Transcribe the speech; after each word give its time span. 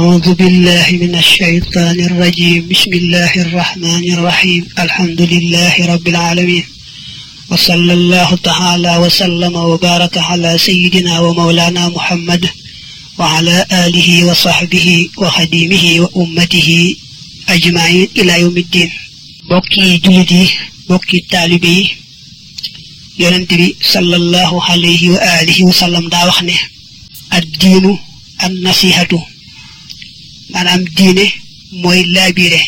أعوذ 0.00 0.34
بالله 0.40 0.86
من 1.04 1.14
الشيطان 1.24 1.98
الرجيم. 2.08 2.68
بسم 2.72 2.92
الله 3.00 3.32
الرحمن 3.46 4.04
الرحيم. 4.16 4.62
الحمد 4.84 5.20
لله 5.32 5.74
رب 5.92 6.06
العالمين. 6.08 6.64
وصلى 7.50 7.92
الله 7.92 8.30
تعالى 8.50 8.92
وسلم 9.04 9.54
وبارك 9.70 10.18
على 10.18 10.58
سيدنا 10.58 11.14
ومولانا 11.20 11.88
محمد 11.88 12.42
وعلى 13.18 13.56
آله 13.84 14.24
وصحبه 14.28 15.08
وخديمه 15.22 15.84
وأمته 16.02 16.68
أجمعين 17.48 18.08
إلى 18.18 18.40
يوم 18.40 18.56
الدين. 18.56 18.90
بوكي 19.50 19.96
جلدي 20.04 20.44
بوكي 20.88 21.18
طالبي. 21.32 21.78
يونتبي 23.18 23.68
صلى 23.94 24.16
الله 24.16 24.50
عليه 24.64 25.02
وآله 25.14 25.58
وسلم 25.68 26.08
دا 26.08 26.24
وخني 26.28 26.56
الدين 27.34 27.98
النصيحة. 28.44 29.29
Maanaam 30.52 30.82
diine 30.96 31.24
mooy 31.82 32.00
laabiire 32.14 32.60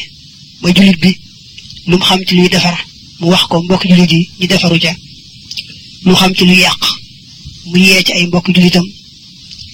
mooy 0.60 0.72
jullit 0.76 0.98
bi 1.02 1.10
lu 1.88 1.96
mu 1.98 2.04
xam 2.08 2.20
ci 2.26 2.34
luy 2.36 2.48
defar 2.54 2.76
mu 3.20 3.26
wax 3.32 3.42
ko 3.50 3.62
mbokk 3.62 3.82
jullit 3.90 4.12
yi 4.12 4.28
ñu 4.40 4.46
defaru 4.50 4.78
ca 4.84 4.92
lu 6.04 6.14
xam 6.20 6.32
ci 6.36 6.44
luy 6.48 6.58
yàq 6.64 6.82
mu 7.68 7.76
yee 7.86 8.02
ci 8.06 8.12
ay 8.12 8.26
mbokk 8.26 8.46
jullitam 8.54 8.84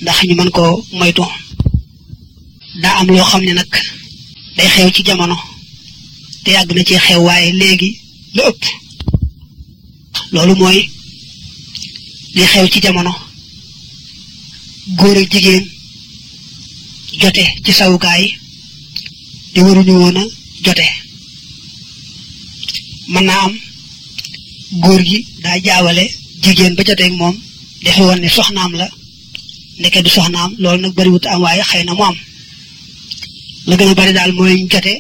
ndax 0.03 0.19
ñu 0.27 0.35
mën 0.35 0.51
koo 0.57 0.85
moytu 0.99 1.25
daa 2.83 2.97
am 3.01 3.07
loo 3.09 3.25
xam 3.31 3.43
ne 3.45 3.53
nag 3.59 3.73
day 4.57 4.69
xew 4.75 4.91
ci 4.95 5.03
jamono 5.07 5.37
te 6.45 6.51
yàgg 6.55 6.71
na 6.75 6.83
ci 6.89 6.95
xew 7.07 7.21
waaye 7.27 7.53
léegi 7.61 7.91
lu 8.35 8.43
ëpp 8.51 8.63
loolu 10.33 10.55
mooy 10.61 10.79
li 12.35 12.43
xew 12.53 12.67
ci 12.73 12.79
jamono 12.85 13.13
góor 14.99 15.17
ak 15.19 15.31
jigéen 15.33 15.65
jote 17.21 17.45
ci 17.65 17.73
sawukaay. 17.73 18.25
Te 19.53 19.61
waruñu 19.65 19.95
woon 20.03 20.19
jote. 20.65 20.87
Mën 23.13 23.25
naa 23.29 23.43
am 23.47 23.55
góor 24.83 25.03
gi 25.09 25.19
daa 25.43 25.57
jaawale 25.67 26.05
jigéen 26.43 26.75
ba 26.77 26.83
joteeg 26.89 27.13
moom 27.21 27.37
defe 27.85 28.01
woon 28.09 28.21
ne 28.21 28.29
soxnaam 28.29 28.73
la. 28.81 28.87
Ndeke 29.79 30.03
du 30.05 30.11
soxnaam 30.11 30.51
loolu 30.63 30.81
nag 30.83 30.95
bariwut 30.99 31.25
am 31.27 31.41
waaye 31.43 31.63
xëy 31.71 31.85
na 31.85 31.95
mu 31.95 32.03
am. 32.11 32.17
La 33.69 33.75
gën 33.77 33.89
a 33.93 33.95
bari 33.95 34.13
daal 34.13 34.33
mooy 34.33 34.67
jote 34.73 34.95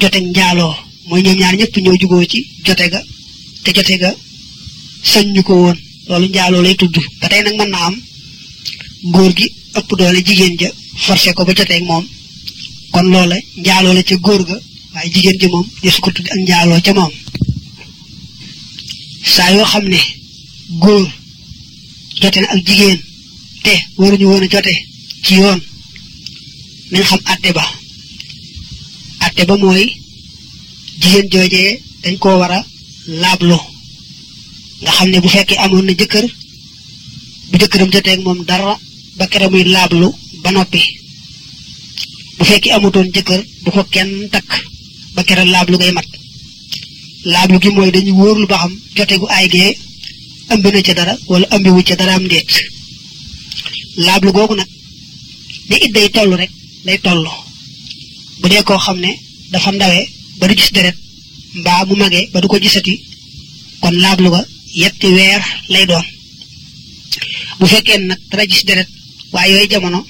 jote 0.00 0.18
njaaloo. 0.20 0.74
Mooy 1.08 1.22
ñoom 1.22 1.38
ñaar 1.40 1.54
ñëpp 1.56 1.74
ñoo 1.84 1.96
jugoo 2.00 2.24
ci 2.32 2.38
jote 2.66 2.86
ga 2.92 3.00
te 3.64 3.70
jote 3.76 3.94
ga 4.02 4.10
sañ 5.10 5.26
ñu 5.34 5.42
ko 5.42 5.54
woon. 5.62 5.78
Loolu 6.08 6.26
njaaloo 6.28 6.62
lay 6.62 6.74
tudd. 6.80 6.96
Ba 7.20 7.26
tey 7.28 7.42
nag 7.42 7.56
mën 7.60 7.74
am 7.74 7.94
góor 9.14 9.32
gi 9.38 9.46
ëpp 9.78 9.88
doole 9.98 10.20
jigéen 10.26 10.54
ja 10.60 10.68
forcé 11.04 11.30
ko 11.34 11.44
ba 11.44 11.52
joteeg 11.58 11.84
moom. 11.90 12.04
kon 12.92 13.06
loola 13.12 13.36
njaaloo 13.62 13.94
la 13.94 14.02
ca 14.08 14.16
góor 14.26 14.42
ga 14.48 14.56
waaye 14.94 15.10
jigéen 15.14 15.38
ja 15.40 15.48
moom 15.48 15.66
de 15.82 15.90
su 15.90 16.00
ak 16.06 16.18
njaaloo 16.46 16.80
ca 16.86 16.92
moom. 16.98 17.12
Saa 19.34 19.50
yoo 19.54 19.64
xam 19.72 19.84
ne 19.92 19.98
góor 20.82 21.06
jote 22.20 22.38
na 22.40 22.48
ak 22.54 22.60
jigéen 22.66 22.98
te 23.64 23.72
waruñu 23.98 24.26
woon 24.30 24.42
a 24.46 24.48
jote 24.52 24.72
ci 25.24 25.34
yoon 25.40 25.60
nañ 26.90 27.02
xam 27.08 27.20
àtte 27.32 27.50
ba. 27.56 27.64
Ate 29.24 29.42
ba 29.48 29.54
mooy 29.62 29.84
jigéen 31.00 31.26
joojee 31.32 31.80
dañ 32.02 32.16
koo 32.22 32.38
war 32.40 32.52
a 32.58 32.60
laablu. 33.22 33.58
Nga 34.82 34.90
xam 34.96 35.08
ne 35.10 35.18
bu 35.22 35.28
fekkee 35.34 35.58
amoon 35.64 35.84
na 35.86 35.92
jëkkër 36.00 36.26
bu 37.50 37.54
jëkkëram 37.60 37.90
joteeg 37.94 38.20
moom 38.24 38.40
dara 38.48 38.74
ba 39.18 39.24
kere 39.30 39.46
muy 39.52 39.64
laablu 39.74 40.08
ba 40.42 40.50
noppi. 40.52 40.80
Bu 42.36 42.42
fekkee 42.48 42.72
amutoon 42.76 43.08
jëkkër 43.14 43.40
bu 43.64 43.70
ko 43.74 43.82
kenn 43.94 44.10
takk 44.32 44.50
ba 45.14 45.22
laablu 45.54 45.76
ngay 45.78 45.92
mat. 45.96 46.06
Laablu 47.32 47.56
gi 47.62 47.70
mooy 47.76 47.90
dañuy 47.94 48.16
wóorlu 48.20 48.46
ba 48.52 48.56
xam 48.62 48.72
jote 48.96 49.14
gu 49.20 49.26
aay 49.28 49.46
gee 49.54 49.72
ëmb 50.52 50.64
na 50.72 50.80
ca 50.86 50.92
dara 50.98 51.14
wala 51.30 51.46
ca 51.88 51.94
dara 52.00 52.12
am 52.14 52.24
ndéet 52.26 52.50
laablu 54.06 54.30
googu 54.36 54.54
nag 54.56 54.68
ni 55.68 55.76
it 55.84 55.92
day 55.96 56.08
toll 56.14 56.30
rek 56.40 56.50
day 56.86 56.98
toll. 57.04 57.24
Bu 58.40 58.46
dee 58.50 58.62
koo 58.68 58.78
xam 58.84 58.98
ne 59.04 59.10
dafa 59.52 59.70
ndawe 59.72 60.00
ba 60.38 60.44
du 60.48 60.54
gis 60.58 60.70
deret 60.76 60.96
mbaa 61.60 61.84
mu 61.88 61.94
magee 62.02 62.28
ba 62.32 62.38
du 62.40 62.46
ko 62.48 62.56
gisati 62.64 62.94
kon 63.80 63.94
laablu 64.04 64.28
ga 64.34 64.40
yetti 64.82 65.06
weer 65.16 65.42
lay 65.72 65.84
doon. 65.90 66.06
Bu 67.58 67.64
fekkee 67.72 67.98
nag 67.98 68.20
dara 68.30 68.44
gis 68.50 68.62
deret 68.68 68.88
waaye 69.32 69.52
yooyu 69.52 69.68
jamono 69.72 70.00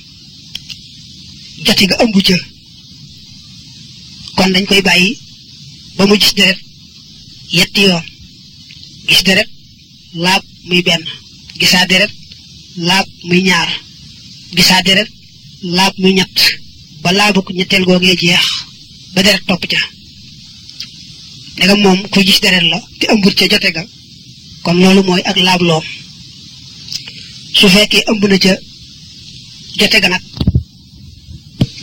joti 1.65 1.87
ga 1.91 1.97
ëmb 2.05 2.17
ca 2.29 2.37
kon 4.37 4.51
dañ 4.55 4.65
koy 4.67 4.83
bàyyi 4.89 5.19
ba 5.97 6.07
mu 6.07 6.15
gis 6.21 6.35
deret 6.39 6.59
yetti 7.57 7.81
yoon 7.89 8.05
gis 9.09 9.23
deret 9.27 9.49
laab 10.25 10.43
muy 10.69 10.83
benn 10.87 11.05
gisaa 11.61 11.87
deret 11.91 12.11
laab 12.89 13.07
muy 13.29 13.43
ñaar 13.49 13.69
gisaa 14.57 14.83
deret 14.87 15.09
laab 15.77 15.95
muy 16.01 16.13
ñett 16.19 16.37
ba 17.03 17.11
laabu 17.19 17.41
ko 17.43 17.51
ñetteel 17.53 17.85
googee 17.89 18.17
jeex 18.21 18.45
ba 19.15 19.21
deret 19.23 19.45
topp 19.49 19.65
ca 19.73 19.79
ndegam 21.57 21.81
moom 21.85 22.01
kuy 22.13 22.25
gis 22.29 22.41
deret 22.45 22.63
la 22.73 22.79
te 22.99 23.05
ëmbut 23.13 23.35
ca 23.39 23.45
jote 23.51 23.71
ga 23.77 23.83
kon 24.63 24.77
loolu 24.83 25.03
mooy 25.09 25.23
ak 25.31 25.37
laab 25.47 25.63
loom 25.69 25.85
su 27.59 27.67
fekkee 27.75 28.05
ëmb 28.11 28.23
na 28.31 28.39
ca 28.45 28.53
jote 29.79 29.99
ga 30.03 30.09
nag 30.09 30.23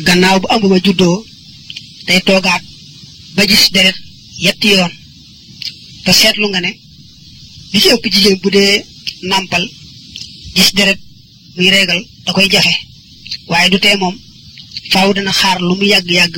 gannaaw 0.06 0.38
bu 0.42 0.48
ëmb 0.54 0.66
ba 0.72 0.78
juddoo 0.86 1.18
day 2.08 2.20
toogaat 2.28 2.64
ba 3.36 3.42
gis 3.50 3.64
deret 3.76 3.96
yetti 4.46 4.68
yoon. 4.74 4.92
Te 6.04 6.12
seetlu 6.20 6.48
nga 6.50 6.60
ne 6.62 6.72
li 7.72 7.80
ci 7.84 7.90
ëpp 7.96 8.06
jigéen 8.14 8.40
bu 8.42 8.50
dee 8.56 8.84
nàmpal 9.30 9.64
gis 10.56 10.70
deret 10.78 11.00
muy 11.56 11.70
reegal 11.74 12.02
da 12.26 12.32
koy 12.34 12.48
jafe. 12.54 12.74
Waaye 13.50 13.70
du 13.72 13.80
tee 13.80 13.96
moom 14.02 14.16
faaw 14.92 15.10
dana 15.16 15.32
xaar 15.40 15.58
lu 15.68 15.74
mu 15.76 15.84
yàgg-yàgg 15.92 16.36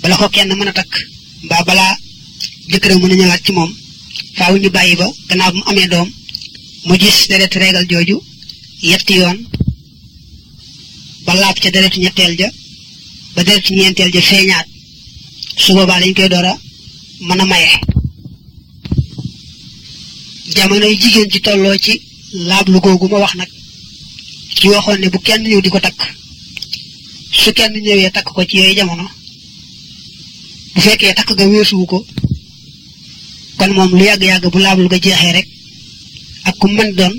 bala 0.00 0.16
ko 0.16 0.26
kenn 0.34 0.52
mën 0.58 0.68
a 0.70 0.72
takk. 0.78 0.92
Mbaa 1.44 1.64
balaa 1.68 1.92
jëkkëram 2.70 2.98
mën 3.00 3.12
a 3.12 3.16
ñëwaat 3.16 3.42
ci 3.44 3.52
moom 3.52 3.72
faaw 4.38 4.54
ñu 4.62 4.70
bàyyi 4.76 4.96
ba 5.00 5.06
gannaaw 5.28 5.50
bu 5.52 5.58
mu 5.58 5.64
amee 5.70 5.88
doom 5.92 6.08
mu 6.86 6.94
gis 7.02 7.18
deret 7.30 7.54
reegal 7.62 7.86
jooju 7.90 8.16
yetti 8.90 9.14
yoon 9.20 9.38
ba 11.30 11.36
laab 11.42 11.56
ca 11.62 11.70
deretu 11.74 11.98
ñetteel 12.04 12.34
ja 12.40 12.48
ba 13.34 13.40
deretu 13.46 13.70
ñeenteel 13.74 14.10
ja 14.14 14.20
feeñaat. 14.30 14.66
Su 15.62 15.70
boobaa 15.76 16.00
dañ 16.02 16.12
koy 16.16 16.28
door 16.32 16.44
a 16.50 16.54
mën 17.26 17.40
a 17.42 17.44
maye. 17.50 17.70
Jamono 20.56 20.86
yu 20.90 20.96
jigéen 21.02 21.30
ci 21.32 21.40
tolloo 21.46 21.76
ci 21.84 21.92
laablu 22.48 22.78
googu 22.84 23.06
ma 23.08 23.18
wax 23.22 23.34
nag 23.40 23.48
ci 24.58 24.66
waxoon 24.72 24.98
ne 25.00 25.08
bu 25.12 25.18
kenn 25.26 25.42
ñëw 25.50 25.60
di 25.62 25.68
ko 25.70 25.78
takk 25.86 26.00
su 27.40 27.50
kenn 27.58 27.72
ñëwee 27.84 28.10
takk 28.16 28.28
ko 28.34 28.42
ci 28.48 28.56
yooyu 28.58 28.74
jamono 28.78 29.06
bu 30.74 30.80
fekkee 30.84 31.14
takk 31.18 31.30
ga 31.38 31.44
weesuwu 31.50 31.86
ko 31.92 31.98
kon 33.58 33.70
moom 33.76 33.90
lu 33.98 34.04
yàgg-yàgg 34.08 34.46
bu 34.52 34.58
laablu 34.58 34.88
ga 34.92 34.98
jeexee 35.04 35.32
rek 35.36 35.48
ak 36.48 36.54
ku 36.60 36.66
mën 36.68 36.90
doon 36.98 37.14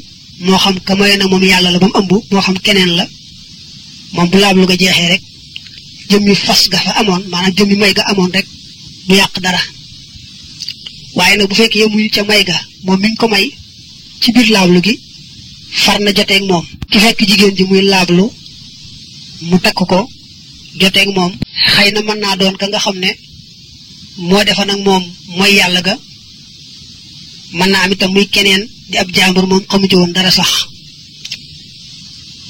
moo 0.45 0.57
xam 0.63 0.75
ka 0.88 0.94
moye 0.95 1.16
na 1.17 1.25
moom 1.31 1.44
yàlla 1.51 1.71
la 1.71 1.79
ba 1.79 1.88
mu 1.88 1.94
ëmb 2.00 2.11
moo 2.31 2.41
xam 2.45 2.57
keneen 2.66 2.91
la 3.00 3.05
moom 4.13 4.27
bu 4.31 4.38
laablu 4.44 4.66
ga 4.69 4.75
jeexee 4.81 5.09
rek 5.13 5.23
jëmmi 6.09 6.33
fas 6.45 6.61
ga 6.72 6.77
fa 6.85 6.91
amoon 6.99 7.23
maanaam 7.31 7.53
jëmmi 7.57 7.75
may 7.81 7.94
ga 7.97 8.03
amoon 8.11 8.31
rek 8.35 8.47
du 9.07 9.13
yàq 9.16 9.35
dara. 9.45 9.61
Waaye 11.17 11.35
nag 11.38 11.47
bu 11.49 11.55
fekkee 11.59 11.81
yemuñu 11.81 12.09
ca 12.16 12.23
may 12.29 12.44
ga 12.50 12.57
moom 12.85 13.00
mi 13.01 13.16
ko 13.21 13.27
may 13.27 13.45
ci 14.21 14.29
gi 14.85 15.00
far 15.83 16.00
na 16.01 16.11
joteeg 16.17 16.44
moom. 16.51 16.66
Ki 16.89 16.97
fekk 17.03 17.19
jigéen 17.29 17.55
ji 17.57 17.63
muy 17.69 17.81
laablu 17.91 18.25
mu 19.50 19.57
takk 19.63 19.79
ko 19.91 20.00
joteeg 20.80 21.09
moom. 21.18 21.31
Xëy 21.74 21.89
na 21.91 22.00
mën 22.01 22.19
naa 22.24 22.36
doon 22.39 22.56
ka 22.59 22.65
nga 22.68 22.80
xam 22.80 22.97
ne 23.03 23.12
moo 24.27 24.44
defa 24.44 24.63
nag 24.65 24.80
moom 24.88 25.03
mooy 25.38 25.53
ga. 25.88 25.95
Mën 27.57 27.69
naa 27.71 27.83
am 28.03 28.12
muy 28.13 28.27
keneen 28.33 28.63
di 28.89 28.97
ab 28.97 29.09
jàmbur 29.15 29.45
moom 29.47 29.63
xamu 29.69 29.88
ci 29.89 29.95
woon 29.95 30.12
dara 30.15 30.31
sax 30.31 30.50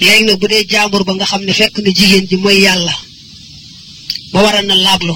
léegi 0.06 0.24
nag 0.26 0.38
bu 0.42 0.48
dee 0.52 0.64
jàmbur 0.72 1.04
ba 1.08 1.14
nga 1.16 1.26
xam 1.32 1.44
ne 1.46 1.54
fekk 1.60 1.76
na 1.84 1.90
jigéen 1.98 2.26
ji 2.30 2.36
mooy 2.44 2.58
yàlla 2.66 2.94
ba 4.32 4.40
waral 4.44 4.66
na 4.66 4.76
laablu. 4.86 5.16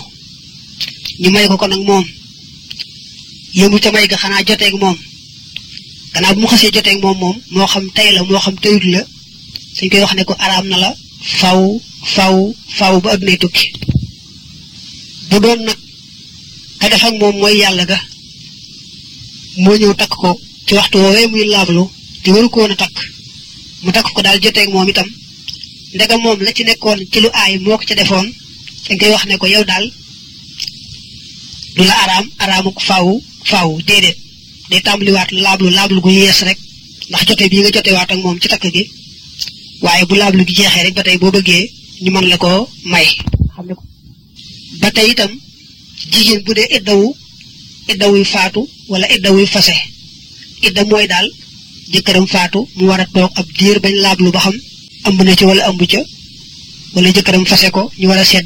Ñu 1.22 1.30
may 1.32 1.48
ko 1.48 1.56
ko 1.58 1.68
nag 1.68 1.80
moom. 1.90 2.06
Yëmu 3.60 3.78
ca 3.84 3.90
may 3.92 4.08
ga 4.12 4.18
xanaa 4.22 4.44
joteeg 4.48 4.74
moom. 4.84 4.98
Gannaaw 6.14 6.34
bu 6.36 6.40
mu 6.42 6.48
xasee 6.52 6.72
joteeg 6.76 7.00
moom 7.04 7.18
moom 7.24 7.38
moo 7.54 7.68
xam 7.74 7.86
tey 7.96 8.10
la 8.14 8.22
moo 8.24 8.40
xam 8.46 8.56
teyut 8.64 8.84
la 8.94 9.02
suñ 9.76 9.88
koy 9.90 10.02
wax 10.04 10.14
ne 10.16 10.24
ko 10.28 10.34
araam 10.46 10.66
na 10.68 10.78
la 10.84 10.90
faw 11.40 11.62
faw 12.16 12.36
faw 12.78 12.94
ba 13.04 13.10
addunay 13.14 13.38
tukki. 13.38 13.66
Bu 15.30 15.40
doon 15.44 15.60
nag 15.68 15.78
ka 16.80 16.86
def 16.90 17.04
ak 17.08 17.14
moom 17.22 17.36
mooy 17.42 17.56
yàlla 17.62 17.84
ga 17.92 17.98
moo 19.64 19.76
ñëw 19.80 19.94
takk 20.00 20.14
ko 20.22 20.30
ci 20.68 20.74
waxtu 20.78 20.98
woowee 21.04 21.28
muy 21.32 21.46
laablu 21.54 21.84
te 22.24 22.30
waru 22.34 22.50
ko 22.50 22.60
woon 22.60 22.72
a 22.76 22.78
takk 22.84 22.96
mu 23.86 23.92
takk 23.96 24.08
ko 24.16 24.22
daal 24.26 24.40
joteeg 24.44 24.70
moom 24.74 24.90
itam. 24.90 25.08
Ndegam 25.96 26.20
moom 26.26 26.40
la 26.46 26.52
ci 26.56 26.64
nekkoon 26.64 27.00
ci 27.12 27.20
lu 27.24 27.30
aay 27.42 27.54
moo 27.66 27.78
ko 27.80 27.84
ca 27.90 27.96
defoon. 28.00 28.28
Dañ 28.88 28.98
koy 29.00 29.10
wax 29.14 29.24
ne 29.30 29.36
ko 29.42 29.48
yow 29.54 29.64
daal 29.72 29.86
du 31.76 31.84
la 31.90 31.96
araam 32.04 32.26
araamuk 32.44 32.78
faaw 32.88 33.08
faaw 33.50 33.70
déedéet. 33.88 34.18
Day 34.70 34.82
tàmbaliwaat 34.86 35.30
laablu 35.44 35.70
laablu 35.78 36.00
gu 36.06 36.10
yees 36.20 36.40
rek. 36.48 36.58
Ndax 37.10 37.24
jote 37.28 37.46
bii 37.52 37.62
nga 37.62 37.72
jotewaat 37.76 38.12
ak 38.12 38.20
moom 38.24 38.38
ci 38.42 38.48
takk 38.52 38.66
gi. 38.76 38.84
Waaye 39.84 40.04
bu 40.10 40.16
laablu 40.22 40.42
gi 40.48 40.54
jeexee 40.58 40.84
rek 40.86 40.94
ba 40.98 41.04
tey 41.08 41.18
boo 41.22 41.32
bëggee 41.36 41.64
ñu 42.04 42.10
mën 42.12 42.28
la 42.32 42.38
koo 42.44 42.68
may. 42.92 43.08
Xam 43.54 43.66
ne 43.68 43.74
ko. 43.78 43.84
Ba 44.82 44.90
tey 44.96 45.08
itam 45.12 45.32
jigéen 46.12 46.42
bu 46.46 46.52
dee 46.58 46.68
iddawu 46.78 47.08
iddawuy 47.92 48.24
faatu 48.34 48.62
wala 48.92 49.06
iddawuy 49.16 49.46
fase. 49.54 49.76
Idda 50.68 50.82
mooy 50.90 51.08
daal 51.12 51.28
jëkkëram 51.94 52.28
faatu 52.34 52.60
mu 52.76 52.84
war 52.90 53.00
a 53.04 53.06
toog 53.14 53.32
ab 53.40 53.48
diir 53.58 53.78
bañ 53.84 53.96
laablu 54.04 54.30
ba 54.36 54.40
xam 54.46 54.56
ëmb 55.08 55.20
na 55.24 55.36
ci 55.38 55.44
wala 55.50 55.64
ëmb 55.70 55.82
ca 55.92 56.02
wala 56.96 57.08
jëkkëram 57.16 57.46
fase 57.52 57.68
ko 57.76 57.82
ñu 58.00 58.08
war 58.10 58.18
a 58.24 58.26
seet 58.26 58.46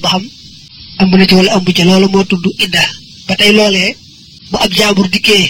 ëmb 1.01 1.13
na 1.17 1.25
ci 1.27 1.35
wala 1.35 1.55
ëmb 1.57 1.69
ca. 1.75 1.83
Loolu 1.85 2.07
moo 2.13 2.25
tudd 2.25 2.45
idda. 2.65 2.83
Ba 3.27 3.33
tey 3.39 3.51
loolee 3.57 3.95
bu 4.51 4.57
ab 4.65 4.71
jaambur 4.77 5.07
dikkee 5.09 5.45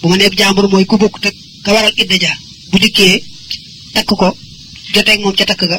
bu 0.00 0.08
ma 0.08 0.16
nee 0.16 0.26
ab 0.26 0.36
jaambur 0.38 0.66
mooy 0.68 0.84
ku 0.90 0.96
bokk 1.02 1.16
teg 1.24 1.34
ka 1.64 1.72
waral 1.74 1.92
idda 2.02 2.16
ja 2.24 2.32
bu 2.70 2.76
dikkee 2.78 3.22
takk 3.94 4.06
ko 4.20 4.28
joteeg 4.94 5.20
moom 5.20 5.34
ca 5.38 5.44
takk 5.50 5.62
ga 5.70 5.78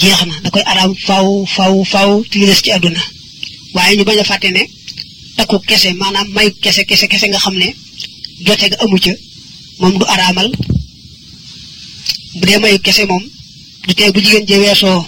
jeex 0.00 0.20
na. 0.28 0.34
Da 0.42 0.48
koy 0.50 0.62
araam 0.70 0.92
faw 1.06 1.26
faw 1.56 1.74
faw 1.92 2.10
ci 2.30 2.38
des 2.48 2.60
ci 2.64 2.70
àdduna. 2.76 3.00
Waaye 3.74 3.96
ñu 3.96 4.04
bañ 4.04 4.18
a 4.20 4.24
fàtte 4.24 4.48
ne 4.56 4.62
takku 5.36 5.56
kese 5.68 5.88
maanaam 6.00 6.28
mayu 6.34 6.50
kese 6.62 6.82
kese 6.88 7.06
kese 7.12 7.26
nga 7.28 7.38
xam 7.44 7.54
ne 7.62 7.68
jote 8.46 8.66
ga 8.70 8.76
amu 8.84 8.98
ca 9.04 9.12
moom 9.80 9.94
du 9.98 10.04
araamal. 10.14 10.48
Bu 12.38 12.44
dee 12.48 12.58
mayu 12.62 12.78
kese 12.86 13.02
moom 13.10 13.24
du 13.86 13.92
tee 13.98 14.10
bu 14.14 14.18
jigéen 14.24 14.46
jee 14.48 14.58
weesoo 14.64 15.00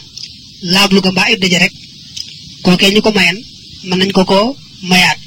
laablu 0.75 1.01
ga 1.05 1.11
mbaa 1.13 1.31
idda 1.35 1.59
rek 1.65 1.73
kookee 2.65 2.91
ñu 2.95 3.01
ko 3.05 3.11
mayan 3.17 3.39
mën 3.89 3.99
nañ 3.99 4.11
ko 4.17 4.23
ko 4.31 4.39
mayaat. 4.91 5.19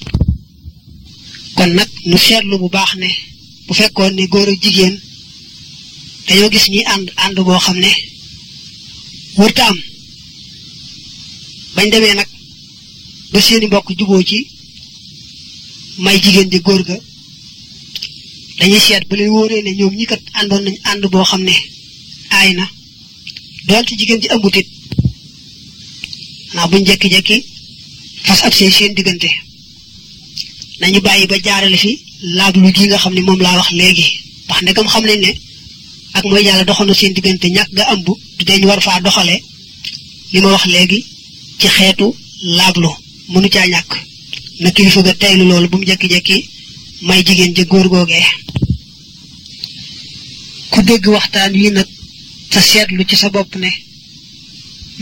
Kon 1.55 1.71
nag 1.77 1.89
nu 2.09 2.17
seetlu 2.25 2.55
bu 2.61 2.67
baax 2.75 2.91
ne 3.01 3.09
bu 3.67 3.73
fekkoon 3.79 4.13
ne 4.15 4.23
góor 4.31 4.49
ak 4.53 4.59
jigéen 4.63 4.95
gis 6.53 6.65
ñi 6.73 6.81
ànd 6.93 7.07
ànd 7.23 7.37
boo 7.45 7.59
xam 7.65 7.77
ne 7.83 7.91
wërta 9.39 9.63
am. 9.69 9.77
Bañ 11.75 11.87
nag 12.19 12.29
ba 13.31 13.39
seeni 13.45 13.65
mbokk 13.67 13.87
ci 14.29 14.39
may 16.03 16.17
jigéen 16.23 16.49
di 16.49 16.59
góor 16.59 16.81
ga 16.87 16.97
dañuy 18.63 18.79
seet 18.87 19.03
ba 19.09 19.15
leen 19.17 19.29
wóoree 19.35 19.61
ne 19.63 19.71
ñoom 19.79 19.93
ñi 19.99 20.05
kat 20.11 20.21
àndoon 20.39 20.63
nañ 20.65 20.75
ànd 20.89 21.03
boo 21.11 21.23
xam 21.29 21.43
ne 21.49 21.55
aay 22.35 22.49
na. 22.57 22.65
Doonte 23.67 23.93
jigéen 23.99 24.21
ji 24.23 24.27
ëmbut 24.35 24.55
it 24.59 24.67
xanaa 26.49 26.67
buñ 26.71 26.83
jekki-jekki 26.87 27.37
fas 28.27 28.41
ab 28.45 28.53
seen 28.57 28.71
seen 28.77 28.93
diggante. 28.97 29.29
Nañu 30.79 30.99
bàyyi 31.07 31.27
ba 31.31 31.35
jaarale 31.45 31.77
fi 31.83 31.91
laablu 32.37 32.67
gi 32.75 32.83
nga 32.87 32.97
xam 33.03 33.13
ne 33.15 33.21
moom 33.27 33.39
laa 33.45 33.57
wax 33.59 33.69
léegi. 33.79 34.07
Ndax 34.45 34.59
ndegam 34.61 34.87
xam 34.93 35.03
nañ 35.09 35.19
ne 35.25 35.31
ak 36.17 36.23
mooy 36.29 36.43
yàlla 36.47 36.63
doxoon 36.67 36.87
na 36.87 36.93
seen 36.99 37.13
diggante 37.17 37.47
ñàkk 37.55 37.69
nga 37.75 37.83
ëmb 37.93 38.05
du 38.37 38.43
deñ 38.49 38.63
war 38.69 38.81
faa 38.87 38.99
doxale. 39.05 39.35
Li 40.31 40.39
ma 40.41 40.49
wax 40.53 40.65
léegi 40.73 40.99
ci 41.59 41.67
xeetu 41.75 42.07
laablu 42.57 42.89
mënu 43.31 43.47
caa 43.55 43.67
ñàkk. 43.73 43.91
Na 44.61 44.69
kilifa 44.75 45.01
ga 45.05 45.13
teylu 45.21 45.43
loolu 45.49 45.67
bu 45.71 45.77
mu 45.79 45.85
jekki-jekki 45.89 46.37
may 47.01 47.23
jigéen 47.25 47.53
ja 47.55 47.63
góor 47.65 47.87
googee. 47.89 48.25
Ku 50.71 50.81
dégg 50.83 51.05
waxtaan 51.07 51.53
wi 51.53 51.69
nag 51.71 51.87
seetlu 52.61 53.03
ci 53.05 53.15
sa 53.15 53.29
ne 53.55 53.69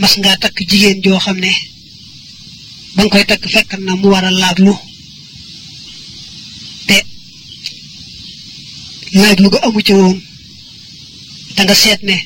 mas 0.00 0.14
ngaa 0.18 0.36
takk 0.42 0.56
jigéen 0.68 1.00
joo 1.04 1.18
xam 1.24 1.38
ne 1.38 1.52
ba 2.94 3.02
koy 3.08 3.24
takk 3.24 3.44
fekk 3.54 3.70
na 3.78 3.92
mu 3.96 4.08
te 6.88 6.96
laablu 9.20 9.48
ga 9.52 9.58
amu 9.66 9.80
ca 9.86 9.94
woon. 9.94 10.18
Te 11.54 11.62
nga 11.64 11.74
ne 12.08 12.16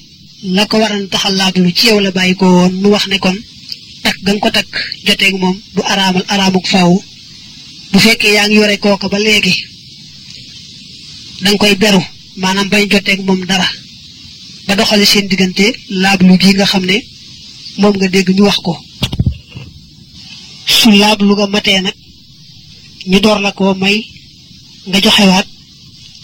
la 0.56 0.66
ko 0.66 0.76
waral 0.78 1.08
taxal 1.12 1.34
laablu 1.36 1.70
ci 1.78 1.86
yow 1.88 2.00
la 2.00 2.10
bàyyi 2.16 2.34
ko 2.40 2.46
mu 2.80 2.88
wax 2.94 3.06
ne 3.08 3.18
kon 3.18 3.36
takk 4.02 4.16
ga 4.24 4.32
ko 4.42 4.48
takk 4.56 4.72
joteeg 5.06 5.34
moom 5.42 5.56
du 5.74 5.80
araamal 5.92 6.24
araamuk 6.32 6.66
faaw 6.72 6.92
bu 7.92 7.98
fekkee 8.04 8.32
yaa 8.36 8.46
ngi 8.48 8.56
yore 8.60 8.76
kooka 8.82 9.06
ba 9.12 9.18
léegi 9.26 9.54
danga 11.42 11.58
koy 11.60 11.74
beru 11.82 12.00
maanaam 12.40 12.68
bañ 12.72 12.84
joteeg 12.92 13.20
moom 13.26 13.40
dara 13.50 13.68
ba 14.66 14.72
doxali 14.76 15.06
seen 15.06 15.26
diggante 15.30 15.66
laablu 16.02 16.32
gi 16.42 16.50
nga 16.54 16.66
xam 16.72 16.84
ne 16.90 16.96
moom 17.80 17.94
nga 17.96 18.08
dégg 18.14 18.28
ñu 18.36 18.42
wax 18.48 18.56
ko. 18.66 18.72
Su 20.76 20.88
laablu 21.00 21.32
nga 21.36 21.46
matee 21.54 21.80
nag 21.80 21.94
ñu 23.10 23.18
door 23.24 23.38
la 23.44 23.50
koo 23.58 23.74
may 23.82 23.96
nga 24.88 24.98
joxewaat 25.04 25.46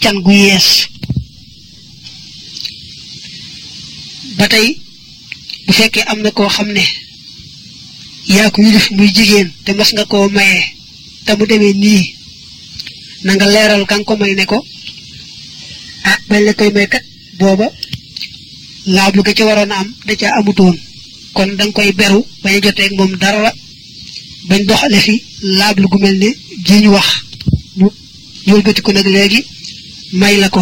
can 0.01 0.17
gu 0.25 0.31
yees. 0.43 0.67
Ba 4.37 4.45
tey 4.53 4.67
bu 5.65 5.71
fekkee 5.77 6.03
am 6.11 6.19
na 6.21 6.29
koo 6.37 6.49
xam 6.55 6.67
ne 6.77 6.83
yaa 8.35 8.49
ko 8.53 8.59
yilif 8.65 8.87
muy 8.95 9.09
jigéen 9.15 9.49
te 9.65 9.71
mas 9.77 9.89
nga 9.93 10.05
koo 10.11 10.29
mayee 10.35 10.63
te 11.25 11.31
mu 11.37 11.45
demee 11.51 11.73
nii 11.83 12.03
na 13.23 13.31
nga 13.35 13.45
leeral 13.53 13.83
ka 13.89 13.95
nga 13.97 14.03
ko 14.07 14.13
may 14.21 14.33
ne 14.35 14.45
ko 14.51 14.57
ah 16.09 16.17
bañ 16.29 16.41
la 16.45 16.53
koy 16.57 16.71
may 16.75 16.87
kat 16.93 17.03
booba 17.39 17.67
laablu 18.95 19.21
ga 19.25 19.31
ci 19.37 19.43
waroon 19.47 19.71
am 19.71 19.87
da 20.05 20.13
caa 20.19 20.33
amutoon 20.39 20.75
kon 21.35 21.49
da 21.57 21.63
nga 21.65 21.73
koy 21.75 21.91
beru 21.99 22.19
bañ 22.43 22.53
a 22.57 22.59
joteeg 22.63 22.91
moom 22.97 23.11
dara 23.21 23.51
bañ 24.49 24.61
doxale 24.67 24.99
fi 25.05 25.15
laablu 25.59 25.87
gu 25.91 25.97
mel 26.03 26.17
ne 26.23 26.29
ji 26.65 26.75
ñu 26.83 26.91
wax. 26.95 27.07
Ñu 28.45 28.53
wëlbati 28.55 28.81
ko 28.81 28.91
nag 28.91 29.07
léegi 29.15 29.41
may 30.19 30.35
la 30.41 30.49
ko. 30.49 30.61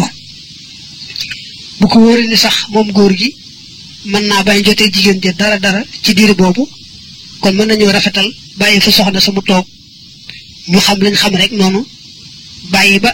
Bu 1.80 1.86
ko 1.92 1.98
ni 2.30 2.36
sax 2.44 2.56
moom 2.72 2.88
góor 2.96 3.12
gi 3.20 3.28
mën 4.10 4.24
naa 4.30 4.42
bañ 4.46 4.58
jotee 4.64 4.90
jigéen 4.94 5.18
ja 5.22 5.32
dara 5.32 5.58
dara 5.64 5.82
ci 6.02 6.14
diir 6.14 6.34
boobu 6.34 6.62
kon 7.40 7.52
mën 7.56 7.66
nañoo 7.68 7.90
rafetal 7.96 8.28
bàyyi 8.58 8.80
fa 8.80 8.90
soxna 8.90 9.20
sa 9.20 9.30
mu 9.32 9.42
toog 9.48 9.66
ñu 10.70 10.78
xam 10.86 10.98
lañ 11.04 11.14
xam 11.20 11.34
rek 11.40 11.52
noonu 11.58 11.80
bàyyi 12.72 12.98
ba 13.04 13.10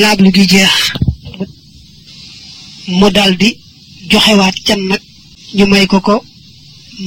laablu 0.00 0.28
gi 0.36 0.44
jeex 0.52 0.74
mu 2.98 3.06
daldi 3.16 3.48
joxewaat 4.10 4.56
can 4.66 4.80
nag 4.90 5.02
ñu 5.56 5.64
may 5.66 5.86
ko 5.86 5.98
ko 6.06 6.14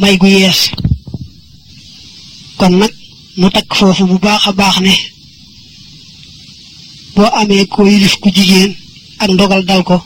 may 0.01 0.15
gu 0.21 0.27
yees. 0.27 0.59
kon 2.57 2.73
nag 2.79 2.93
nu 3.39 3.47
takk 3.55 3.69
foofu 3.77 4.03
bu 4.09 4.17
baax 4.25 4.43
a 4.49 4.51
baax 4.59 4.75
ne 4.85 4.93
boo 7.15 7.29
amee 7.39 7.65
ko 7.73 7.79
yilif 7.91 8.15
ku 8.21 8.27
jigéen 8.35 8.71
ak 9.21 9.29
ndogal 9.31 9.63
dal 9.69 9.83
ko 9.89 9.97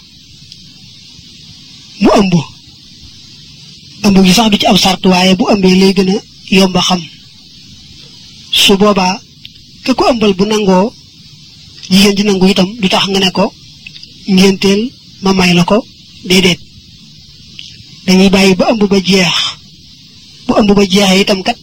mu 2.01 2.09
ëmb. 2.19 2.33
ëmb 4.05 4.17
gi 4.25 4.33
sax 4.37 4.49
du 4.51 4.57
ci 4.57 4.65
am 4.67 4.77
sart 4.83 5.03
waaye 5.11 5.35
bu 5.39 5.43
ëmbee 5.53 5.75
lay 5.81 5.93
gën 5.97 6.09
a 6.79 6.81
xam. 6.87 7.01
Su 8.61 8.73
boobaa 8.81 9.15
ke 9.83 9.91
ko 9.97 10.03
ëmbal 10.11 10.33
bu 10.37 10.45
nangoo 10.45 10.93
jigéen 11.91 12.15
ji 12.17 12.23
nangu 12.23 12.45
itam 12.51 12.69
du 12.81 12.87
tax 12.93 13.05
nga 13.09 13.19
ne 13.19 13.29
ko 13.37 13.45
ngénteel 14.35 14.81
ma 15.23 15.31
may 15.37 15.51
la 15.57 15.63
ko 15.69 15.77
déedéet 16.27 16.59
dañuy 18.05 18.29
bàyyi 18.35 18.55
ba 18.59 18.65
ëmb 18.71 18.83
ba 18.91 18.97
jeex 19.07 19.35
bu 20.47 20.51
ëmb 20.59 20.69
ba 20.77 20.83
jeexee 20.91 21.21
itam 21.23 21.41
kat 21.47 21.57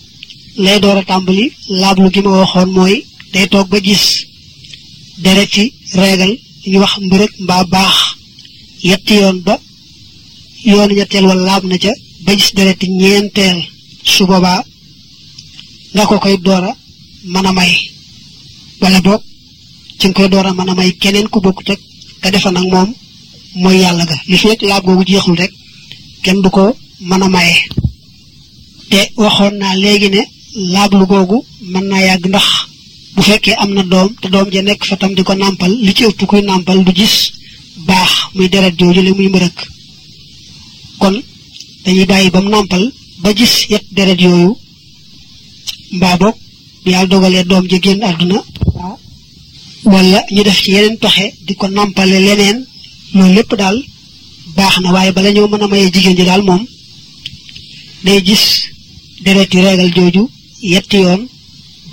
lay 0.65 0.79
door 0.83 0.97
a 1.01 1.03
tàmbali 1.11 1.47
laablu 1.81 2.09
gi 2.15 2.21
ma 2.23 2.31
waxoon 2.41 2.71
mooy 2.77 2.97
day 3.33 3.47
toog 3.53 3.69
ba 3.73 3.79
gis 3.87 4.05
deret 5.23 5.49
ci 5.55 5.65
reegal 6.01 6.33
ñu 6.71 6.79
wax 6.83 6.95
mbërëg 7.07 7.31
mbaa 7.45 7.65
baax 7.73 7.97
yetti 8.89 9.15
yoon 9.21 9.39
ba 9.47 9.55
yoonu 10.71 10.95
ñetteel 10.95 11.25
wala 11.29 11.43
laab 11.49 11.65
na 11.71 11.77
ca 11.83 11.93
ba 12.25 12.31
gis 12.39 12.51
dereti 12.57 12.87
ñeenteel 13.01 13.59
su 14.13 14.23
boobaa 14.31 14.61
nga 15.95 16.03
ko 16.09 16.15
koy 16.23 16.37
door 16.47 16.65
a 16.71 16.73
mën 17.25 17.47
a 17.47 17.53
may. 17.53 17.73
Wala 18.81 19.01
boog 19.01 19.23
ci 19.99 20.07
nga 20.09 20.15
koy 20.15 20.29
door 20.29 20.47
a 20.47 20.53
mën 20.53 20.69
a 20.71 20.75
may 20.75 20.91
keneen 21.03 21.29
ku 21.29 21.41
bokk 21.41 21.65
teg 21.65 21.79
ka 22.21 22.31
defa 22.31 22.51
nag 22.51 22.67
moom 22.73 22.95
mooy 23.55 23.77
yàlla 23.83 24.05
ga. 24.05 24.17
Li 24.31 24.37
fekk 24.37 24.63
laab 24.63 24.85
googu 24.85 25.05
jeexul 25.07 25.37
rek 25.37 25.53
kenn 26.23 26.41
du 26.43 26.51
ko 26.51 26.77
mën 27.09 27.23
a 27.23 27.29
maye. 27.29 27.57
Te 28.91 29.01
waxoon 29.17 29.55
naa 29.59 29.75
léegi 29.77 30.09
ne 30.11 30.23
laablu 30.73 31.05
googu 31.07 31.39
mën 31.73 31.85
naa 31.91 32.01
yàgg 32.09 32.27
ndax 32.29 32.45
bu 33.15 33.23
fekkee 33.23 33.55
am 33.63 33.71
na 33.75 33.83
doom 33.83 34.09
te 34.21 34.27
doom 34.29 34.49
ja 34.53 34.63
nekk 34.63 34.85
fa 34.89 34.97
tam 34.97 35.13
di 35.15 35.23
ko 35.23 35.35
nàmpal 35.35 35.71
li 35.85 35.93
ci 35.97 36.05
ëpp 36.05 36.21
kuy 36.31 36.43
nàmpal 36.43 36.85
du 36.85 36.93
gis 36.99 37.17
baax 37.89 38.11
muy 38.35 38.49
deret 38.49 38.75
jooju 38.79 39.03
la 39.03 39.11
muy 39.15 39.29
mbërëk 39.29 39.59
kon 41.01 41.17
dañuy 41.85 42.07
bàyyi 42.11 42.31
ba 42.31 42.41
mu 42.41 42.49
nàmpal 42.51 42.85
ba 43.23 43.29
gis 43.39 43.55
yet 43.71 43.85
deret 43.97 44.21
yooyu 44.21 44.53
mbaa 45.97 46.17
boog 46.21 46.37
bu 46.85 46.91
yàlla 46.93 47.07
dogalee 47.13 47.45
doom 47.51 47.65
ja 47.71 47.79
génn 47.85 48.03
àdduna. 48.09 48.39
Wala 49.93 50.19
ñu 50.35 50.43
def 50.45 50.59
ci 50.63 50.71
yeneen 50.75 50.97
pexe 51.03 51.27
di 51.47 51.55
ko 51.55 51.67
nàmpale 51.69 52.19
leneen. 52.27 52.59
Loolu 53.15 53.35
lépp 53.35 53.53
daal 53.61 53.77
baax 54.57 54.75
na 54.81 54.93
waaye 54.93 55.13
bala 55.13 55.31
ñoo 55.33 55.49
mën 55.49 55.63
a 55.65 55.67
mayee 55.69 55.91
jigéen 55.93 56.17
ji 56.19 56.25
daal 56.25 56.43
moom 56.49 56.63
day 58.05 58.21
gis 58.27 58.45
dereti 59.25 59.59
reegal 59.65 59.91
jooju 59.97 60.23
yetti 60.73 60.97
yoon 61.05 61.23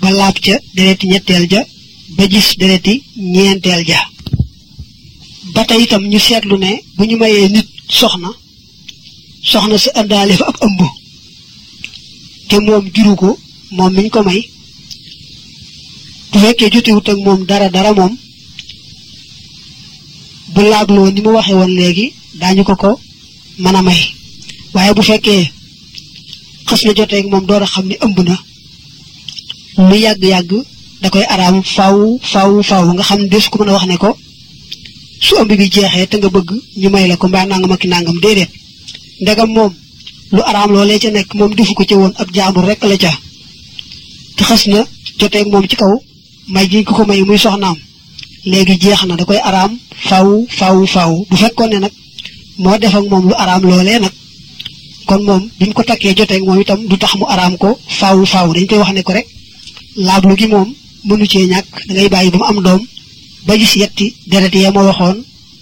ba 0.00 0.08
laab 0.10 0.36
ca 0.44 0.54
dereti 0.74 1.06
ñetteel 1.08 1.44
ja 1.50 1.60
ba 2.16 2.22
gis 2.32 2.48
dereti 2.60 3.02
ñeenteel 3.16 3.82
ja. 3.88 4.00
Ba 5.54 5.64
tey 5.64 5.82
itam 5.82 6.02
ñu 6.10 6.18
seetlu 6.26 6.56
ne 6.58 6.70
bu 6.96 7.02
ñu 7.04 7.16
mayee 7.16 7.48
nit 7.48 7.66
soxna 7.98 8.28
soxna 9.50 9.76
si 9.78 9.88
àndaale 10.00 10.34
fa 10.40 10.44
ab 10.50 10.56
ëmb 10.66 10.80
te 12.48 12.56
moom 12.66 12.84
juru 12.94 13.14
ko 13.16 13.38
moom 13.76 13.92
miñ 13.96 14.08
ko 14.10 14.22
may 14.22 14.40
bu 16.32 16.38
fekkee 16.38 16.70
jotewut 16.74 17.08
ak 17.08 17.18
moom 17.26 17.40
dara 17.48 17.68
dara 17.74 17.92
moom 17.98 18.12
bu 20.54 20.60
laabloo 20.70 21.10
ni 21.14 21.20
mu 21.24 21.30
waxee 21.36 21.54
woon 21.60 21.72
léegi 21.78 22.06
daañu 22.40 22.62
ko 22.68 22.74
ko 22.82 22.90
mën 23.62 23.76
a 23.78 23.82
may. 23.82 24.00
Waaye 24.74 24.92
bu 24.96 25.02
fekkee 25.02 25.44
xas 26.68 26.82
na 26.84 26.92
joteeg 26.98 27.26
moom 27.30 27.44
door 27.48 27.62
a 27.62 27.66
xam 27.72 27.86
ne 27.88 27.96
ëmb 28.04 28.18
yàgg-yàgg 30.04 30.52
da 31.02 31.08
koy 31.12 31.24
araam 31.34 31.56
faw 31.76 31.96
faw 32.32 32.50
faw 32.68 32.84
nga 32.94 33.02
xam 33.08 33.20
des 33.32 33.44
ko 33.50 33.56
mën 33.58 33.68
a 33.70 33.72
wax 33.76 33.86
ne 33.88 33.96
ko 34.02 34.10
su 35.26 35.32
ëmb 35.40 35.52
bi 35.60 35.68
jeexee 35.74 36.06
te 36.10 36.16
nga 36.18 36.28
bëgg 36.36 36.50
ñu 36.80 36.88
may 36.90 37.06
la 37.08 37.16
ko 37.20 37.26
mbaa 37.28 37.46
nangam 37.46 37.72
ak 37.72 37.84
nangam 37.84 38.18
déedéet. 38.24 38.50
Ndegam 39.22 39.50
moom 39.56 39.72
lu 40.34 40.40
araam 40.50 40.70
loolee 40.74 40.98
ca 41.02 41.08
nekk 41.10 41.30
moom 41.38 41.52
defu 41.56 41.72
ko 41.78 41.84
ca 41.88 41.94
woon 42.00 42.12
ab 42.20 42.28
jaambur 42.34 42.64
rek 42.68 42.80
la 42.90 42.96
ca. 43.02 43.12
Te 44.36 44.42
na 44.70 44.80
joteeg 45.18 45.46
moom 45.52 45.66
ci 45.70 45.76
kaw 45.76 45.94
may 46.52 46.66
jiñ 46.70 46.84
ko 46.84 46.92
ko 46.94 47.02
may 47.04 47.20
muy 47.22 47.38
soxnaam. 47.38 47.76
léegi 48.50 48.74
jeex 48.82 49.02
na 49.06 49.14
da 49.16 49.24
koy 49.24 49.38
araam 49.48 49.72
faw 50.08 50.28
faw 50.58 50.76
faw. 50.94 51.12
Bu 51.30 51.36
fekkoon 51.36 51.70
ne 51.70 51.78
nag 51.84 51.92
moo 52.62 52.78
def 52.78 52.94
ak 52.94 53.04
moom 53.10 53.24
lu 53.28 53.34
araam 53.42 53.62
loolee 53.68 53.98
nag 54.00 54.12
kon 55.08 55.22
moom 55.28 55.42
bi 55.58 55.64
mu 55.66 55.72
ko 55.72 55.82
takkee 55.88 56.14
joteeg 56.16 56.42
moom 56.46 56.60
itam 56.60 56.80
du 56.88 56.96
tax 56.96 57.14
mu 57.20 57.24
araam 57.34 57.54
ko 57.62 57.78
faw 57.98 58.16
faw. 58.32 58.46
dañ 58.54 58.66
koy 58.68 58.78
wax 58.78 58.92
ne 58.92 59.02
ko 59.02 59.12
rek 59.12 59.26
laablu 60.06 60.34
gi 60.40 60.46
moom 60.54 60.68
mënu 61.06 61.26
cee 61.32 61.46
ñàkk. 61.52 61.68
da 61.94 62.08
bàyyi 62.14 62.30
ba 62.32 62.38
mu 62.38 62.44
am 62.50 62.58
doom 62.66 62.82
ba 63.46 63.52
gis 63.60 63.74
yetti 63.80 64.06
deret 64.30 64.54
yee 64.54 64.70
ma 64.74 64.80
waxoon 64.88 65.18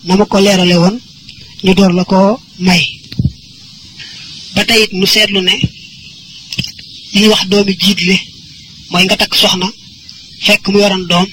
na 0.07 0.13
ma 0.17 0.25
ko 0.31 0.39
leerale 0.41 0.77
woon 0.83 0.97
ñu 1.65 1.73
door 1.75 1.93
la 1.99 2.05
ko 2.05 2.19
may. 2.59 2.83
Ba 4.55 4.65
tey 4.69 4.81
it 4.85 4.93
mu 4.99 5.07
seetlu 5.07 5.41
ne 5.49 5.55
li 7.15 7.27
wax 7.33 7.43
doomi 7.51 7.73
jiitle 7.83 8.17
mooy 8.91 9.05
nga 9.05 9.17
takk 9.21 9.35
soxna 9.41 9.69
fekk 10.47 10.69
mu 10.69 10.79
yoroon 10.81 11.07
doom. 11.11 11.27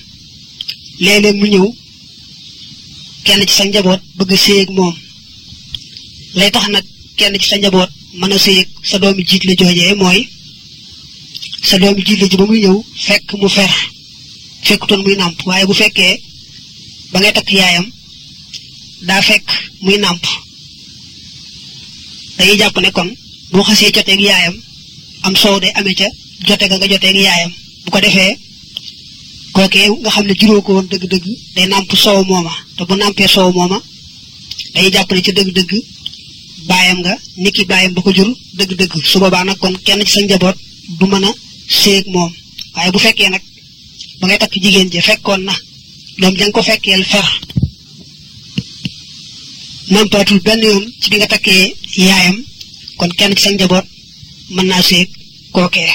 Léeg-léeg 1.03 1.35
mu 1.39 1.47
ñëw. 1.49 1.67
Kenn 3.25 3.41
ci 3.47 3.53
sa 3.55 3.63
njaboot 3.65 4.01
bëgg 4.17 4.31
a 4.33 4.71
moom. 4.71 4.95
Lay 6.37 6.49
tax 6.51 6.67
nag 6.69 6.85
kenn 7.17 7.35
ci 7.39 7.47
sa 7.49 7.57
njaboot 7.57 7.89
mën 8.19 8.31
a 8.33 8.37
séy 8.37 8.65
sa 8.83 8.97
doomi 8.99 9.23
jiit 9.25 9.43
la 9.45 9.53
joojee 9.59 9.95
mooy, 9.95 10.27
sa 11.63 11.77
doomi 11.79 12.03
jiit 12.05 12.19
la 12.21 12.27
ji 12.29 12.37
ba 12.37 12.45
muy 12.45 12.59
ñëw 12.61 12.77
fekk 13.05 13.33
mu 13.41 13.47
fer. 13.49 13.71
Fekkutoon 14.67 15.01
muy 15.03 15.15
nàmp. 15.15 15.37
Waaye 15.45 15.65
bu 15.65 15.73
fekkee 15.73 16.21
ba 17.11 17.19
ngay 17.19 17.33
takk 17.33 17.51
yaayam, 17.51 17.85
daa 19.07 19.21
fekk 19.21 19.47
muy 19.81 19.97
nàmp. 19.97 20.23
Dañuy 22.37 22.57
jàpp 22.57 22.77
ne 22.81 22.91
kon 22.91 23.09
boo 23.51 23.63
xasee 23.63 23.91
joteeg 23.95 24.19
yaayam, 24.21 24.55
am 25.25 25.35
soow 25.35 25.59
day 25.59 25.71
amee 25.75 25.95
ca, 25.99 26.07
jote 26.47 26.65
ga 26.69 26.77
nga 26.77 26.87
joteeg 26.91 27.15
yaayam. 27.15 27.51
Bu 27.85 27.91
ko 27.91 27.99
defee 28.01 28.37
kookee 29.55 29.87
nga 30.01 30.09
xam 30.15 30.25
ne 30.27 30.33
juróo 30.39 30.61
ko 30.65 30.71
woon 30.75 30.87
dëgg-dëgg 30.91 31.25
day 31.55 31.65
nàmp 31.67 31.91
soow 32.03 32.19
mooma. 32.29 32.53
te 32.77 32.81
bu 32.87 32.93
nàmpee 32.95 33.27
soow 33.35 33.49
mooma 33.57 33.77
dañuy 34.73 34.91
jàpp 34.95 35.11
ne 35.13 35.21
ca 35.25 35.31
dëgg-dëgg 35.37 35.71
baayam 36.69 36.97
nga 37.03 37.13
niki 37.43 37.63
baayam 37.71 37.93
ba 37.95 38.01
ko 38.05 38.11
jur 38.17 38.29
dëgg-dëgg. 38.57 38.93
Su 39.09 39.19
boobaa 39.19 39.43
nag 39.43 39.57
kon 39.61 39.75
kenn 39.85 40.01
ci 40.05 40.11
sa 40.13 40.21
njaboot 40.21 40.57
du 40.99 41.05
mën 41.11 41.23
a 41.29 41.31
séeg 41.79 42.05
moom. 42.13 42.31
Waaye 42.75 42.91
bu 42.93 42.99
fekkee 43.05 43.29
nag 43.29 43.41
ba 44.19 44.23
ngay 44.27 44.39
takk 44.41 44.53
jigéen 44.63 44.89
ji 44.93 44.99
fekkoon 45.07 45.41
na 45.47 45.53
doom 46.19 46.35
ja 46.37 46.45
nga 46.45 46.53
ko 46.55 46.61
fer 46.63 47.27
nampaatul 49.91 50.39
benn 50.45 50.61
yoon 50.63 50.83
ci 51.01 51.07
bi 51.11 51.17
nga 51.17 51.27
takkee 51.33 51.63
yaayam 52.07 52.37
kon 52.97 53.11
kenn 53.17 53.35
ci 53.35 53.41
sa 53.43 53.49
njaboot 53.51 53.85
mën 54.55 54.65
naa 54.69 54.81
séeg 54.89 55.09
kookee 55.55 55.91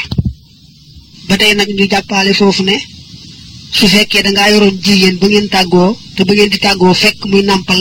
ba 1.28 1.34
ñu 1.36 2.34
foofu 2.40 2.62
ne 2.68 2.76
su 3.76 3.86
fekkee 3.92 4.22
dangaa 4.22 4.50
yoroon 4.52 4.76
jigéen 4.84 5.16
ba 5.20 5.26
ngeen 5.28 5.48
tàggoo 5.54 5.96
te 6.16 6.24
ba 6.24 6.32
ngeen 6.34 6.50
di 6.52 6.58
tàggoo 6.58 6.94
fekk 7.02 7.18
muy 7.30 7.42
nàmpal 7.42 7.80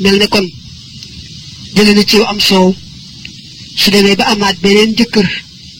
mel 0.00 0.16
ne 0.18 0.26
kon 0.28 0.46
jële 1.74 1.92
na 1.94 2.02
ciw 2.10 2.22
am 2.30 2.40
soow. 2.40 2.74
Su 3.80 3.90
demee 3.90 4.16
ba 4.16 4.24
amaat 4.32 4.56
beneen 4.64 4.94
jëkkër 4.98 5.28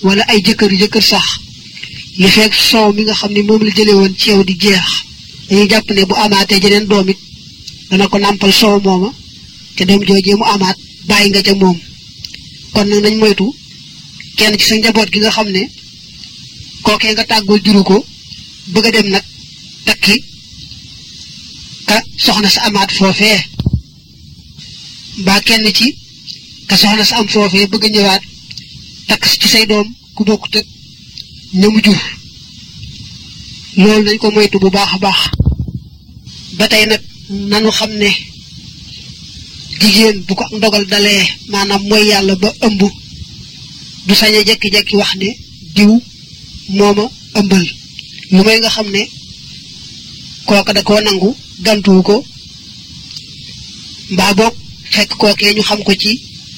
wala 0.07 0.23
ay 0.31 0.39
jëkkër 0.47 0.73
jëkkër 0.81 1.03
sax 1.11 1.27
li 2.21 2.29
fekk 2.37 2.55
soow 2.71 2.89
mi 2.93 3.03
nga 3.05 3.15
xam 3.21 3.33
ne 3.33 3.43
moom 3.43 3.63
la 3.67 3.71
jële 3.77 3.93
woon 3.99 4.15
ci 4.19 4.29
yow 4.31 4.43
di 4.45 4.55
jeex. 4.63 4.89
Dañuy 5.49 5.69
jàpp 5.71 5.91
ne 5.91 6.03
bu 6.09 6.15
amaatee 6.15 6.61
jeneen 6.63 6.87
doom 6.91 7.09
it 7.09 7.19
dana 7.91 8.09
ko 8.09 8.17
nàmpal 8.19 8.53
soow 8.61 8.81
mooma 8.85 9.11
te 9.77 9.83
doom 9.89 10.03
joojee 10.07 10.35
mu 10.41 10.45
amaat 10.55 10.77
bàyyi 11.09 11.31
nga 11.31 11.43
ca 11.43 11.55
moom. 11.55 11.79
Kon 12.73 12.87
nag 12.89 13.03
nañ 13.05 13.17
moytu 13.19 13.47
kenn 14.37 14.55
ci 14.59 14.67
sa 14.69 14.75
njaboot 14.77 15.09
gi 15.13 15.19
nga 15.21 15.31
xam 15.37 15.49
ne 15.51 15.63
kookee 16.85 17.13
nga 17.13 17.25
tàggoo 17.31 17.59
juru 17.65 17.83
ko 17.91 17.97
bëgg 18.73 18.93
dem 18.95 19.09
nag 19.15 19.25
takki 19.89 20.17
ka 21.89 21.97
soxna 22.25 22.49
sa 22.55 22.61
amaat 22.69 22.91
foofee. 22.99 23.41
Mbaa 25.21 25.41
kenn 25.47 25.67
ci 25.79 25.89
ka 26.69 26.75
soxna 26.81 27.05
sa 27.09 27.15
am 27.19 27.29
foofee 27.35 27.67
bëgg 27.73 27.85
ñëwaat 27.95 28.23
takk 29.09 29.23
ci 29.41 29.49
say 29.53 29.65
doom 29.71 29.89
ku 30.15 30.23
bokkut 30.29 30.55
ak 30.61 30.67
ñamu 31.61 31.79
jur. 31.85 32.01
Loolu 33.81 34.03
nañ 34.05 34.19
ko 34.21 34.27
moytu 34.31 34.59
bu 34.63 34.69
baax 34.77 34.93
baax. 35.05 35.21
Ba 36.59 36.65
tey 36.71 36.85
nag 36.87 37.03
nanu 37.51 37.71
xam 37.79 37.91
ne 38.01 38.11
jigéen 39.81 40.17
bu 40.27 40.33
ko 40.39 40.45
ndogal 40.57 40.85
dalee 40.93 41.25
maanaam 41.53 41.83
mooy 41.89 42.05
yàlla 42.11 42.35
ba 42.43 42.49
ëmb 42.67 42.81
du 44.07 44.15
sañ 44.21 44.35
a 44.39 44.41
jekki-jekki 44.49 44.95
wax 45.01 45.13
ne 45.21 45.29
diw 45.77 45.93
mooma 46.77 47.05
ëmbal. 47.41 47.65
Lu 48.35 48.41
nga 48.45 48.71
xam 48.77 48.89
kooka 50.49 50.73
da 50.73 50.83
koo 50.83 51.01
nangu 51.01 51.29
gantuwu 51.65 52.03
ko 52.09 52.15
mbaa 54.13 54.33
boog 54.39 54.55
fekk 54.95 55.11
kookee 55.21 55.53
ñu 55.55 55.63
xam 55.69 55.81
ko 55.87 55.93
ci 56.03 56.11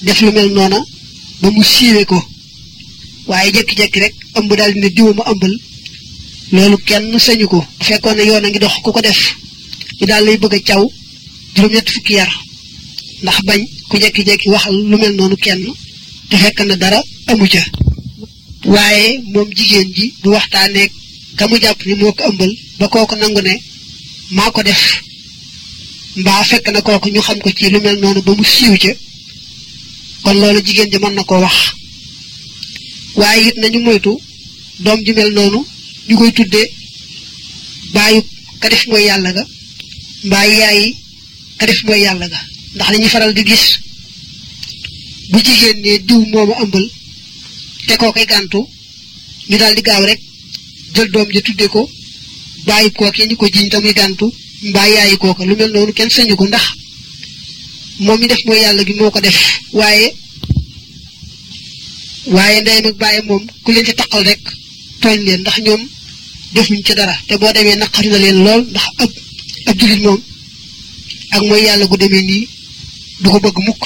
def 0.07 0.19
lu 0.23 0.31
mel 0.33 0.49
noona 0.57 0.79
ba 1.41 1.49
mu 1.51 1.63
siiwe 1.65 2.05
ko. 2.05 2.19
Waaye 3.29 3.51
jekki-jekki 3.55 3.99
rek 4.01 4.15
ëmb 4.39 4.51
daal 4.59 4.73
di 4.75 4.81
ne 4.81 4.89
diw 4.97 5.13
ma 5.15 5.25
ëmbal 5.33 5.55
loolu 6.53 6.77
kenn 6.89 7.19
sañu 7.27 7.47
ko. 7.49 7.59
Bu 7.79 7.85
fekkoon 7.85 8.17
ngi 8.49 8.59
dox 8.59 8.75
ku 8.85 8.91
ko 8.93 9.01
def 9.01 9.21
ñu 9.99 10.07
daal 10.07 10.25
lay 10.25 10.37
bëgg 10.43 10.55
a 10.55 10.61
caw 10.69 10.83
juróom-ñett 11.55 11.89
fukki 11.95 12.13
yar 12.19 12.31
ndax 13.23 13.39
bañ 13.49 13.61
ku 13.89 13.95
jekki-jekki 14.03 14.49
wax 14.53 14.65
lu 14.91 14.97
mel 14.99 15.15
noonu 15.17 15.37
kenn 15.45 15.63
te 16.29 16.37
fekk 16.43 16.59
na 16.67 16.77
dara 16.77 17.01
amu 17.31 17.47
ca. 17.53 17.63
Waaye 18.65 19.21
moom 19.33 19.49
jigéen 19.57 19.89
ji 19.97 20.15
du 20.23 20.29
waxtaaneeg 20.31 20.91
ka 21.37 21.49
mu 21.49 21.57
jàpp 21.63 21.81
ni 21.87 21.95
moo 21.95 22.13
ko 22.13 22.23
ëmbal 22.31 22.53
ba 22.79 22.87
nangu 23.21 23.43
maa 24.31 24.51
ko 24.51 24.63
def. 24.63 24.83
Mbaa 26.17 26.45
fekk 26.45 26.67
na 26.73 26.81
kooku 26.83 27.09
ñu 27.11 27.21
xam 27.23 27.39
ko 27.41 27.51
ci 27.57 27.71
lu 27.71 27.81
mel 27.81 27.99
noonu 28.01 28.21
ba 28.23 28.33
mu 28.35 28.45
siiw 28.45 28.77
ca. 28.83 28.93
Kon 30.23 30.35
loolu 30.41 30.61
jigéen 30.67 30.91
ji 30.93 30.99
mën 30.99 31.15
na 31.15 31.23
koo 31.25 31.41
wax. 31.41 31.55
Waaye 33.15 33.49
it 33.49 33.57
nañu 33.57 33.81
moytu 33.81 34.13
doom 34.85 34.99
ji 35.05 35.13
mel 35.13 35.31
noonu 35.33 35.65
ñu 36.09 36.17
koy 36.17 36.33
tuddee 36.33 36.69
baayu 37.95 38.21
ka 38.61 38.69
def 38.69 38.87
mooy 38.87 39.05
yàlla 39.09 39.33
ga 39.33 39.45
mbaa 40.25 40.47
yaayi 40.47 40.97
ka 41.59 41.67
def 41.67 41.81
mooy 41.85 42.01
yàlla 42.05 42.29
ga. 42.29 42.39
Ndax 42.75 42.89
dañuy 42.91 43.09
faral 43.09 43.33
di 43.35 43.43
gis 43.45 43.65
bu 45.31 45.39
jigéen 45.47 45.79
ne 45.85 45.99
diw 46.07 46.21
moomu 46.33 46.55
ëmbal 46.63 46.87
te 47.87 47.97
koo 47.97 48.13
koy 48.13 48.27
gàntu 48.27 48.61
ñu 49.49 49.57
daal 49.59 49.75
di 49.75 49.83
gaaw 49.83 50.05
rek 50.05 50.21
jël 50.95 51.11
doom 51.11 51.29
ji 51.33 51.43
tudde 51.43 51.67
ko 51.69 51.89
bàyyi 52.71 52.91
kooke 52.99 53.23
ñu 53.29 53.37
ko 53.41 53.47
jiñ 53.55 53.69
tamuy 53.73 53.93
gàntu 53.99 54.27
mbaa 54.69 54.89
yaayi 54.95 55.17
kooka 55.23 55.43
lu 55.49 55.55
mel 55.59 55.71
noonu 55.73 55.93
kenn 55.99 56.11
sañu 56.15 56.35
ko 56.37 56.45
ndax 56.47 56.65
moom 58.05 58.19
mi 58.21 58.27
def 58.31 58.43
mooy 58.47 58.61
yàlla 58.65 58.83
gi 58.87 58.95
moo 58.99 59.11
ko 59.15 59.21
def. 59.21 59.37
Waaye 59.79 60.07
waaye 62.35 62.61
ndeyam 62.61 62.87
ak 62.91 62.97
bàyyi 63.03 63.21
moom 63.29 63.43
ku 63.65 63.69
leen 63.73 63.85
ci 63.87 63.95
taqal 64.00 64.23
rek 64.29 64.41
tooñ 65.00 65.19
leen 65.27 65.41
ndax 65.41 65.57
ñoom 65.67 65.83
defuñ 66.55 66.81
ci 66.87 66.93
dara. 66.99 67.15
Te 67.27 67.35
boo 67.41 67.53
demee 67.57 67.77
naqari 67.77 68.09
na 68.09 68.19
leen 68.25 68.39
lool 68.45 68.62
ndax 68.71 68.87
ab 69.03 69.11
ab 69.69 69.77
jullit 69.79 70.00
moom 70.07 70.21
ak 71.35 71.43
mooy 71.49 71.62
yàlla 71.67 71.85
gu 71.91 71.97
demee 72.03 72.23
nii 72.31 72.49
du 73.21 73.29
ko 73.31 73.39
bëgg 73.45 73.59
mukk. 73.67 73.83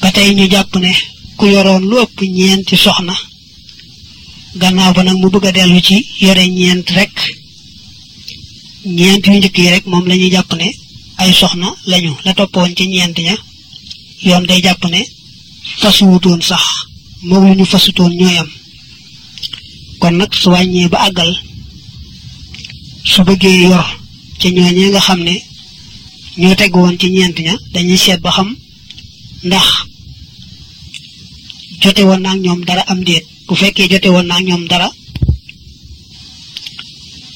Ba 0.00 0.08
tey 0.14 0.34
ñu 0.34 0.44
jàpp 0.52 0.72
ne 0.84 0.92
ku 1.36 1.44
yoroon 1.54 1.82
lu 1.90 1.96
ëpp 2.04 2.18
ñeenti 2.36 2.76
soxna 2.84 3.14
gannaaw 4.60 4.92
ba 4.96 5.02
nag 5.04 5.18
mu 5.20 5.28
bëgg 5.32 5.46
a 5.48 5.52
dellu 5.56 5.80
ci 5.88 5.96
yore 6.24 6.44
ñeent 6.58 6.86
rek 6.98 7.14
ñeent 8.96 9.24
yu 9.26 9.32
njëkk 9.38 9.56
yi 9.58 9.68
rek 9.74 9.84
moom 9.90 10.04
la 10.08 10.14
ñuy 10.16 10.30
jàpp 10.34 10.50
ne 10.60 10.68
ay 11.20 11.32
soxna 11.32 11.68
lañu. 11.90 12.12
La 12.24 12.32
toppoon 12.34 12.70
ci 12.76 12.84
ñeent 12.88 13.16
ña 13.26 13.34
yoon 14.26 14.44
day 14.48 14.60
jàpp 14.62 14.82
ne 14.92 15.00
fasuwutoon 15.80 16.40
sax 16.48 16.62
moom 17.28 17.44
lu 17.48 17.54
ñu 17.58 17.64
fasutoon 17.72 18.12
ñooyam. 18.20 18.48
Kon 20.00 20.14
nag 20.18 20.32
su 20.40 20.48
wàññee 20.54 20.88
ba 20.88 20.98
àggal 21.06 21.32
su 23.12 23.20
bëggee 23.26 23.58
yor 23.68 23.84
ci 24.40 24.48
ñooñee 24.56 24.88
nga 24.90 25.00
xam 25.06 25.20
ne 25.28 25.34
ñoo 26.40 26.54
woon 26.74 26.98
ci 27.00 27.06
ñeent 27.10 27.36
ña 27.46 27.54
dañuy 27.72 27.98
seet 28.04 28.20
ba 28.24 28.30
xam 28.36 28.48
ndax 29.46 29.66
jote 31.82 32.02
woon 32.08 32.20
naa 32.22 32.32
ak 32.34 32.40
ñoom 32.44 32.60
dara 32.68 32.82
am 32.92 33.00
déet 33.08 33.24
bu 33.48 33.54
fekkee 33.60 33.88
jote 33.90 34.08
woon 34.14 34.26
naa 34.30 34.40
ñoom 34.46 34.64
dara 34.70 34.88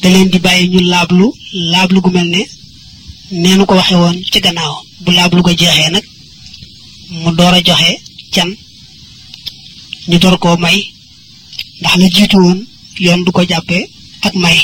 da 0.03 0.09
leen 0.13 0.29
di 0.33 0.39
bàyyi 0.47 0.69
ñu 0.73 0.81
laablu 0.93 1.27
laablu 1.73 1.99
gu 2.05 2.11
mel 2.17 2.29
ne 2.35 2.43
neenu 3.43 3.65
ko 3.67 3.75
waxe 3.79 3.95
woon 4.03 4.17
ci 4.33 4.39
gannaaw. 4.45 4.75
Bu 5.05 5.11
laablu 5.13 5.41
ko 5.43 5.51
jeexee 5.61 5.91
nag 5.95 6.05
mu 7.23 7.31
door 7.39 7.55
a 7.59 7.61
joxe 7.67 7.93
can 8.35 8.51
ñu 10.09 10.17
door 10.23 10.37
koo 10.43 10.57
may. 10.65 10.79
Ndax 11.81 11.95
la 12.01 12.07
jiitu 12.15 12.37
woon 12.45 12.59
yoon 13.05 13.25
du 13.25 13.31
ko 13.33 13.43
jàppee 13.51 13.85
ak 14.27 14.35
may. 14.43 14.59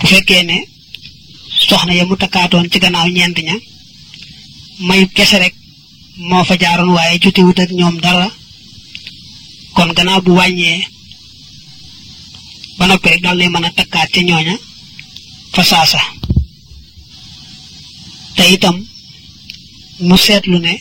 Bu 0.00 0.04
fekkee 0.10 0.42
ne 0.48 0.56
soxna 1.68 1.92
ya 1.98 2.04
mu 2.08 2.14
takkaatoon 2.16 2.70
ci 2.70 2.78
gannaaw 2.82 3.08
ñeent 3.16 3.38
ña 3.48 3.54
mayu 4.86 5.06
kese 5.16 5.36
rek 5.42 5.54
moo 6.28 6.44
fa 6.48 6.54
jaaroon 6.60 6.90
waaye 6.96 7.18
jotewut 7.22 7.58
ak 7.60 7.70
ñoom 7.78 7.96
dara. 8.04 8.26
Kon 9.76 9.90
gannaaw 9.96 10.20
bu 10.26 10.32
wàññee 10.38 10.80
ba 12.78 12.84
noppi 12.86 13.08
rek 13.12 13.22
daal 13.24 13.36
lay 13.38 13.48
mën 13.52 13.64
a 13.68 13.70
takkaat 13.78 14.08
ca 14.14 14.20
ñooña 14.28 14.54
fa 15.54 15.62
saasa 15.70 16.00
te 18.36 18.42
itam 18.54 18.76
mu 20.08 20.16
seetlu 20.24 20.58
ne 20.66 20.72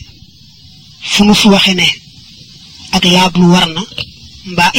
fu 1.12 1.22
nu 1.26 1.34
fi 1.40 1.48
waxe 1.54 1.74
ne 1.80 1.88
ak 2.96 3.04
laablu 3.14 3.46
war 3.54 3.68
na 3.76 3.82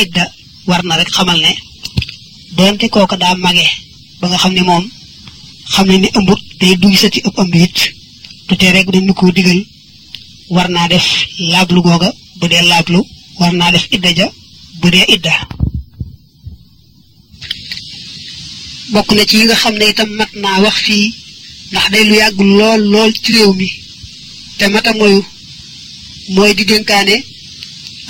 idda 0.02 0.24
war 0.68 0.82
na 0.84 0.96
rek 0.98 1.10
xamal 1.16 1.38
ne 1.44 1.52
doonte 2.56 2.86
kooka 2.94 3.16
daa 3.22 3.34
mage 3.44 3.66
ba 4.20 4.24
nga 4.28 4.38
xam 4.42 4.52
ne 4.54 4.62
moom 4.68 4.84
xam 5.72 5.86
ne 5.88 5.96
ni 5.98 6.08
ëmbut 6.18 6.40
day 6.60 6.74
duy 6.82 6.94
ëpp 7.28 7.38
ëmb 7.42 7.54
it 7.64 7.76
du 8.48 8.54
tee 8.60 8.72
rek 8.76 8.86
dañu 8.92 9.12
ko 9.14 9.30
digal 9.36 9.60
war 10.54 10.68
naa 10.74 10.88
def 10.92 11.06
laablu 11.52 11.80
googa 11.86 12.10
bu 12.38 12.44
dee 12.50 12.62
laablu 12.70 13.00
war 13.38 13.52
naa 13.52 13.70
def 13.72 13.86
idda 13.96 14.10
ja 14.18 14.26
bu 14.80 14.86
dee 14.90 15.04
idda. 15.16 15.34
Bokk 18.92 19.10
na 19.14 19.22
ci 19.28 19.36
yi 19.38 19.44
nga 19.46 19.54
xam 19.62 19.74
ne 19.78 19.84
itam 19.92 20.10
mat 20.18 20.30
naa 20.42 20.60
wax 20.64 20.76
fii 20.86 21.06
ndax 21.70 21.86
day 21.92 22.04
lu 22.08 22.14
yàgg 22.22 22.38
lool 22.58 22.80
lool 22.92 23.12
ci 23.22 23.32
réew 23.32 23.52
mi. 23.60 23.68
Te 24.58 24.64
mata 24.68 24.92
moyu 24.92 25.20
mooy 26.34 26.54
di 26.54 26.64
dénkaane 26.70 27.16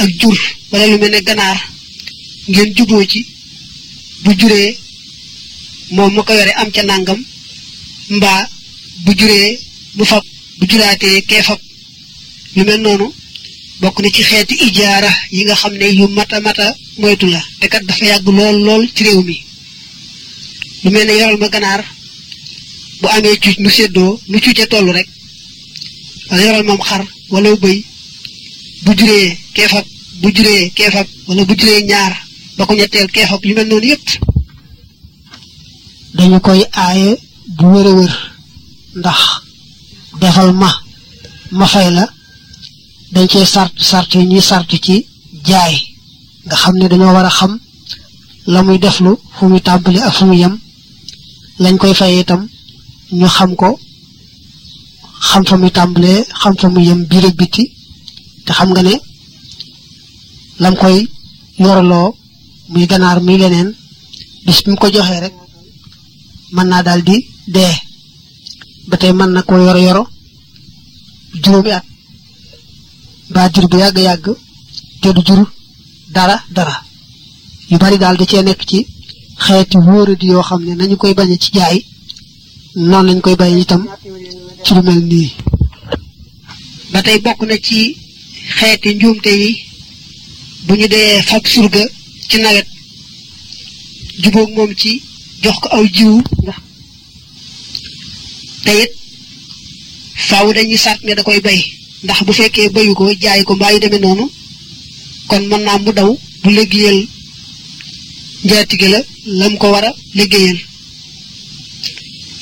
ak 0.01 0.09
jur 0.21 0.39
wala 0.71 0.87
lu 0.87 0.99
mel 0.99 1.11
ne 1.11 1.21
ganaar. 1.29 1.59
Ngeen 2.49 2.75
juboo 2.77 3.05
ci 3.13 3.21
bu 4.23 4.31
juree 4.39 4.77
moom 5.91 6.13
ma 6.15 6.23
ko 6.23 6.33
yore 6.39 6.53
am 6.61 6.71
ca 6.75 6.83
nàngam 6.83 7.21
mbaa 8.17 8.49
bu 9.05 9.13
juree 9.19 9.59
mu 9.97 10.05
fab 10.05 10.23
bu 10.59 10.65
juraatee 10.71 11.23
kee 11.29 11.43
fab. 11.43 11.59
Lu 12.57 12.63
mel 12.65 12.81
noonu 12.81 13.07
bokk 13.81 13.97
na 14.01 14.09
ci 14.15 14.23
xeeti 14.23 14.55
ijaara 14.67 15.11
yi 15.35 15.45
nga 15.45 15.55
xam 15.61 15.75
ne 15.81 15.87
yu 15.99 16.07
mata 16.09 16.41
mata 16.41 16.67
moytu 16.99 17.27
la. 17.27 17.41
te 17.61 17.67
kat 17.69 17.83
dafa 17.89 18.05
yàgg 18.11 18.27
lool 18.39 18.57
lool 18.67 18.83
ci 18.95 19.03
réew 19.05 19.23
mi. 19.23 19.37
lu 20.83 20.91
mel 20.91 21.07
ne 21.07 21.13
yoral 21.19 21.39
ma 21.39 21.49
ganaar 21.49 21.83
bu 23.01 23.07
amee 23.09 23.37
cuuc 23.43 23.59
nu 23.59 23.71
séddoo 23.71 24.21
nu 24.29 24.39
cuuce 24.41 24.65
toll 24.69 24.89
rek. 24.97 25.09
yoral 26.31 26.65
mam 26.65 26.79
xar 26.89 27.03
wala 27.31 27.49
bëy 27.63 27.79
bu 28.85 28.91
juree 28.99 29.37
keefab 29.55 29.85
bu 30.21 30.29
juree 30.35 30.71
keefab 30.77 31.07
wala 31.27 31.43
bu 31.45 31.55
juree 31.59 31.83
ñaar 31.91 32.13
ba 32.57 32.67
ko 32.67 32.73
ñetteel 32.75 33.09
keefab 33.15 33.41
yu 33.45 33.55
mel 33.55 33.67
noonu 33.69 33.87
yépp. 33.87 34.07
dañu 36.15 36.39
koy 36.41 36.63
aaye 36.73 37.11
bu 37.57 37.65
wër 37.73 37.87
a 37.91 37.93
wër. 37.99 38.13
ndax 38.99 39.21
defal 40.21 40.53
ma 40.61 40.71
ma 41.59 41.67
fay 41.67 41.91
la 41.97 42.05
dañ 43.15 43.27
cee 43.33 43.47
sart 43.55 43.73
sart 43.91 44.09
yi 44.15 44.23
ñuy 44.31 44.41
sart 44.51 44.69
ci 44.85 44.97
jaay. 45.49 45.75
Nga 46.47 46.57
xam 46.63 46.75
ne 46.79 46.87
dañoo 46.91 47.13
war 47.17 47.27
a 47.31 47.31
xam 47.39 47.53
la 48.53 48.61
muy 48.67 48.79
deflu 48.85 49.13
fu 49.37 49.43
muy 49.51 49.61
tàmbali 49.67 49.99
ak 50.07 50.13
fu 50.17 50.25
muy 50.29 50.39
yem. 50.43 50.55
Lañ 51.63 51.77
koy 51.81 51.95
fayee 52.01 52.21
itam 52.25 52.43
ñu 53.19 53.27
xam 53.37 53.51
ko 53.61 53.69
xam 55.29 55.43
fa 55.49 55.55
muy 55.61 55.71
tàmbalee 55.77 56.21
xam 56.41 56.55
fa 56.61 56.67
muy 56.75 56.85
yem 56.89 57.01
biir 57.11 57.25
ak 57.29 57.35
biti. 57.41 57.65
Te 58.45 58.53
xam 58.59 58.69
nga 58.73 58.83
ne 58.83 58.95
lam 60.63 60.75
koy 60.83 60.97
yorloo 61.65 62.09
muy 62.73 62.87
ganaar 62.91 63.19
muy 63.27 63.37
leneen 63.43 63.69
bis 64.47 64.59
bi 64.65 64.71
mu 64.71 64.77
ko 64.83 64.87
joxee 64.95 65.21
rek 65.25 65.35
mën 66.55 66.67
naa 66.71 66.83
daal 66.87 67.03
di 67.09 67.17
dee. 67.55 67.75
Ba 68.89 68.95
tey 69.01 69.13
mën 69.19 69.31
na 69.35 69.41
ko 69.49 69.55
yoro 69.67 69.79
yoro 69.87 70.05
juróomi 71.43 71.71
at. 71.79 71.85
Mbaa 73.35 73.51
jur 73.55 73.67
bu 73.71 73.77
yàgg-yàgg 73.83 74.27
te 75.03 75.09
du 75.17 75.21
jur 75.29 75.41
dara 76.17 76.37
dara. 76.57 76.75
Yu 77.71 77.77
bari 77.83 77.97
daal 78.03 78.17
da 78.21 78.25
cee 78.31 78.43
nekk 78.49 78.63
ci 78.71 78.79
xeeti 79.45 79.77
wóoradi 79.87 80.27
yoo 80.33 80.43
xam 80.49 80.61
ne 80.67 80.73
nañu 80.79 80.97
koy 81.03 81.15
bañe 81.19 81.37
ci 81.43 81.49
jaay 81.57 81.79
noonu 82.89 83.07
lañ 83.09 83.21
koy 83.25 83.37
bañ 83.41 83.53
itam 83.63 83.83
ci 84.65 84.71
lu 84.77 84.83
mel 84.87 85.01
nii. 85.11 85.31
Ba 86.93 86.99
tey 87.07 87.19
bokk 87.25 87.41
na 87.49 87.57
ci 87.67 87.79
xeeti 88.59 88.89
njuumte 88.95 89.31
yi 89.43 89.51
bu 90.67 90.73
ñu 90.79 90.87
dee 90.95 91.23
surga 91.53 91.83
ci 92.29 92.37
nawet 92.43 92.69
jubóog 94.23 94.51
moom 94.57 94.73
ci 94.81 94.93
jox 95.43 95.57
ko 95.63 95.69
aw 95.77 95.85
jiwu. 95.95 96.19
Ndax 96.43 96.59
te 98.65 98.73
dañuy 100.57 100.79
ne 101.05 101.13
da 101.19 101.23
koy 101.29 101.41
bay 101.47 101.61
ndax 102.05 102.21
bu 102.27 102.33
fekkee 102.39 102.69
bayu 102.75 102.95
ko 102.95 103.05
jaay 103.23 103.43
ko 103.45 103.53
mbaa 103.57 103.73
yu 103.73 103.79
demee 103.81 103.99
noonu 104.05 104.25
kon 105.29 105.43
mën 105.51 105.63
naa 105.67 105.79
mu 105.85 105.93
daw 105.99 106.11
bu 106.43 106.49
liggéeyal 106.59 107.01
njaatige 108.45 108.89
la 108.95 109.01
lam 109.41 109.55
ko 109.61 109.67
war 109.73 109.85
a 109.89 109.91
liggéeyal. 110.19 110.59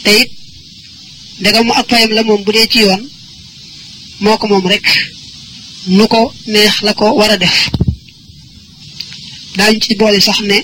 Te 0.04 0.10
it 0.22 0.30
ndegam 1.40 1.66
mu 1.66 1.72
ak 1.72 1.86
fayam 1.90 2.10
la 2.16 2.22
moom 2.22 2.42
bu 2.44 2.50
dee 2.52 2.66
ci 2.72 2.78
yoon 2.84 3.02
moo 4.22 4.36
ko 4.38 4.46
moom 4.48 4.66
rek 4.72 4.86
nu 5.96 6.04
ko 6.12 6.20
neex 6.52 6.76
la 6.86 6.92
ko 6.94 7.04
war 7.18 7.30
a 7.30 7.36
def. 7.36 7.56
Daañu 9.56 9.80
ci 9.80 9.94
boole 9.96 10.20
sax 10.20 10.40
ne 10.50 10.58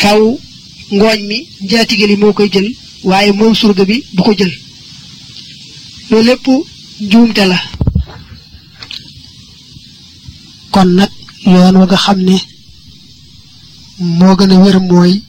faw 0.00 0.22
ngooñ 0.96 1.20
mi 1.30 1.38
njaatige 1.64 2.06
li 2.06 2.16
moo 2.16 2.32
koy 2.32 2.48
jël 2.52 2.68
waaye 3.08 3.32
moom 3.32 3.54
surga 3.54 3.84
bi 3.84 4.02
du 4.14 4.22
ko 4.22 4.32
jël. 4.38 4.52
Loolu 6.10 6.26
lépp 6.28 6.46
njuumte 7.00 7.44
la. 7.50 7.58
Kon 10.70 10.88
nag 10.98 11.10
yoon 11.46 11.76
wa 11.80 11.86
nga 11.86 11.96
xam 12.04 12.18
ne 12.28 12.36
moo 14.18 14.34
gën 14.38 14.52
a 14.54 14.56
wér 14.62 14.78
mooy 14.80 15.22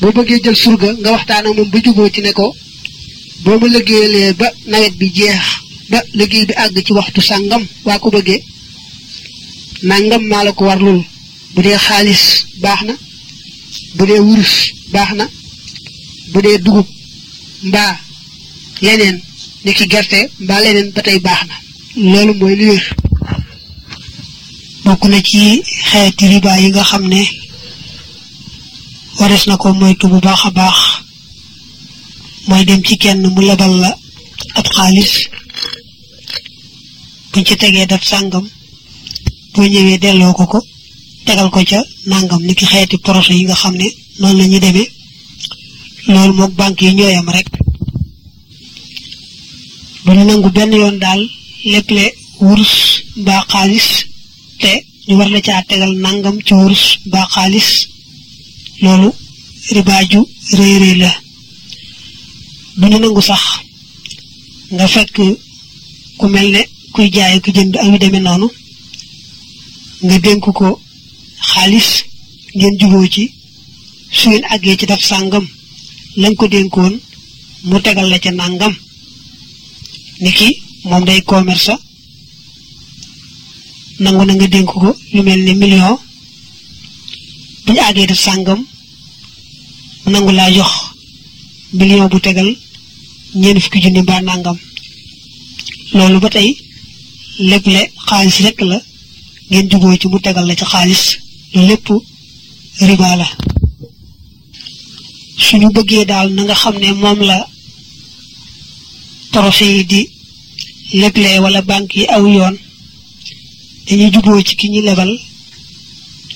boo 0.00 0.12
bëggee 0.16 0.40
jël 0.42 0.56
surga 0.56 0.88
nga 1.00 1.10
waxtaan 1.14 1.46
ak 1.46 1.54
moom 1.56 1.70
ba 1.70 1.78
juboo 1.84 2.08
ci 2.14 2.20
ne 2.22 2.32
ko 2.32 2.46
boo 3.44 3.58
ma 3.60 3.66
liggéeyalee 3.68 4.32
ba 4.40 4.48
nawet 4.66 4.94
bi 5.00 5.06
jeex 5.16 5.44
ba 5.90 5.98
liggéey 6.18 6.46
bi 6.48 6.54
àgg 6.62 6.76
ci 6.86 6.92
waxtu 6.92 7.20
sàngam 7.20 7.62
waa 7.86 7.98
ko 7.98 8.08
bëggee 8.10 8.42
nangam 9.88 10.22
maa 10.30 10.44
la 10.44 10.52
ko 10.52 10.64
warlul. 10.64 11.00
Bu 11.54 11.60
dee 11.62 11.76
xaalis 11.86 12.24
baax 12.62 12.80
na 12.88 12.94
bu 13.96 14.02
dee 14.08 14.20
wurus 14.26 14.54
baax 14.92 15.10
na 15.18 15.24
bu 16.32 16.38
dee 16.44 16.58
dugub 16.64 16.86
mbaa 17.68 17.92
leneen 18.84 19.16
ni 19.64 19.72
ki 19.74 19.84
gerte 19.92 20.18
mbaa 20.40 20.60
leneen 20.62 20.90
ba 20.94 21.02
baax 21.26 21.40
na. 21.48 21.54
Loolu 22.12 22.32
mooy 22.40 22.54
li 22.56 22.66
wér. 22.70 22.84
Na 24.84 24.96
ci 25.28 25.62
xeeti 25.90 26.24
riba 26.32 26.52
yi 26.60 26.68
nga 26.70 26.82
xam 26.90 27.04
ne 27.12 27.22
wares 29.18 29.44
na 29.46 29.56
ko 29.56 29.68
moytu 29.80 30.06
bu 30.08 30.18
baax 30.26 30.40
a 30.48 30.50
baax. 30.58 30.78
Mooy 32.48 32.64
dem 32.64 32.82
ci 32.86 32.96
kenn 33.02 33.20
mu 33.34 33.40
lebal 33.48 33.72
la 33.82 33.90
ab 34.58 34.66
xaalis. 34.74 35.12
Buñ 37.32 37.44
ci 37.46 37.54
tegee 37.56 37.86
daf 37.86 38.02
sàngam 38.10 38.46
boo 39.52 39.66
ñëwee 39.72 39.98
delloo 39.98 40.32
ko 40.38 40.44
ko 40.52 40.60
tegal 41.26 41.50
ko 41.50 41.60
ca 41.70 41.80
nàngam 42.10 42.42
ni 42.46 42.54
ki 42.54 42.66
xeeti 42.72 42.96
projet 42.98 43.36
yi 43.38 43.44
nga 43.44 43.54
xam 43.62 43.74
ne 43.76 43.88
noonu 44.20 44.38
la 44.38 44.44
deme 44.48 44.60
demee. 44.64 44.88
Loolu 46.12 46.32
moog 46.38 46.52
banque 46.58 46.82
yi 46.86 46.94
ñooyam 46.94 47.28
rek. 47.36 47.48
Bu 50.04 50.10
ñu 50.16 50.24
nangu 50.24 50.48
benn 50.56 50.72
yoon 50.80 50.96
daal 51.04 51.20
lépp-le 51.72 52.04
wurus 52.46 52.74
mbaa 53.22 53.42
xaalis 53.52 53.88
te 54.60 54.70
ñu 55.06 55.14
war 55.18 55.28
la 55.34 55.40
caa 55.46 55.62
tegal 55.68 55.92
nangam 56.04 56.36
ci 56.46 56.52
wurus 56.60 56.84
mbaa 57.08 57.26
xaalis. 57.34 57.68
Loolu 58.82 59.08
ribaaju 59.74 60.20
réy 60.58 60.94
la. 61.02 61.10
Duñu 62.78 62.98
nangu 63.00 63.22
sax 63.28 63.42
nga 64.74 64.86
fekk 64.94 65.16
ku 66.18 66.26
mel 66.34 66.48
ne 66.54 66.62
kuy 66.94 67.08
jaay 67.14 67.34
ku 67.44 67.50
jënd 67.56 67.74
ak 67.76 67.86
yu 68.14 68.20
noonu 68.20 68.46
nga 70.06 70.16
dénk 70.24 70.44
ko 70.58 70.68
xaalis 71.50 71.88
ngeen 72.56 72.74
juboo 72.80 73.06
ci 73.14 73.24
su 74.18 74.24
ngeen 74.28 74.44
àggee 74.52 74.76
ci 74.78 74.86
daf 74.90 75.02
sàngam 75.10 75.46
lañ 76.20 76.34
ko 76.38 76.44
dénkoon 76.52 76.94
mu 77.68 77.76
tegal 77.84 78.08
la 78.10 78.18
ca 78.24 78.30
nàngam 78.30 78.74
ni 80.22 80.30
ki 80.38 80.48
moom 80.84 81.04
day 81.04 81.20
commerce. 81.22 81.72
Nangu 84.02 84.24
na 84.24 84.32
nga 84.34 84.46
dénk 84.54 84.66
ko 84.72 84.96
lu 85.12 85.22
mel 85.22 85.40
ni 85.44 85.54
million. 85.54 85.98
Bu 87.66 87.72
daf 87.76 88.18
sàngam 88.26 88.60
mu 90.04 90.08
nangu 90.12 90.32
laa 90.38 90.50
jox 90.56 90.70
million 91.78 92.08
bu 92.12 92.18
tegal 92.20 92.48
ñeent 93.40 93.60
fukki 93.62 93.78
junni 93.82 94.00
mbaa 94.02 94.20
nàngam 94.28 94.56
loolu 95.96 96.18
ba 96.24 96.28
tey 96.34 96.48
lépp-le 97.50 97.80
xaalis 98.08 98.36
rekk 98.44 98.60
la 98.70 98.78
ngeen 99.50 99.68
juboo 99.70 99.96
ci 100.00 100.06
mu 100.08 100.18
tegal 100.24 100.46
la 100.48 100.54
ci 100.58 100.64
xaalis 100.72 101.02
lu 101.54 101.60
lépp 101.68 101.86
riba 102.88 103.16
la. 103.20 103.26
Suñu 105.44 105.68
bëggee 105.76 106.04
daal 106.10 106.28
na 106.34 106.42
nga 106.42 106.54
xam 106.62 106.74
ne 106.78 106.88
la 107.30 107.36
trophée 109.32 109.72
yi 109.76 109.84
di 109.84 110.08
wala 111.44 111.60
banque 111.62 111.94
yi 112.00 112.06
aw 112.14 112.24
yoon 112.26 112.56
dañuy 113.86 114.10
juboo 114.12 114.42
ci 114.46 114.54
ki 114.56 114.66
ñu 114.70 114.80
lebal 114.82 115.10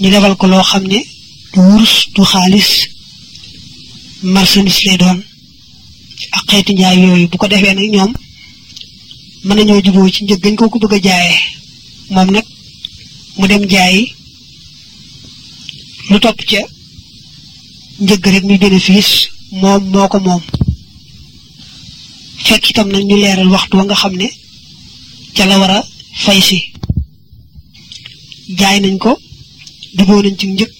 ñu 0.00 0.08
lebal 0.10 0.34
ko 0.36 0.46
loo 0.46 0.62
xam 0.70 0.84
ne 0.86 0.98
du 1.52 1.60
wurus 1.60 1.94
du 2.14 2.22
xaalis 2.32 2.70
marchandise 4.22 4.84
lay 4.86 4.96
doon 5.02 5.18
ak 6.36 6.42
xeeti 6.50 6.72
njaay 6.74 6.96
yooyu. 7.02 7.28
Bu 7.30 7.36
ko 7.38 7.46
defee 7.48 7.74
nag 7.74 7.90
ñoom 7.94 8.12
mën 9.44 9.54
nañoo 9.56 9.82
juboo 9.84 10.08
ci 10.14 10.24
njëg 10.24 10.40
gañ 10.42 10.54
ko 10.56 10.68
ko 10.68 10.78
bëgg 10.78 10.94
a 10.96 11.00
jaayee. 11.06 11.38
Moom 12.10 12.28
nag 12.30 12.44
mu 13.38 13.46
dem 13.48 13.64
jaayi 13.72 14.02
lu 16.10 16.18
topp 16.20 16.38
ca 16.50 16.60
njëgg 18.00 18.24
rek 18.32 18.44
muy 18.44 18.58
bénéfice 18.58 19.28
moom 19.60 19.82
moo 19.92 20.08
ko 20.08 20.18
moom 20.26 20.42
fekk 22.46 22.64
itam 22.70 22.88
nag 22.92 23.04
ñu 23.08 23.16
leeral 23.22 23.48
waxtu 23.54 23.76
wa 23.78 23.84
nga 23.84 23.94
xam 24.02 24.14
ne 24.20 24.28
ca 25.36 25.44
la 25.46 25.58
war 25.60 25.70
a 25.76 25.78
fay 26.24 26.40
si. 26.48 26.58
Jaay 28.58 28.78
nañ 28.80 28.96
ko 29.04 29.12
dugoo 29.96 30.22
nañ 30.22 30.36
ci 30.38 30.46
njëg 30.46 30.70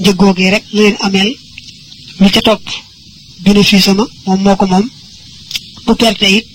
njëggoogee 0.00 0.50
rek 0.54 0.64
la 0.74 0.80
leen 0.82 0.96
ameel. 1.06 1.30
Lu 2.20 2.28
ca 2.34 2.40
topp 2.46 2.62
bénéfice 3.44 3.92
ma 3.98 4.04
moom 4.26 4.40
moo 4.44 4.56
ko 4.56 4.66
moom. 4.72 4.86
Bu 5.86 5.92
perte 6.00 6.26
it 6.38 6.46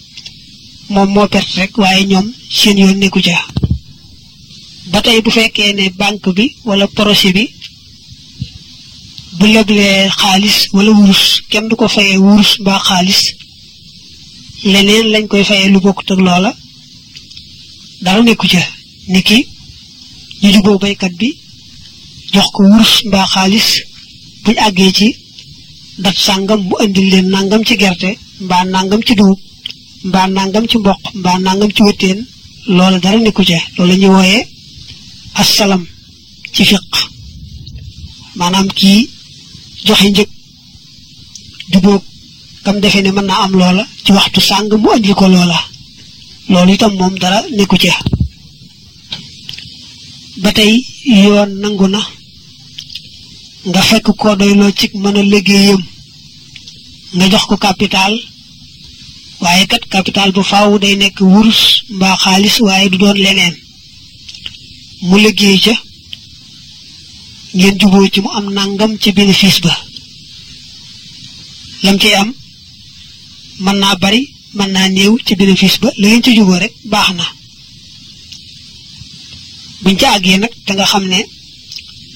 moom 0.94 1.10
moo 1.14 1.28
perte 1.34 1.54
rek 1.60 1.72
waaye 1.82 2.04
ñoom 2.12 2.28
seen 2.58 2.78
yoon 2.82 2.98
nekku 3.00 3.20
ca. 3.28 3.38
Ba 4.92 5.00
tey 5.02 5.22
bu 5.24 5.30
fekkee 5.38 5.74
ne 5.74 5.86
banque 6.00 6.30
bi 6.38 6.46
wala 6.68 6.86
projet 6.88 7.34
bi 7.38 7.46
bu 9.38 9.46
leblee 9.54 10.10
xaalis 10.20 10.58
wala 10.76 10.92
wurus 10.98 11.24
kenn 11.50 11.68
du 11.70 11.76
ko 11.76 11.88
fayee 11.96 12.18
wurus 12.26 12.52
mbaa 12.62 12.80
xaalis 12.88 13.22
leneen 14.64 15.08
lañ 15.14 15.26
koy 15.28 15.44
fayee 15.50 15.70
lu 15.74 15.80
bokkut 15.86 16.12
ak 16.12 16.20
loola. 16.28 16.52
dara 18.04 18.22
nekku 18.24 18.48
ca. 18.54 18.62
Ni 19.12 19.22
ki 19.28 19.38
ñu 20.42 20.50
juboo 20.54 20.78
baykat 20.84 21.14
bi 21.20 21.30
jox 22.34 22.48
ko 22.54 22.62
wurus 22.70 22.94
mbaa 23.08 23.26
xaalis 23.34 23.68
buñ 24.44 24.58
àggee 24.68 24.92
ci 24.98 25.08
dat 26.04 26.16
sàngam 26.26 26.62
mu 26.68 26.76
indil 26.84 27.08
leen 27.12 27.28
nangam 27.34 27.62
ci 27.68 27.76
gerte 27.82 28.10
mbaa 28.46 28.64
nangam 28.74 29.02
ci 29.08 29.14
dugub 29.20 29.40
mbaa 30.08 30.28
nangam 30.28 30.66
ci 30.70 30.78
mboq 30.78 31.02
mbaa 31.20 31.38
nangam 31.46 31.72
ci 31.76 31.82
wëttéen 31.88 32.20
loola 32.76 32.98
dara 33.04 33.18
nekku 33.20 33.44
ca. 33.50 33.58
Loolu 33.78 33.92
la 33.92 33.96
ñuy 34.02 34.10
wooyee 34.16 34.44
assalam 35.42 35.84
ci 36.54 36.64
fiq 36.70 36.92
maanaam 38.40 38.68
kii 38.80 39.02
joxe 39.86 40.08
njëg 40.10 40.30
jubóog 41.72 42.04
kam 42.64 42.78
defe 42.82 43.00
ne 43.02 43.12
mën 43.16 43.26
naa 43.30 43.42
am 43.46 43.54
loola 43.60 43.84
ci 44.04 44.12
waxtu 44.18 44.40
sàng 44.42 44.70
mu 44.82 44.90
andil 44.92 45.14
ko 45.20 45.28
loola. 45.28 45.60
Loolu 46.50 46.74
itam 46.74 46.94
moom 47.00 47.16
dara 47.22 47.40
nekku 47.58 47.78
ca. 47.84 47.94
Ba 50.42 50.50
tey 50.58 50.74
yoon 51.06 51.52
nangu 51.62 51.88
na 51.88 52.02
nga 53.70 53.82
fekk 53.90 54.08
ko 54.22 54.36
doyloo 54.40 54.72
ci 54.78 54.86
mën 54.94 55.18
a 55.20 55.22
liggéeyam. 55.24 55.82
Nga 57.16 57.26
jox 57.32 57.44
ko 57.50 57.56
capital. 57.58 58.14
Waaye 59.42 59.66
kat 59.72 59.84
capital 59.94 60.30
bu 60.36 60.42
faaw 60.52 60.72
day 60.80 60.96
nekk 60.96 61.18
wurus 61.34 61.62
mbaa 61.96 62.16
xaalis 62.24 62.56
waaye 62.66 62.90
du 62.90 62.98
doon 62.98 63.18
leneen. 63.26 63.56
Mu 65.08 65.16
liggéey 65.26 65.60
ca. 65.66 65.74
Ngeen 67.56 67.78
juboo 67.80 68.08
ci 68.14 68.20
mu 68.22 68.30
am 68.38 68.46
nangam 68.54 68.92
ci 69.02 69.12
bénéfice 69.12 69.62
ba. 69.66 69.74
Lam 71.84 71.98
ciy 72.02 72.14
am 72.22 72.30
mën 73.64 73.78
naa 73.82 73.96
bari 74.04 74.22
mën 74.58 74.70
naa 74.76 74.88
néew 74.90 75.14
ci 75.26 75.34
bénéfice 75.36 75.80
ba. 75.82 75.90
La 75.98 76.08
ngeen 76.08 76.24
ci 76.24 76.36
juboo 76.36 76.58
rek 76.64 76.74
baax 76.92 77.10
na. 77.18 77.26
Buñ 79.84 79.96
ca 80.00 80.08
àggee 80.16 80.38
nag 80.38 80.54
te 80.66 80.72
nga 80.74 80.86
xam 80.92 81.06
ne 81.12 81.20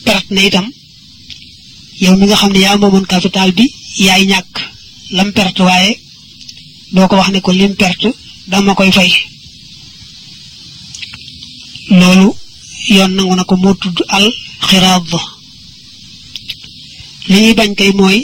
perte 0.05 0.31
na 0.33 0.41
itam. 0.47 0.67
Yow 2.01 2.15
mi 2.17 2.25
nga 2.25 2.35
xam 2.41 2.51
ne 2.53 2.59
yaa 2.65 2.77
moomoon 2.77 3.05
capital 3.11 3.51
bi 3.57 3.65
yaay 4.05 4.23
ñàkk 4.31 4.53
lam 5.15 5.29
perte 5.37 5.61
waaye 5.67 5.91
doo 6.93 7.07
ko 7.07 7.15
wax 7.19 7.29
ne 7.31 7.39
ko 7.41 7.51
lim 7.51 7.73
perte 7.81 8.09
dama 8.47 8.75
koy 8.75 8.91
fay. 8.97 9.11
Loolu 11.99 12.27
yoon 12.95 13.11
nangu 13.15 13.35
na 13.35 13.43
ko 13.49 13.55
moo 13.55 13.73
tudd 13.81 13.97
al 14.17 14.27
xiraad 14.67 15.03
li 17.31 17.37
ñuy 17.41 17.53
bañ 17.59 17.71
kay 17.79 17.91
mooy 17.99 18.19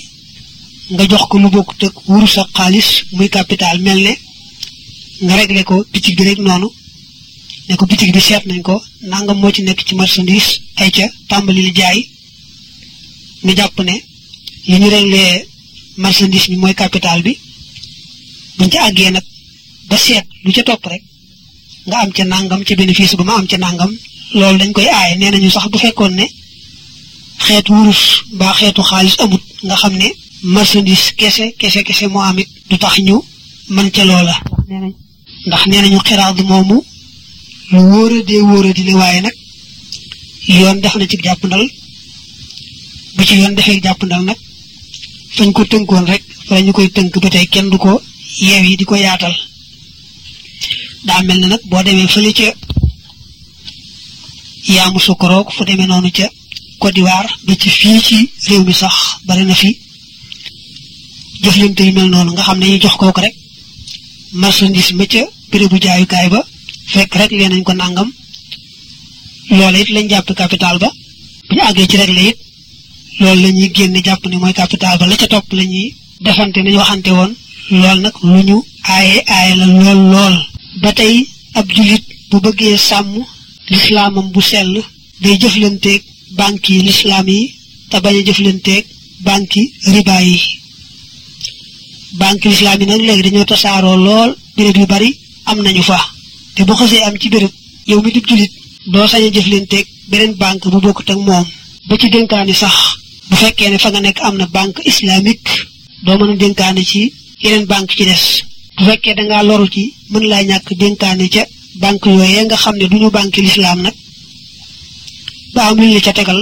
nga 0.94 1.04
jox 1.12 1.24
ko 1.30 1.36
lu 1.40 1.50
bokk 1.56 1.70
tëg 1.80 1.94
wurus 2.10 2.36
ak 2.42 2.50
xaalis 2.58 2.90
muy 3.16 3.30
capital 3.38 3.78
mel 3.86 4.00
ne 4.08 4.14
nga 5.26 5.34
réglé 5.40 5.64
ko 5.70 5.76
bitig 5.94 6.16
bi 6.18 6.24
rek 6.28 6.40
noonu. 6.40 6.68
Ne 7.68 7.76
ko 7.80 7.86
bitig 7.86 8.12
bi 8.14 8.20
seet 8.28 8.44
nañ 8.46 8.62
ko 8.68 8.76
nangam 9.12 9.38
moo 9.40 9.52
ci 9.56 9.62
nekk 9.64 9.80
ci 9.88 9.94
marchandise 9.96 10.52
ay 10.82 10.90
ca 10.96 11.06
tàmbali 11.30 11.62
li 11.68 11.72
jaay. 11.80 12.00
Ñu 13.46 13.54
jàpp 13.58 13.78
ne 13.88 13.96
li 14.70 14.76
ñu 14.80 14.88
réglé 14.96 15.22
marchandise 16.04 16.48
bi 16.52 16.58
mooy 16.62 16.74
capital 16.74 17.20
bi. 17.26 17.34
Buñ 18.58 18.70
ca 18.74 18.80
àggee 18.88 19.12
nag 19.12 19.26
ba 19.90 19.98
seet 19.98 20.26
lu 20.44 20.52
ca 20.56 20.64
topp 20.64 20.86
rek 20.92 21.04
nga 21.88 21.98
am 22.04 22.12
ca 22.16 22.24
nangam 22.26 22.62
ci 22.66 22.76
bénéfice 22.76 23.16
ba 23.20 23.24
ma 23.24 23.34
am 23.40 23.48
ca 23.48 23.58
nangam 23.58 23.92
loolu 24.34 24.58
dañ 24.62 24.72
koy 24.76 24.88
aaye. 24.90 25.16
Nee 25.18 25.50
sax 25.56 25.68
bu 25.72 25.78
fekkoon 25.78 26.14
ne 26.20 26.26
xeetu 27.46 27.72
wurus 27.76 28.02
mbaa 28.36 28.54
xeetu 28.60 28.82
amut 29.24 29.44
nga 29.68 29.76
xam 29.82 29.94
ne 30.02 30.10
marchandise 30.44 31.14
kese 31.20 31.54
kese 31.60 31.84
kese 31.84 32.08
moo 32.08 32.22
am 32.22 32.40
it. 32.40 32.48
Du 32.70 32.78
tax 32.78 32.98
ñu 33.00 33.22
mën 33.70 33.90
ca 33.92 34.04
loola. 34.06 34.36
Ndax 35.48 35.66
nee 35.68 35.82
nañu. 35.82 36.00
Xiraad 36.08 36.40
moomu 36.44 36.78
lu 37.72 37.80
wóoradee 37.92 38.22
a 38.22 38.24
dee 38.28 38.42
wóor 38.50 38.66
a 38.70 38.74
di 38.74 38.94
waaye 38.94 39.22
nag 39.22 39.36
yoon 40.48 40.80
def 40.82 40.96
na 40.96 41.06
ci 41.08 41.18
jàppandal 41.24 41.64
bu 43.16 43.24
ci 43.28 43.36
yoon 43.40 43.56
defee 43.56 43.80
jàppandal 43.84 44.24
nag 44.26 44.38
fañ 45.36 45.52
ko 45.56 45.62
tënkoon 45.72 46.06
rek 46.12 46.24
fa 46.48 46.60
ñu 46.62 46.72
koy 46.74 46.90
tënk 46.96 47.14
ba 47.24 47.30
tey 47.30 47.46
kenn 47.54 47.70
du 47.72 47.78
ko 47.78 48.02
yeew 48.40 48.64
yi 48.70 48.76
di 48.78 48.84
ko 48.86 48.96
yaatal. 48.96 49.34
Daa 51.08 51.22
mel 51.24 51.40
ne 51.40 51.48
nag 51.48 51.62
boo 51.70 51.84
demee 51.84 52.08
fële 52.14 52.32
ca 52.34 52.48
yaamu 54.76 55.00
sukkaroog 55.00 55.48
fu 55.56 55.64
demee 55.66 55.88
noonu 55.88 56.12
ca 56.18 56.28
Côte 56.80 56.94
d'Ivoire 56.96 57.30
ba 57.46 57.54
ci 57.62 57.70
fii 57.70 58.02
ci 58.08 58.18
réew 58.48 58.64
mi 58.66 58.74
sax 58.74 58.96
bari 59.26 59.44
na 59.46 59.54
fi 59.62 59.70
jëflante 61.44 61.82
yu 61.88 61.92
mel 61.98 62.10
noonu 62.14 62.32
nga 62.34 62.44
xam 62.48 62.58
ne 62.60 62.66
ñu 62.72 62.78
jox 62.84 62.96
kooku 63.00 63.22
rek 63.26 63.36
marchandise 64.42 64.94
ma 64.98 65.06
ca 65.12 65.22
bérébu 65.52 65.78
jaayukaay 65.84 66.28
ba 66.34 66.40
fekk 66.94 67.14
rek 67.20 67.32
lee 67.38 67.50
nañ 67.50 67.64
ko 67.68 67.74
nàngam 67.74 68.10
loola 69.58 69.78
it 69.82 69.90
lañ 69.96 70.08
jàpp 70.12 70.30
capital 70.42 70.78
ba. 70.84 70.90
Bu 71.50 71.56
ñu 71.56 71.62
àggee 71.70 71.88
ci 71.90 71.98
rek 72.02 72.10
la 72.18 72.22
it 72.30 72.38
loolu 73.20 73.42
la 73.44 73.50
ñuy 73.52 73.72
génne 73.76 74.00
jàpp 74.06 74.24
ne 74.28 74.38
mooy 74.38 74.54
capital 74.54 74.98
ba. 75.00 75.06
La 75.08 75.16
ca 75.22 75.28
topp 75.28 75.48
la 75.58 75.64
ñuy 75.64 75.94
defante 76.22 76.58
nañu 76.64 76.78
waxante 76.78 77.12
woon. 77.18 77.32
Lool 77.82 78.00
nag 78.04 78.14
lu 78.24 78.40
ñu 78.48 78.58
aaye 78.94 79.18
aaye 79.36 79.54
la 79.60 79.66
lool 79.66 80.02
lool. 80.14 80.36
Ba 80.82 80.90
tey 80.94 81.16
ab 81.58 81.68
jullit 81.76 82.04
bu 82.30 82.38
bëggee 82.46 82.78
sàmm 82.78 83.12
lislaamam 83.70 84.28
bu 84.34 84.42
sell 84.42 84.74
day 85.22 85.36
jëflanteeg 85.42 86.02
banque 86.38 86.70
yi 86.76 86.82
lislaam 86.88 87.28
yi 87.28 87.54
te 87.90 87.98
bañ 88.04 88.16
a 88.20 88.24
jëflanteeg 88.28 88.86
banque 89.28 89.62
riba 89.94 90.22
yi 90.24 90.38
banque 92.20 92.46
lislaam 92.50 92.80
yi 92.82 92.86
nag 92.88 93.02
léegi 93.08 93.24
dañoo 93.26 93.46
tasaaroo 93.52 93.98
lool 94.06 94.32
béréb 94.56 94.78
yu 94.82 94.86
bari 94.94 95.10
am 95.50 95.58
nañu 95.62 95.84
fa. 95.90 96.00
Te 96.56 96.62
bu 96.68 96.74
xasee 96.80 97.04
am 97.08 97.16
ci 97.22 97.30
béréb 97.30 97.52
yow 97.90 98.02
mi 98.04 98.12
dib 98.12 98.26
jullit 98.30 98.52
doo 98.94 99.08
sañ 99.12 99.24
a 99.28 99.30
jëflanteeg 99.36 99.86
beneen 100.10 100.34
banque 100.42 100.68
bu 100.72 100.80
bokkut 100.86 101.10
ak 101.14 101.18
moom. 101.28 101.46
Ba 101.88 101.94
ci 102.00 102.08
dénkaani 102.10 102.54
sax 102.62 102.76
bu 103.30 103.36
fekkee 103.42 103.70
ne 103.70 103.78
fa 103.84 103.90
nga 103.92 104.00
nekk 104.02 104.20
am 104.28 104.36
na 104.38 104.46
banque 104.56 104.82
islamique 104.92 105.52
doo 106.06 106.18
mën 106.18 106.84
ci 106.92 107.02
yeneen 107.44 107.66
banque 107.72 107.94
ci 107.98 108.04
des. 108.10 108.24
Bu 108.78 108.84
fekkee 108.88 109.16
dangaa 109.18 109.44
loru 109.44 109.68
ci 109.74 109.84
mën 110.12 110.24
laa 110.32 110.44
ñàkk 110.50 110.68
dénkaane 110.82 111.26
ca 111.34 111.44
banque 111.84 112.08
yooyee 112.10 112.44
nga 112.46 112.58
xam 112.64 112.76
ne 112.78 112.86
duñu 112.92 113.10
banque 113.18 113.40
lislaam 113.46 113.80
nag. 113.82 113.94
Ba 115.54 115.62
am 115.70 115.78
la 115.96 116.00
ca 116.06 116.14
tegal 116.18 116.40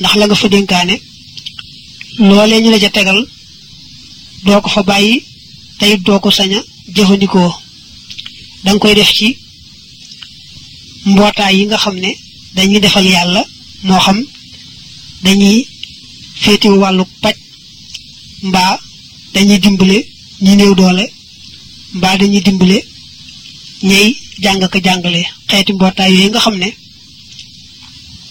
ndax 0.00 0.14
la 0.20 0.26
nga 0.26 0.34
fa 0.34 0.48
loolee 2.28 2.60
ñu 2.62 2.70
la 2.70 2.78
ca 2.78 2.90
tegal 2.90 3.18
doo 4.46 4.60
ko 4.64 4.68
fa 4.74 4.82
bàyyi 4.90 5.22
tey 5.78 5.96
doo 6.06 6.18
ko 6.20 6.30
sañ 6.30 6.52
jëfandikoo. 6.94 7.52
Danga 8.64 8.78
koy 8.82 8.94
def 8.94 9.10
ci 9.18 9.28
mbootaay 11.10 11.54
yi 11.58 11.64
nga 11.66 11.76
xam 11.82 11.96
ne 12.04 12.10
dañuy 12.54 12.80
defal 12.80 13.06
yàlla 13.14 13.42
moo 13.86 14.00
xam 14.06 14.18
dañuy 15.24 15.58
féetiwu 16.42 16.76
wàllu 16.82 17.04
paj 17.22 17.34
mbaa 18.48 18.72
dañuy 19.34 19.58
dimbale 19.64 19.98
ñi 20.44 20.52
néew 20.56 20.74
doole 20.74 21.04
mbaa 21.96 22.16
dañuy 22.20 22.40
dimbale 22.46 22.78
ñey 23.82 24.08
jàng 24.42 24.60
ko 24.72 24.78
jàngale. 24.84 25.22
Xeeti 25.48 25.72
mbootaay 25.72 26.10
yooyu 26.14 26.30
nga 26.30 26.40
xam 26.44 26.56
ne 26.62 26.68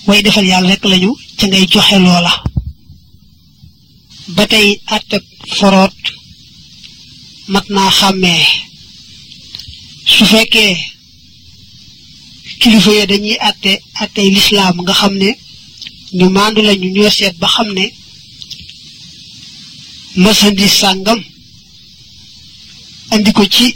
way 0.08 0.22
defal 0.24 0.46
yàlla 0.52 0.70
rek 0.70 0.84
lañu 0.92 1.12
ca 1.38 1.46
ngay 1.48 1.66
joxe 1.72 1.98
loola. 2.06 2.32
Ba 4.36 4.44
tey 4.52 4.68
àtte 4.96 5.18
foroot 5.58 5.96
mat 7.48 7.66
naa 7.70 7.92
xàmmee. 8.00 8.46
Su 10.06 10.26
fekkee 10.26 10.76
kilifa 12.60 12.92
yi 12.98 13.06
dañuy 13.12 13.38
àtte 13.50 13.72
àttey 14.04 14.30
lislaam 14.36 14.76
nga 14.82 14.94
xam 14.94 15.14
ne 15.22 15.30
ñu 16.18 16.26
maandu 16.36 16.62
lañu 16.62 16.88
ñoo 16.96 17.10
seet 17.18 17.36
ba 17.42 17.48
xam 17.56 17.70
ne 17.78 17.86
marchandise 20.24 20.78
sàngam 20.82 21.20
andi 23.14 23.32
ko 23.38 23.44
ci 23.56 23.68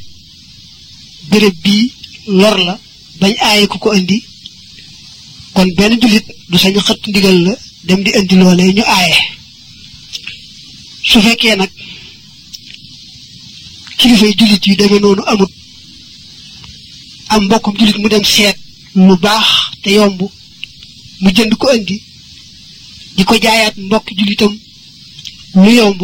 béréb 1.30 1.56
bii 1.64 1.92
lor 2.40 2.58
la 2.68 2.74
bañ 3.20 3.34
aaye 3.48 3.68
ku 3.68 3.78
ko 3.84 3.94
indi 4.00 4.18
kon 5.54 5.68
benn 5.78 6.00
jullit 6.02 6.26
du 6.50 6.58
sañ 6.58 6.76
xëtt 6.88 7.02
ndigal 7.08 7.38
la 7.46 7.54
dem 7.88 8.00
di 8.04 8.12
indi 8.20 8.36
loolee 8.36 8.74
ñu 8.74 8.84
aaye. 8.86 9.16
Su 11.12 11.22
fekkee 11.22 11.56
nag 11.56 11.70
kilifay 13.98 14.34
jullit 14.38 14.68
yi 14.68 14.76
demee 14.76 15.00
noonu 15.00 15.24
amut. 15.32 15.52
Am 17.30 17.44
mbokkum 17.46 17.78
jullit 17.78 17.98
mu 17.98 18.08
dem 18.10 18.24
seet 18.24 18.58
lu 18.96 19.16
baax 19.18 19.48
te 19.84 19.90
yomb 19.98 20.22
mu 21.22 21.30
jënd 21.36 21.54
ko 21.58 21.72
indi 21.76 22.02
di 23.16 23.24
ko 23.26 23.36
jaayaat 23.44 23.76
mbokki 23.78 24.16
jullitam 24.18 24.54
lu 25.56 25.72
yomb 25.80 26.02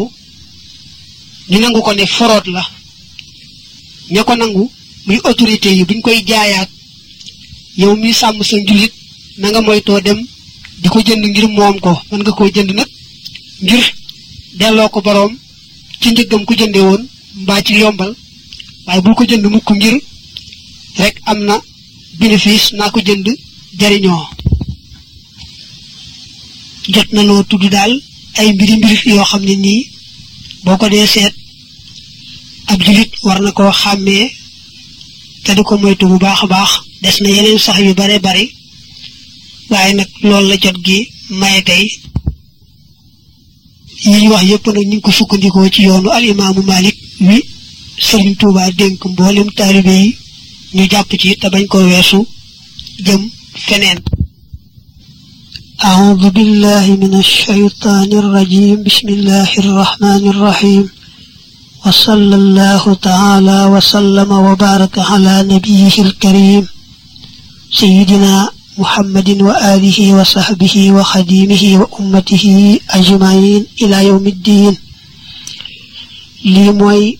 ñu 1.50 1.58
nangu 1.60 1.80
ko 1.82 1.92
ne 1.94 2.06
foroot 2.06 2.46
la. 2.46 2.62
Ña 4.10 4.24
ko 4.24 4.34
nangu 4.36 4.70
muy 5.06 5.20
autorité 5.24 5.68
yi 5.76 5.84
buñ 5.84 6.00
koy 6.00 6.22
jaayaat 6.26 6.70
yow 7.76 7.96
mi 7.96 8.12
sàmm 8.14 8.42
sa 8.42 8.56
njullit 8.56 8.92
na 9.38 9.50
nga 9.50 9.60
moytoo 9.60 10.00
dem 10.00 10.20
di 10.82 10.88
ko 10.88 10.98
jënd 11.00 11.24
ngir 11.26 11.48
moom 11.48 11.80
ko 11.80 11.92
mën 12.10 12.20
nga 12.22 12.32
koo 12.32 12.48
jënd 12.54 12.70
nag 12.74 12.88
ngir 13.62 13.84
delloo 14.58 14.88
ko 14.88 15.00
boroom 15.06 15.32
ci 16.00 16.08
njëggam 16.10 16.42
ko 16.46 16.52
jënde 16.58 16.80
woon 16.86 17.02
mbaa 17.42 17.62
ci 17.64 17.72
yombal 17.82 18.12
waaye 18.86 19.00
bul 19.02 19.14
ko 19.14 19.24
jënd 19.24 19.44
mukk 19.54 19.68
ngir 19.76 19.96
rek 21.00 21.16
am 21.30 21.38
na 21.48 21.54
bénéfice 22.18 22.72
naa 22.76 22.90
ko 22.90 23.00
jënd 23.06 23.26
jariñoo. 23.78 24.24
Jot 26.92 27.08
na 27.12 27.22
noo 27.22 27.42
tudd 27.50 27.64
daal 27.74 27.92
ay 28.38 28.52
mbiri 28.52 28.74
mbiri 28.76 28.96
yoo 29.10 29.24
xam 29.30 29.42
ne 29.44 29.54
nii 29.64 29.82
boo 30.64 30.76
ko 30.80 30.86
dee 30.88 31.06
seet 31.14 31.34
ab 32.70 32.78
julit 32.84 33.10
war 33.24 33.40
na 33.42 33.50
koo 33.52 33.70
xàmmee 33.80 34.26
te 35.44 35.50
di 35.56 35.62
ko 35.62 35.74
moytu 35.78 36.06
bu 36.10 36.18
baax 36.18 36.40
a 36.44 36.46
baax. 36.46 36.70
Des 37.02 37.16
na 37.20 37.28
yeneen 37.28 37.58
sax 37.58 37.78
yu 37.86 37.94
bare 37.94 38.16
bari 38.26 38.44
waaye 39.70 39.92
nag 39.94 40.08
loolu 40.22 40.48
la 40.48 40.56
jot 40.62 40.76
gi 40.86 40.98
maye 41.40 41.62
tey. 41.68 41.84
Yi 44.04 44.28
wax 44.28 44.42
yépp 44.50 44.66
nag 44.66 44.76
ñu 44.86 44.96
ngi 44.96 45.00
ko 45.00 45.10
sukkandikoo 45.18 45.68
ci 45.74 45.82
yoonu 45.88 46.08
al 46.10 46.24
imaamu 46.24 46.62
malik 46.62 46.96
wi 47.20 47.38
sëriñ 48.06 48.34
tuubaa 48.40 48.70
dénk 48.78 49.04
mboolem 49.04 49.48
taalibe 49.58 49.94
yi 50.02 50.16
ñu 50.74 50.84
jàpp 50.90 51.10
ci 51.20 51.36
te 51.40 51.46
bañ 51.52 51.66
ko 51.66 51.78
weesu 51.78 52.26
jëm 53.06 53.22
feneen 53.66 53.98
أعوذ 55.84 56.30
بالله 56.30 56.86
من 57.02 57.14
الشيطان 57.24 58.10
الرجيم 58.22 58.82
بسم 58.82 59.08
الله 59.16 59.50
الرحمن 59.64 60.22
الرحيم 60.32 60.84
وصلى 61.86 62.34
الله 62.42 62.94
تعالى 62.94 63.58
وسلم 63.74 64.30
وبارك 64.46 64.94
على 64.98 65.34
نبيه 65.52 65.94
الكريم 66.06 66.64
سيدنا 67.80 68.50
محمد 68.78 69.28
وآله 69.48 69.98
وصحبه 70.18 70.76
وخديمه 70.96 71.64
وأمته 71.80 72.44
أجمعين 72.98 73.62
إلى 73.82 73.96
يوم 74.10 74.26
الدين 74.34 74.74
لي 76.44 76.64
موي 76.78 77.18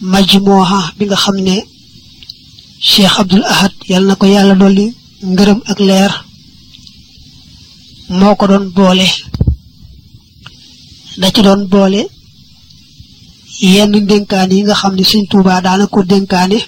مجموعة 0.00 0.80
بيغا 0.98 1.16
خمني 1.24 1.56
شيخ 2.80 3.20
عبد 3.20 3.34
الأحد 3.34 3.70
يالنا 3.90 4.14
كو 4.14 4.26
يالا 4.26 4.54
دولي 4.62 4.88
ngërëm 5.32 5.58
ak 5.70 5.78
leer 5.88 6.12
moo 8.18 8.34
ko 8.38 8.44
doon 8.50 8.64
boole 8.76 9.06
da 11.20 11.26
ci 11.34 11.40
doon 11.46 11.60
boole 11.72 12.02
yenn 13.74 13.92
dénkaane 14.10 14.54
yi 14.56 14.62
nga 14.66 14.74
xam 14.80 14.94
ne 14.96 15.04
Sëñ 15.10 15.22
Tuubaa 15.30 15.60
daana 15.64 15.86
ko 15.92 15.98
dénkaane 16.10 16.58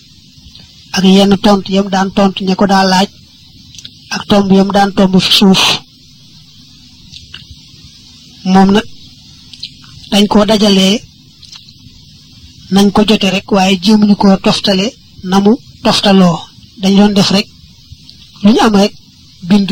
ak 0.96 1.04
yenn 1.16 1.34
tontu 1.44 1.68
yam 1.76 1.88
daan 1.94 2.08
tontu 2.16 2.40
ña 2.46 2.54
ko 2.60 2.64
daa 2.72 2.84
laaj 2.92 3.08
ak 4.14 4.22
tomb 4.30 4.48
yam 4.56 4.70
daan 4.74 4.90
tomb 4.96 5.14
fi 5.24 5.32
suuf 5.38 5.62
moom 8.52 8.68
nag 8.74 8.84
dañ 10.10 10.24
koo 10.30 10.44
dajalee 10.50 10.96
nañ 12.74 12.86
ko 12.94 13.00
jote 13.08 13.28
rek 13.34 13.46
waaye 13.54 13.78
jéemuñu 13.82 14.16
koo 14.20 14.36
toftale 14.44 14.86
na 15.30 15.36
mu 15.44 15.52
toftaloo. 15.84 16.38
Dañ 16.82 16.94
doon 16.98 17.12
def 17.16 17.30
rek 17.36 17.46
lu 18.42 18.50
ñu 18.52 18.60
am 18.66 18.74
rek 18.80 18.92
bind 19.48 19.70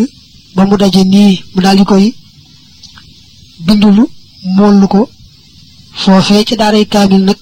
ba 0.55 0.63
mu 0.69 0.77
daje 0.83 1.03
nii. 1.05 1.35
Mu 1.55 1.61
daal 1.65 1.77
di 1.79 1.85
koy 1.91 2.07
bindulu 3.67 4.05
moolu 4.57 4.87
ko. 4.95 5.01
Foofee 6.03 6.45
ci 6.49 6.55
daaray 6.61 6.85
kaamil 6.93 7.23
nag 7.29 7.37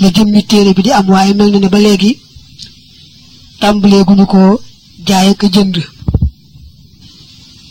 la 0.00 0.08
jëmmi 0.14 0.40
téere 0.50 0.70
bi 0.76 0.82
di 0.82 0.90
am 0.92 1.06
waaye 1.12 1.32
mel 1.34 1.50
na 1.52 1.58
ne 1.58 1.68
ba 1.74 1.78
léegi 1.78 2.12
tàmbalee 3.60 4.04
guñu 4.08 4.26
ko 4.32 4.40
jaay 5.06 5.28
ak 5.30 5.42
jënd 5.54 5.76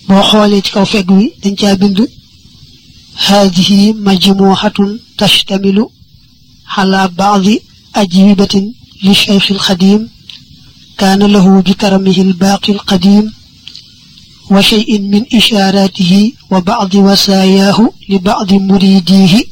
بو 0.09 0.21
xoolee 0.29 0.61
ci 0.65 0.71
kaw 0.75 0.85
fegg 0.93 1.09
wi 1.17 1.25
dañ 1.43 1.55
هذه 3.27 3.93
مجموعة 3.93 4.77
تشتمل 5.17 5.87
على 6.67 7.01
بعض 7.17 7.45
أجوبة 7.95 8.73
للشيخ 9.03 9.51
الخديم 9.51 10.09
كان 10.97 11.23
له 11.23 11.61
بكرمه 11.61 12.17
الباقي 12.17 12.73
القديم 12.73 13.33
وشيء 14.51 14.99
من 15.01 15.23
إشاراته 15.33 16.31
وبعض 16.51 16.95
وساياه 16.95 17.89
لبعض 18.09 18.53
مريديه 18.53 19.43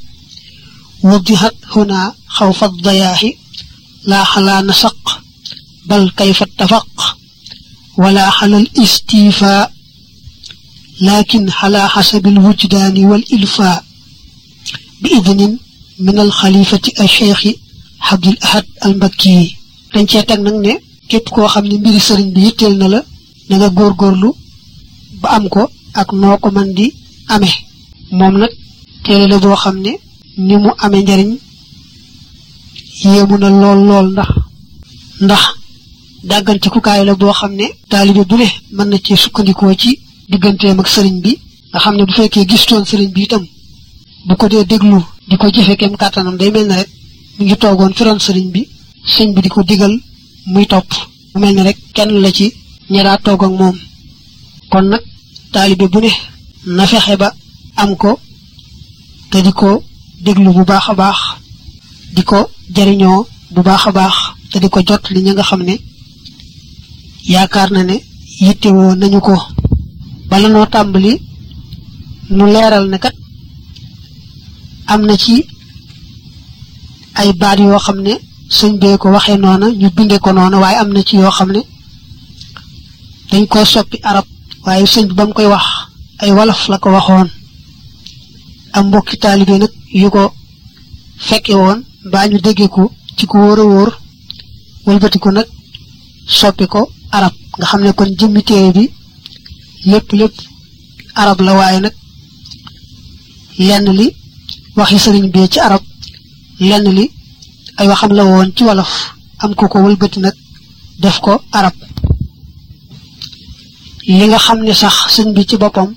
وضحت 1.03 1.55
هنا 1.75 2.13
خوف 2.27 2.63
الضياع 2.63 3.19
لا 4.03 4.23
حلا 4.23 4.61
نسق 4.61 5.21
بل 5.85 6.11
كيف 6.17 6.43
اتفق 6.43 7.17
ولا 7.97 8.29
حلا 8.29 8.57
الاستيفاء 8.57 9.76
لكن 11.01 11.49
على 11.49 11.89
حسب 11.89 12.27
الوجدان 12.27 13.05
والإلفاء. 13.05 13.83
بإذن 15.01 15.57
من 15.99 16.19
الخليفة 16.19 16.81
الشيخ 17.01 17.47
حبد 17.99 18.27
الأحد 18.27 18.65
المكي 18.85 19.55
تنشيطا 19.93 20.35
نغني 20.35 20.73
كيب 21.09 21.21
كو 21.29 21.47
خامني 21.47 21.77
ميري 21.77 21.99
سرين 21.99 22.29
بي 22.33 22.41
يتل 22.47 22.77
نلا 22.79 23.03
نغا 23.49 23.67
غور 23.77 23.93
غورلو 24.01 24.35
با 25.21 25.37
امكو 25.37 25.67
اك 25.95 26.13
نوكو 26.13 26.49
من 26.49 26.73
دي 26.73 26.93
امي 27.31 27.51
موم 28.11 28.37
نك 28.41 28.49
تيلا 29.05 29.25
لا 29.25 29.37
بو 29.37 29.55
خامني 29.55 29.93
ني 30.37 30.55
مو 30.57 30.69
امي 30.85 31.03
نارين 31.03 31.39
يمونا 33.05 33.45
لول 33.45 33.79
لول 33.87 34.07
ندخ 34.11 34.29
ندخ 35.21 35.43
داغانتي 36.23 36.69
كو 36.69 36.79
لا 37.07 37.13
بو 37.13 37.31
خامني 37.31 37.67
طالب 37.89 38.27
دولي 38.27 38.49
من 38.71 38.89
نتي 38.89 39.15
سكنديكو 39.15 39.73
تي 39.73 39.99
digganteem 40.29 40.79
ak 40.79 40.87
sëriñ 40.87 41.17
bi 41.23 41.33
nga 41.71 41.79
xam 41.83 41.95
ne 41.97 42.03
bu 42.07 42.13
fekkee 42.17 42.45
gistoon 42.51 42.83
sëriñ 42.89 43.11
bi 43.15 43.21
itam 43.23 43.43
bu 44.27 44.33
ko 44.39 44.45
dee 44.51 44.65
déglu 44.71 44.99
di 45.29 45.35
ko 45.37 45.47
jëfe 45.53 45.73
kem 45.79 45.93
kàttanam 46.01 46.35
day 46.37 46.51
mel 46.51 46.67
ne 46.67 46.75
rek 46.79 46.89
mu 47.39 47.55
toogoon 47.61 47.93
firoon 47.97 48.19
sëriñ 48.25 48.47
bi 48.55 48.61
sëñ 49.13 49.33
bi 49.33 49.41
di 49.41 49.49
ko 49.49 49.61
digal 49.63 49.93
muy 50.53 50.65
topp. 50.65 50.89
Mu 51.33 51.39
mel 51.41 51.57
rek 51.67 51.77
kenn 51.95 52.11
la 52.23 52.29
ci 52.37 52.47
ñaraa 52.89 53.17
toog 53.25 53.43
ak 53.43 53.51
moom. 53.59 53.77
Kon 54.71 54.85
nag 54.91 55.03
taalibe 55.51 55.85
bu 55.93 55.99
ne 56.01 56.11
na 56.75 56.85
fexe 56.87 57.15
ba 57.21 57.29
am 57.81 57.95
ko 58.01 58.19
te 59.31 59.37
di 59.45 59.51
ko 59.59 59.83
déglu 60.25 60.49
bu 60.57 60.63
baax 60.65 60.89
a 60.89 60.93
baax 61.01 61.17
di 62.15 62.23
ko 62.23 62.39
jariñoo 62.75 63.27
bu 63.53 63.61
baax 63.67 63.83
a 63.87 63.91
baax 63.97 64.15
te 64.51 64.57
di 64.59 64.69
ko 64.69 64.79
jot 64.87 65.03
li 65.13 65.19
ñi 65.21 65.31
nga 65.33 65.43
xam 65.49 65.61
ne 65.63 65.75
yaakaar 67.33 67.69
na 67.71 67.83
ne 67.83 67.95
yittewoo 68.45 68.95
nañu 68.95 69.19
ko. 69.27 69.35
Bala 70.29 70.47
noo 70.49 70.65
tàmbali 70.73 71.13
nu 72.35 72.43
leeral 72.53 72.85
ne 72.89 72.97
kat 73.03 73.15
am 74.91 75.01
na 75.07 75.15
ci 75.23 75.35
ay 77.19 77.29
baat 77.41 77.57
yoo 77.59 77.79
xam 77.85 77.99
ne 78.05 78.13
sëñ 78.57 78.73
bee 78.81 78.97
ko 79.01 79.07
waxee 79.13 79.37
noona 79.37 79.67
ñu 79.79 79.87
bindee 79.95 80.19
ko 80.23 80.29
noona 80.33 80.57
waaye 80.63 80.77
am 80.79 80.89
na 80.93 81.01
ci 81.07 81.15
yoo 81.17 81.31
xam 81.37 81.49
ne 81.55 81.61
dañ 83.31 83.45
koo 83.51 83.65
soppi 83.73 83.97
arab 84.09 84.25
waaye 84.65 84.85
sëñ 84.93 85.05
bi 85.07 85.13
ba 85.17 85.25
mu 85.25 85.33
koy 85.33 85.45
wax 85.53 85.65
ay 86.21 86.31
wolof 86.37 86.61
la 86.69 86.77
ko 86.79 86.89
waxoon. 86.95 87.29
Am 88.75 88.85
mbokki 88.87 89.15
taalibe 89.21 89.55
nag 89.57 89.71
yu 90.01 90.09
ko 90.15 90.33
fekke 91.27 91.53
woon 91.61 91.79
mbaa 92.07 92.27
ñu 92.29 92.37
déggee 92.45 92.67
ko 92.75 92.83
ci 93.17 93.25
ku 93.29 93.37
wóor 93.37 93.59
a 93.59 93.63
wóor 93.71 93.89
wëlbati 94.85 95.19
ko 95.19 95.29
nag 95.31 95.45
soppi 96.39 96.65
ko 96.73 96.81
arab. 97.11 97.33
Nga 97.57 97.65
xam 97.69 97.81
ne 97.83 97.91
kon 97.97 98.09
jëmmi 98.19 98.41
téere 98.47 98.71
bi 98.77 98.89
lépp 99.85 100.11
lépp 100.19 100.35
arab 101.15 101.39
la 101.41 101.53
waaye 101.57 101.79
nag 101.81 101.93
lenn 103.67 103.87
li 103.99 104.07
waxi 104.75 104.97
sëriñ 105.03 105.27
bi 105.33 105.47
ci 105.53 105.59
arab 105.59 105.81
lenn 106.59 106.87
li 106.97 107.05
ay 107.77 107.87
waxam 107.87 108.11
la 108.17 108.23
woon 108.25 108.49
ci 108.55 108.63
wolof 108.67 108.93
am 109.39 109.51
ku 109.55 109.65
ko 109.71 109.77
wëlbati 109.83 110.19
nag 110.19 110.33
def 111.01 111.19
ko 111.19 111.33
arab. 111.51 111.73
Li 114.17 114.25
nga 114.27 114.37
xam 114.45 114.59
ne 114.63 114.73
sax 114.81 114.95
sëñ 115.15 115.29
bi 115.35 115.45
ci 115.49 115.55
boppam 115.57 115.89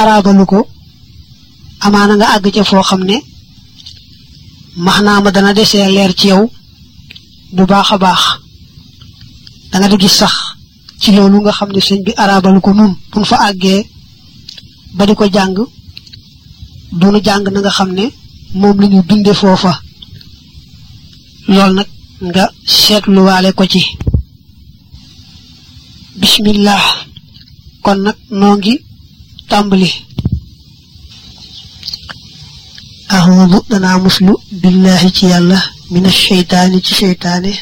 araabalu 0.00 0.44
ko 0.46 0.58
amaana 1.84 2.14
nga 2.16 2.26
àgg 2.34 2.46
ca 2.54 2.64
foo 2.64 2.82
xam 2.88 3.02
ne 3.08 3.16
max 4.84 4.98
naa 5.04 5.20
ma 5.20 5.30
dana 5.34 5.52
desee 5.56 5.90
leer 5.94 6.12
ci 6.18 6.26
yow 6.28 6.44
bu 7.54 7.62
baax 7.70 7.88
a 7.94 7.96
baax. 8.04 8.22
Danga 9.70 9.88
di 9.88 9.96
gis 10.02 10.16
sax 10.20 10.32
ci 11.02 11.10
loolu 11.16 11.36
nga 11.42 11.52
xam 11.58 11.70
ne 11.74 11.80
sëñ 11.86 12.00
bi 12.06 12.12
arabalu 12.22 12.60
ko 12.64 12.70
nun 12.78 12.92
buñ 13.10 13.24
fa 13.30 13.36
àggee 13.48 13.80
ba 14.96 15.02
ko 15.18 15.24
jàng 15.34 15.54
duñu 17.00 17.18
jàng 17.26 17.44
na 17.52 17.60
nga 17.60 17.70
xam 17.78 17.90
ne 17.98 18.04
moom 18.60 18.76
la 18.80 18.86
ñu 18.92 19.00
binde 19.08 19.32
foofa. 19.40 19.72
Loolu 21.48 21.74
nag 21.78 21.88
nga 22.28 22.44
seetluwaale 22.80 23.50
ko 23.58 23.64
ci. 23.72 23.82
Bismillah. 26.20 26.82
Kon 27.84 27.98
nag 28.04 28.16
noo 28.38 28.54
ngi 28.56 28.74
tàmbali. 29.50 29.90
Ahudu 33.16 33.58
danaa 33.70 33.98
muslu 34.04 34.32
billahi 34.62 35.08
ci 35.16 35.24
yàlla 35.32 35.58
min 35.92 36.04
asheytaani 36.10 36.78
ci 36.86 36.92
seytaane 37.00 37.52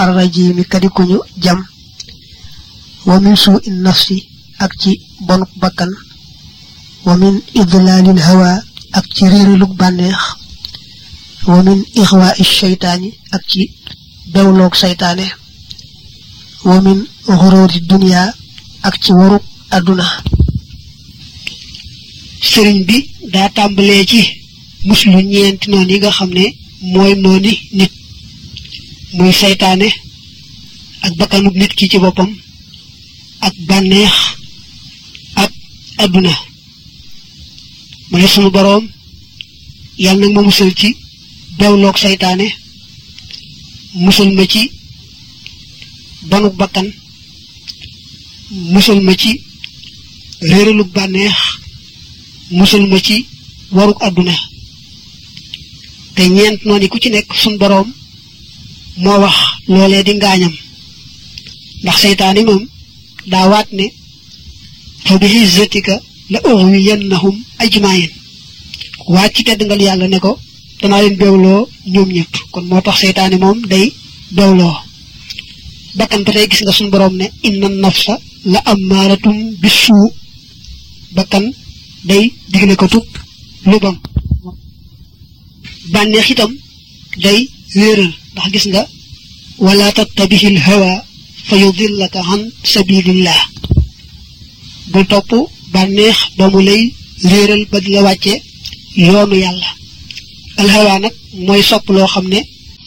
arrajimi 0.00 0.62
kadikuñu 0.72 1.18
jam. 1.42 1.60
wa 3.06 3.16
min 3.20 3.36
su'in 3.36 3.76
nafsi 3.82 4.16
ak 4.58 4.72
ci 4.80 5.00
bonu 5.26 5.44
bakkan 5.60 5.88
wa 7.06 7.16
min 7.16 7.40
idlalil 7.60 8.20
hawa 8.28 8.60
ak 8.92 9.04
ci 9.14 9.24
reeruluk 9.32 9.72
banex 9.80 10.16
wa 11.48 11.62
min 11.62 11.80
ikhwa'i 12.02 12.44
shaytani 12.44 13.08
ak 13.32 13.42
ci 13.50 13.62
dewlok 14.32 14.74
shaytané 14.76 15.26
wa 16.68 16.76
min 16.84 16.98
ghururi 17.26 17.80
dunya 17.88 18.22
ak 18.82 18.94
ci 19.02 19.12
waru 19.12 19.38
aduna 19.70 20.06
serigne 22.42 22.84
bi 22.88 22.98
da 23.32 23.48
tambalé 23.48 24.04
ci 24.10 24.20
muslu 24.84 25.18
ñent 25.32 25.60
non 25.68 25.88
yi 25.88 25.96
nga 25.98 26.10
xamné 26.10 26.44
moy 26.92 27.14
noni 27.16 27.52
nit 27.72 27.92
muy 29.16 29.32
shaytané 29.32 29.88
ak 31.04 31.12
bakkanuk 31.18 31.54
nit 31.56 31.72
ki 31.78 31.88
ci 31.90 31.98
bopam 31.98 32.28
ak 33.46 33.54
bànneex 33.68 34.12
ak 35.42 35.52
àdduna. 36.02 36.32
Mu 38.10 38.26
sunu 38.28 38.50
boroom 38.50 38.84
yàlla 40.04 40.26
nag 40.26 40.32
ma 40.34 40.42
musal 40.42 40.72
ci 40.80 40.88
seytaane 42.02 42.46
musal 44.04 44.30
ma 44.36 44.44
ci 44.52 44.62
banuk 46.30 46.54
bakkan 46.60 46.88
musal 48.72 49.00
ma 49.06 49.12
ci 49.20 49.30
réeralug 50.50 50.90
bànneex 50.96 51.36
musal 52.58 52.84
ma 52.90 52.98
ci 53.06 53.26
waruk 53.76 54.02
àdduna. 54.06 54.34
Te 56.14 56.22
ñeent 56.28 56.60
noonu 56.64 56.88
ku 56.88 56.98
ci 57.02 57.08
nekk 57.10 57.28
sun 57.34 57.56
boroom 57.60 57.88
moo 59.02 59.18
wax 59.22 59.36
loolee 59.68 60.02
di 60.06 60.12
ngaañam. 60.14 60.54
Ndax 61.82 61.96
seytaane 62.02 62.40
moom 62.48 62.62
daa 63.32 63.46
waat 63.52 63.68
ne 63.78 63.86
fa 65.06 65.14
bi 65.20 65.26
izzatika 65.42 65.94
la 66.32 66.38
ughwiyannahum 66.50 67.36
ajmain 67.64 68.10
waat 69.14 69.30
ci 69.34 69.42
tedd 69.46 69.60
ngal 69.66 69.82
yàlla 69.86 70.06
ne 70.08 70.18
ko 70.24 70.32
danaa 70.80 71.02
leen 71.02 71.16
bewloo 71.20 71.62
ñoom 71.92 72.08
ñëpp 72.16 72.32
kon 72.52 72.64
moo 72.70 72.80
tax 72.86 72.96
seytaane 73.00 73.36
moom 73.44 73.58
day 73.72 73.86
bewloo 74.36 74.76
bakkan 75.98 76.22
ba 76.26 76.30
tey 76.34 76.46
gis 76.50 76.62
nga 76.62 76.72
suñu 76.76 76.90
boroom 76.94 77.14
ne 77.20 77.26
inna 77.46 77.68
nafsa 77.84 78.14
la 78.52 78.60
ammaaratum 78.72 79.36
bisuu 79.62 80.06
bakkan 81.16 81.44
day 82.08 82.24
digle 82.52 82.74
ko 82.80 82.86
tub 82.92 83.06
lu 83.70 83.76
bon 83.84 83.96
bànneex 85.92 86.28
itam 86.32 86.52
day 87.24 87.38
wéeral 87.78 88.12
ndax 88.32 88.46
gis 88.54 88.66
nga 88.72 88.82
wala 89.64 89.86
tattabihil 89.96 90.58
hawa 90.66 90.92
فيضلك 91.48 92.16
عن 92.16 92.50
سبيل 92.64 93.10
الله. 93.10 93.36
بل 94.92 95.04
توبو 95.04 95.48
بانيخ 95.74 96.28
بمولي 96.38 96.92
زير 97.18 97.54
البدل 97.54 97.98
واتي 97.98 98.40
يوم 98.96 99.34
يالله 99.34 99.70
الهوانك 100.60 101.14
موي 101.34 101.62
سوب 101.62 101.92
لو 101.92 102.06
خمنه 102.06 102.42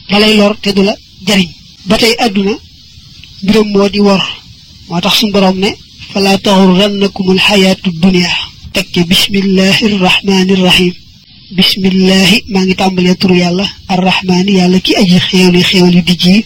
بلاي 0.10 0.38
لور 0.38 0.54
تدولا 0.64 0.98
جارين 1.28 1.52
باتاي 1.86 2.16
ادنا 2.20 2.60
بروم 3.44 3.68
مودي 3.74 4.00
وور 4.00 4.24
موتاخ 4.90 5.16
سون 5.20 5.32
بروم 5.32 5.60
نه 5.60 5.76
فلا 6.14 6.36
تغرنكم 6.36 7.32
الحياة 7.32 7.78
الدنيا 7.88 8.32
تك 8.74 9.00
بسم 9.00 9.34
الله 9.36 9.78
الرحمن 9.92 10.50
الرحيم 10.50 10.94
بسم 11.58 11.86
الله 11.86 12.42
ماغي 12.54 12.74
تامبلي 12.74 13.14
تور 13.14 13.32
يالله 13.36 13.70
الرحمن 13.92 14.50
يا 14.50 14.68
لك 14.68 14.88
أجي 14.92 15.20
خيولي 15.20 15.64
خيولي 15.64 16.02
دجي 16.02 16.46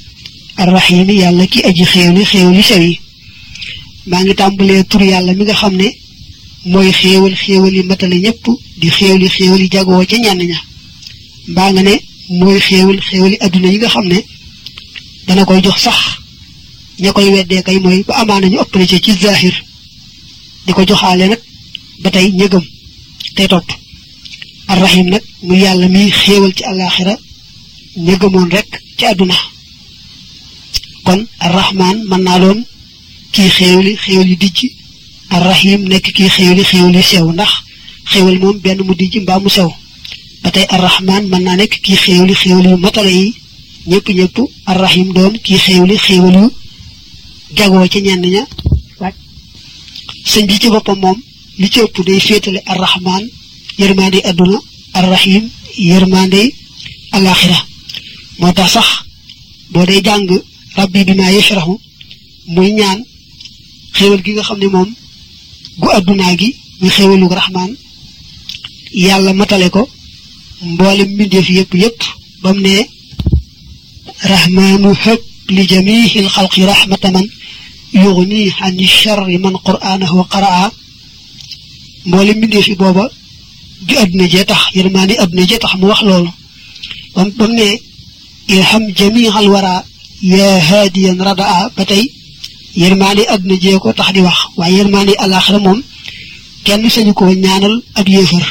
yi 0.57 0.63
arrahimi 0.63 1.13
yàlla 1.21 1.45
ki 1.47 1.59
aji 1.63 1.83
xéewli 1.85 2.23
xéewli 2.25 2.63
sew 2.63 2.81
yi 2.81 2.99
maa 4.07 4.21
ngi 4.23 4.33
tàmbalee 4.35 4.83
turu 4.89 5.05
yàlla 5.05 5.33
mi 5.33 5.43
nga 5.43 5.53
xam 5.53 5.75
ne 5.75 5.87
mooy 6.65 6.91
xéewal 6.91 7.35
xéewal 7.35 7.73
yi 7.75 7.83
matale 7.83 8.15
ñëpp 8.19 8.45
di 8.79 8.89
xéewli 8.89 9.27
xéewal 9.29 9.61
yi 9.61 9.69
jagoo 9.71 10.05
ca 10.09 10.17
ñenn 10.17 10.41
ña 10.51 10.59
mbaa 11.47 11.71
nga 11.71 11.81
ne 11.83 11.93
mooy 12.39 12.59
xéewal 12.59 12.99
xéewal 13.09 13.31
yi 13.31 13.37
adduna 13.45 13.69
yi 13.71 13.77
nga 13.77 13.89
xam 13.89 14.07
ne 14.07 14.19
dana 15.27 15.45
koy 15.45 15.61
jox 15.63 15.79
sax 15.85 15.97
ña 16.99 17.11
koy 17.13 17.29
weddee 17.33 17.61
kay 17.63 17.79
mooy 17.79 18.03
ba 18.07 18.13
amaana 18.21 18.47
ñu 18.47 18.57
ëppale 18.61 18.87
ci 18.87 18.99
ci 19.01 19.11
zahir 19.21 19.55
di 20.65 20.73
ko 20.73 20.81
joxaale 20.87 21.25
nag 21.27 21.41
ba 22.01 22.09
tey 22.11 22.31
ñëgëm 22.31 22.63
tey 23.35 23.47
topp 23.47 23.67
arrahim 24.67 25.07
nag 25.09 25.23
mu 25.43 25.53
yàlla 25.55 25.87
mi 25.87 26.09
xéewal 26.11 26.53
ci 26.57 26.63
àllaaxira 26.63 27.15
ñëgëmoon 28.05 28.49
rek 28.55 28.69
ci 28.97 29.05
àdduna 29.05 29.35
kon 31.07 31.21
arrahman 31.45 31.97
mën 32.09 32.21
naa 32.27 32.39
doon 32.43 32.59
kii 33.33 33.49
xéewali 33.57 33.93
xéewal 34.03 34.29
yu 34.31 34.35
dijj. 34.43 34.59
Arrahim 35.35 35.81
nekk 35.91 36.07
kii 36.15 36.29
xéewali 36.35 36.63
xéewal 36.71 36.95
yu 36.97 37.03
sew 37.11 37.25
ndax 37.35 37.51
xéewal 38.11 38.37
moom 38.43 38.57
benn 38.63 38.79
mu 38.87 38.93
dijj 38.99 39.15
mbaa 39.23 39.39
mu 39.43 39.49
sew. 39.57 39.69
Ba 40.43 40.49
tey 40.55 40.65
arrahman 40.75 41.23
mën 41.31 41.43
naa 41.45 41.55
nekk 41.61 41.73
kii 41.85 41.97
xéewali 42.03 42.33
xéewal 42.41 42.65
yu 42.71 42.77
matale 42.85 43.11
yi. 43.19 43.27
Ñëpp 43.89 44.07
ñëpp 44.17 44.37
arrahim 44.71 45.07
doon 45.15 45.33
kii 45.45 45.59
xéewali 45.65 45.95
xéewal 46.05 46.35
yu 46.41 46.45
jagoo 47.57 47.87
ci 47.91 47.99
ñenn 48.01 48.25
ña. 48.35 48.43
Sëñ 50.31 50.45
bi 50.47 50.59
ci 50.61 50.67
boppam 50.73 50.99
moom 51.03 51.17
li 51.59 51.67
ci 51.73 51.79
ëpp 51.85 51.95
day 52.07 52.19
féetale 52.27 52.59
arrahman 52.71 53.23
yërmande 53.79 54.19
adduna 54.29 54.59
arrahim 54.99 55.43
yërmande 55.89 56.41
alaxira 57.15 57.59
moo 58.39 58.51
tax 58.57 58.71
sax 58.75 58.87
boo 59.71 59.85
day 59.89 60.01
jàng 60.05 60.27
ربي 60.79 61.03
بما 61.03 61.29
يشرح 61.29 61.75
موي 62.47 62.71
نيان 62.71 63.05
خيوال 63.91 64.23
كيغا 64.23 64.43
خامني 64.43 64.65
موم 64.65 64.95
غو 65.81 65.89
ادنا 65.89 66.33
غي 66.39 66.53
موي 66.81 66.89
خيوال 66.91 67.23
الرحمن 67.23 67.75
يالا 68.95 69.31
ماتاليكو 69.31 69.87
مبول 70.61 70.99
مديف 71.17 71.49
ييب 71.49 71.75
ييب 71.75 71.97
بام 72.43 72.57
ني 72.65 72.85
رحمن 74.25 74.95
حق 74.95 75.19
لجميع 75.49 76.11
الخلق 76.15 76.59
رحمة 76.59 77.03
من 77.15 77.25
يغني 77.93 78.51
عن 78.61 78.79
الشر 78.79 79.27
من 79.43 79.57
قرآنه 79.67 80.15
وقرأه 80.15 80.71
مبول 82.05 82.41
مديف 82.41 82.71
بابا 82.79 83.09
جو 83.87 83.95
ادنا 84.03 84.25
جيتخ 84.33 84.77
يرماني 84.77 85.21
ادنا 85.23 85.45
جيتخ 85.45 85.75
مو 85.75 85.87
وخ 85.89 86.03
لولو 86.03 86.31
بام 87.15 87.51
ني 87.51 87.79
يرحم 88.49 88.83
جميع 88.99 89.39
الورى 89.39 89.83
ya 90.21 90.59
hadiyan 90.69 91.17
radaa 91.27 91.69
ba 91.75 91.83
tey 91.85 92.03
yërmaande 92.81 93.23
àdduna 93.33 93.55
jee 93.63 93.79
ko 93.79 93.93
tax 93.93 94.09
di 94.13 94.21
wax 94.27 94.37
waaye 94.57 94.77
yërmaande 94.79 95.13
àllaaxira 95.23 95.59
moom 95.59 95.79
kenn 96.65 96.83
sañu 96.89 97.13
koo 97.13 97.31
ñaanal 97.43 97.75
ab 97.99 98.07
yéefar 98.09 98.45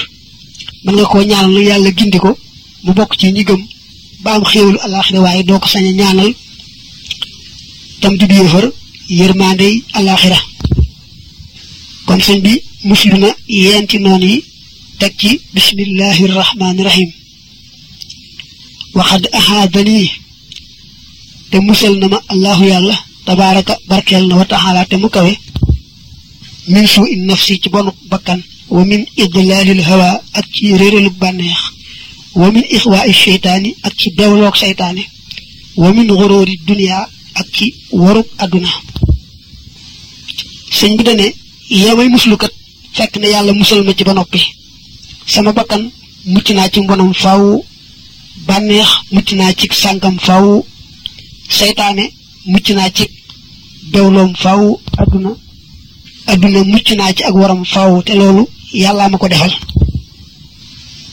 mën 0.84 0.94
nga 0.94 1.04
koo 1.10 1.22
ñaanal 1.22 1.52
lu 1.54 1.60
yàlla 1.68 1.90
gindi 1.98 2.18
ko 2.18 2.30
mu 2.84 2.92
bokk 2.98 3.12
ci 3.18 3.32
ñi 3.32 3.42
gëm 3.48 3.62
ba 4.22 4.30
am 4.34 4.44
xéewalu 4.50 4.78
àllaaxira 4.84 5.20
waaye 5.24 5.42
doo 5.48 5.58
ko 5.62 5.68
sañ 5.68 5.86
a 5.90 5.92
ñaanal 6.00 6.30
tam 8.00 8.14
di 8.18 8.24
yéefar 8.34 8.66
yërmaande 9.18 9.68
àllaaxira 9.98 10.38
kon 12.06 12.20
sëñ 12.26 12.38
bi 12.46 12.52
muslu 12.88 13.16
na 13.18 13.28
yeenti 13.48 13.98
noon 13.98 14.22
yi 14.30 14.44
teg 14.98 15.12
ci 15.20 15.30
bismillahi 15.54 16.24
rahmaani 16.26 16.82
rahim 16.88 17.10
waxad 18.94 19.24
ahaadanii 19.38 20.10
te 21.50 21.56
musal 21.60 21.94
na 21.98 22.06
ma 22.08 22.18
allahu 22.32 22.64
yàlla 22.72 22.94
tabaaraka 23.26 23.74
barkeel 23.88 24.24
na 24.28 24.34
wa 24.36 24.84
te 24.90 24.96
mu 24.96 25.08
kawe. 25.08 25.32
Min 26.68 26.86
suu 26.86 27.06
in 27.06 27.26
nafsi 27.26 27.60
ci 27.62 27.68
bonu 27.68 27.90
bakkan 28.10 28.40
wa 28.68 28.84
min 28.84 29.02
idlaalil 29.16 29.82
hawa 29.88 30.20
ak 30.38 30.46
ci 30.54 30.74
réeralu 30.80 31.10
bànneex 31.20 31.60
wa 32.34 32.50
min 32.50 32.64
ixwaa 32.76 33.06
seytaani 33.12 33.70
ak 33.86 33.94
ci 33.98 34.10
bewloog 34.16 34.56
seytaane 34.56 35.02
wa 35.76 35.92
min 35.92 36.08
xuróori 36.08 36.54
duniyaa 36.66 37.08
ak 37.34 37.46
ci 37.54 37.74
warug 37.92 38.26
àdduna. 38.42 38.70
Sëñ 40.78 40.96
bi 40.96 41.02
dane 41.04 41.26
yemay 41.70 42.08
muslukat 42.08 42.52
fekk 42.96 43.16
na 43.20 43.26
yàlla 43.28 43.52
musal 43.52 43.82
ma 43.84 43.92
ci 43.94 44.04
ba 44.04 44.12
noppi. 44.14 44.40
Sama 45.26 45.52
bakkan 45.52 45.82
mucc 46.32 46.48
naa 46.50 46.68
ci 46.72 46.80
mbonam 46.80 47.12
faw 47.14 47.42
bànneex 48.46 48.88
mucc 49.12 49.28
naa 49.32 49.52
ci 49.58 49.66
sànkam 49.82 50.16
faw 50.18 50.44
seytaane 51.48 52.04
mucc 52.46 52.68
naa 52.70 52.90
ci 52.90 53.04
dewloom 53.92 54.34
faw 54.42 54.60
àdduna 54.98 55.30
àdduna 56.26 56.64
mucc 56.64 56.88
naa 56.96 57.12
ci 57.16 57.22
ak 57.24 57.34
waram 57.34 57.64
faw 57.64 58.02
te 58.02 58.12
loolu 58.14 58.48
yàllaa 58.72 59.08
ma 59.08 59.18
ko 59.18 59.28
defal. 59.28 59.52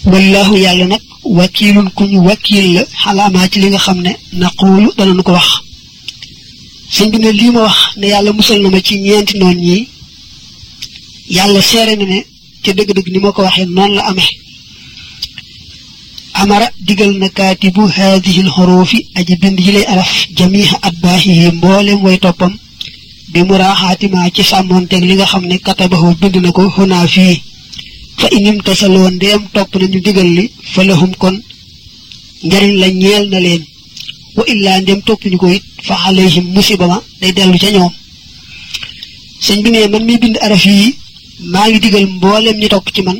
Wallaahu 0.05 0.55
yàlla 0.57 0.85
nag 0.85 1.01
wakiilun 1.23 1.89
ku 1.95 2.03
ñu 2.05 2.19
wakiil 2.27 2.73
la 2.75 2.81
xalaamaa 3.03 3.47
ci 3.51 3.59
li 3.59 3.67
nga 3.69 3.79
xam 3.85 3.99
ne 4.01 4.11
naquulu 4.33 4.89
danañu 4.97 5.23
ko 5.23 5.31
wax. 5.31 5.47
Sëñ 6.95 7.09
ne 7.19 7.31
lii 7.31 7.51
ma 7.51 7.61
wax 7.67 7.77
ne 7.97 8.07
yàlla 8.07 8.33
musal 8.33 8.59
na 8.61 8.69
ma 8.69 8.79
ci 8.81 8.99
ñeenti 8.99 9.37
noon 9.37 9.55
ñii 9.57 9.87
yàlla 11.29 11.61
seere 11.61 11.95
na 11.95 12.05
ne 12.05 12.19
ca 12.63 12.71
dëgg-dëgg 12.73 13.07
ni 13.11 13.19
ma 13.19 13.31
ko 13.31 13.41
waxee 13.43 13.65
noonu 13.65 13.95
la 13.95 14.03
amee. 14.09 14.29
Amara 16.41 16.67
digal 16.87 17.11
na 17.21 17.27
kaatibu 17.29 17.87
haadihil 17.95 18.49
xuruufi 18.55 18.99
aji 19.19 19.35
bind 19.41 19.59
yi 19.65 19.71
lay 19.75 19.85
araf 19.93 20.11
jamiha 20.37 20.75
atbaahihi 20.87 21.51
mboolem 21.57 21.99
way 22.05 22.17
toppam. 22.17 22.53
Bi 23.31 23.39
muraaxaatimaa 23.49 24.29
ci 24.35 24.43
sàmmoonteeg 24.43 25.03
li 25.09 25.13
nga 25.15 25.25
xam 25.31 25.43
ne 25.49 25.57
katabahu 25.65 26.07
bind 26.21 26.35
na 26.43 26.51
ko 26.51 26.61
xunaa 26.75 27.07
fii 27.13 27.35
fa 28.19 28.27
inim 28.37 28.57
tasaloo 28.65 29.09
ndeem 29.15 29.41
topp 29.53 29.71
nañu 29.79 29.99
digal 30.05 30.29
li 30.37 30.45
fa 30.73 30.81
lahum 30.83 31.11
kon 31.21 31.35
njariñ 32.45 32.73
la 32.81 32.87
ñeel 33.01 33.25
na 33.31 33.39
leen. 33.45 33.63
Wa 34.35 34.43
illaa 34.51 34.81
ndem 34.81 34.99
toppuñu 35.07 35.37
ko 35.37 35.47
it 35.57 35.63
fa 35.87 35.95
musiba 36.55 36.87
ma 36.87 36.97
day 37.21 37.31
dellu 37.33 37.57
ca 37.63 37.69
ñoom. 37.75 37.93
Sëñ 39.45 39.59
bi 39.63 39.69
ne 39.71 39.87
man 39.91 40.03
mi 40.05 40.17
bind 40.17 40.37
araf 40.45 40.65
yi 40.65 40.95
maa 41.51 41.67
ngi 41.69 41.79
digal 41.79 42.05
mboolem 42.07 42.57
ñi 42.61 42.67
topp 42.69 42.87
ci 42.95 43.01
man 43.01 43.19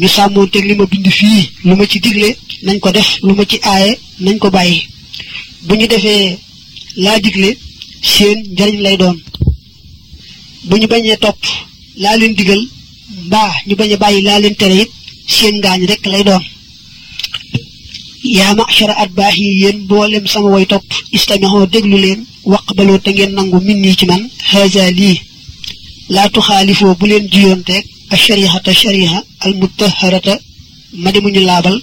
ñu 0.00 0.08
sàmmoon 0.14 0.48
teg 0.52 0.64
li 0.68 0.74
ma 0.74 0.84
bind 0.92 1.08
fii 1.18 1.42
lu 1.66 1.72
ma 1.76 1.84
ci 1.90 1.98
digle 2.04 2.28
nañ 2.64 2.78
ko 2.82 2.90
def 2.96 3.08
lu 3.26 3.32
ma 3.38 3.44
ci 3.50 3.56
aaye 3.62 3.90
nañ 4.24 4.36
ko 4.38 4.48
bàyyi. 4.56 4.78
Bu 5.66 5.72
ñu 5.76 5.86
defee 5.92 6.36
laa 7.04 7.18
digle 7.24 7.48
seen 8.12 8.38
njariñ 8.52 8.80
lay 8.86 8.96
doon. 8.96 9.16
Bu 10.68 10.74
ñu 10.76 10.86
bañee 10.92 11.16
topp 11.24 11.38
laa 12.02 12.16
leen 12.16 12.34
digal 12.38 12.62
mbaa 13.26 13.50
ñu 13.66 13.74
bañ 13.80 13.92
a 13.94 13.96
bàyyi 13.96 14.22
laa 14.28 14.38
leen 14.42 14.56
tere 14.60 14.76
it 14.82 14.90
seen 15.34 15.54
ngaañ 15.60 15.80
rekk 15.90 16.06
lay 16.12 16.24
doon. 16.28 16.42
Yaa 18.36 18.54
machara 18.54 18.94
at 19.02 19.10
baax 19.18 19.34
yi 19.38 19.50
yéen 19.62 19.78
mboolem 19.84 20.26
sama 20.26 20.48
way 20.54 20.66
topp 20.66 20.84
istamixoo 21.16 21.66
déglu 21.72 21.96
leen 22.04 22.20
waqbaloo 22.52 22.98
te 23.04 23.10
ngeen 23.12 23.32
nangu 23.36 23.58
min 23.66 23.78
nii 23.82 23.96
ci 23.98 24.06
man 24.06 24.22
haza 24.50 24.90
lii. 24.98 25.18
Laa 26.14 26.28
tuxaalifoo 26.32 26.94
bu 26.98 27.06
leen 27.10 27.24
jiyoonteeg 27.32 27.84
a 28.14 28.16
sharihata 28.16 28.72
shariha 28.82 29.18
al 29.44 29.54
mutaharata 29.60 30.34
ma 31.02 31.08
ñu 31.10 31.40
laabal 31.50 31.76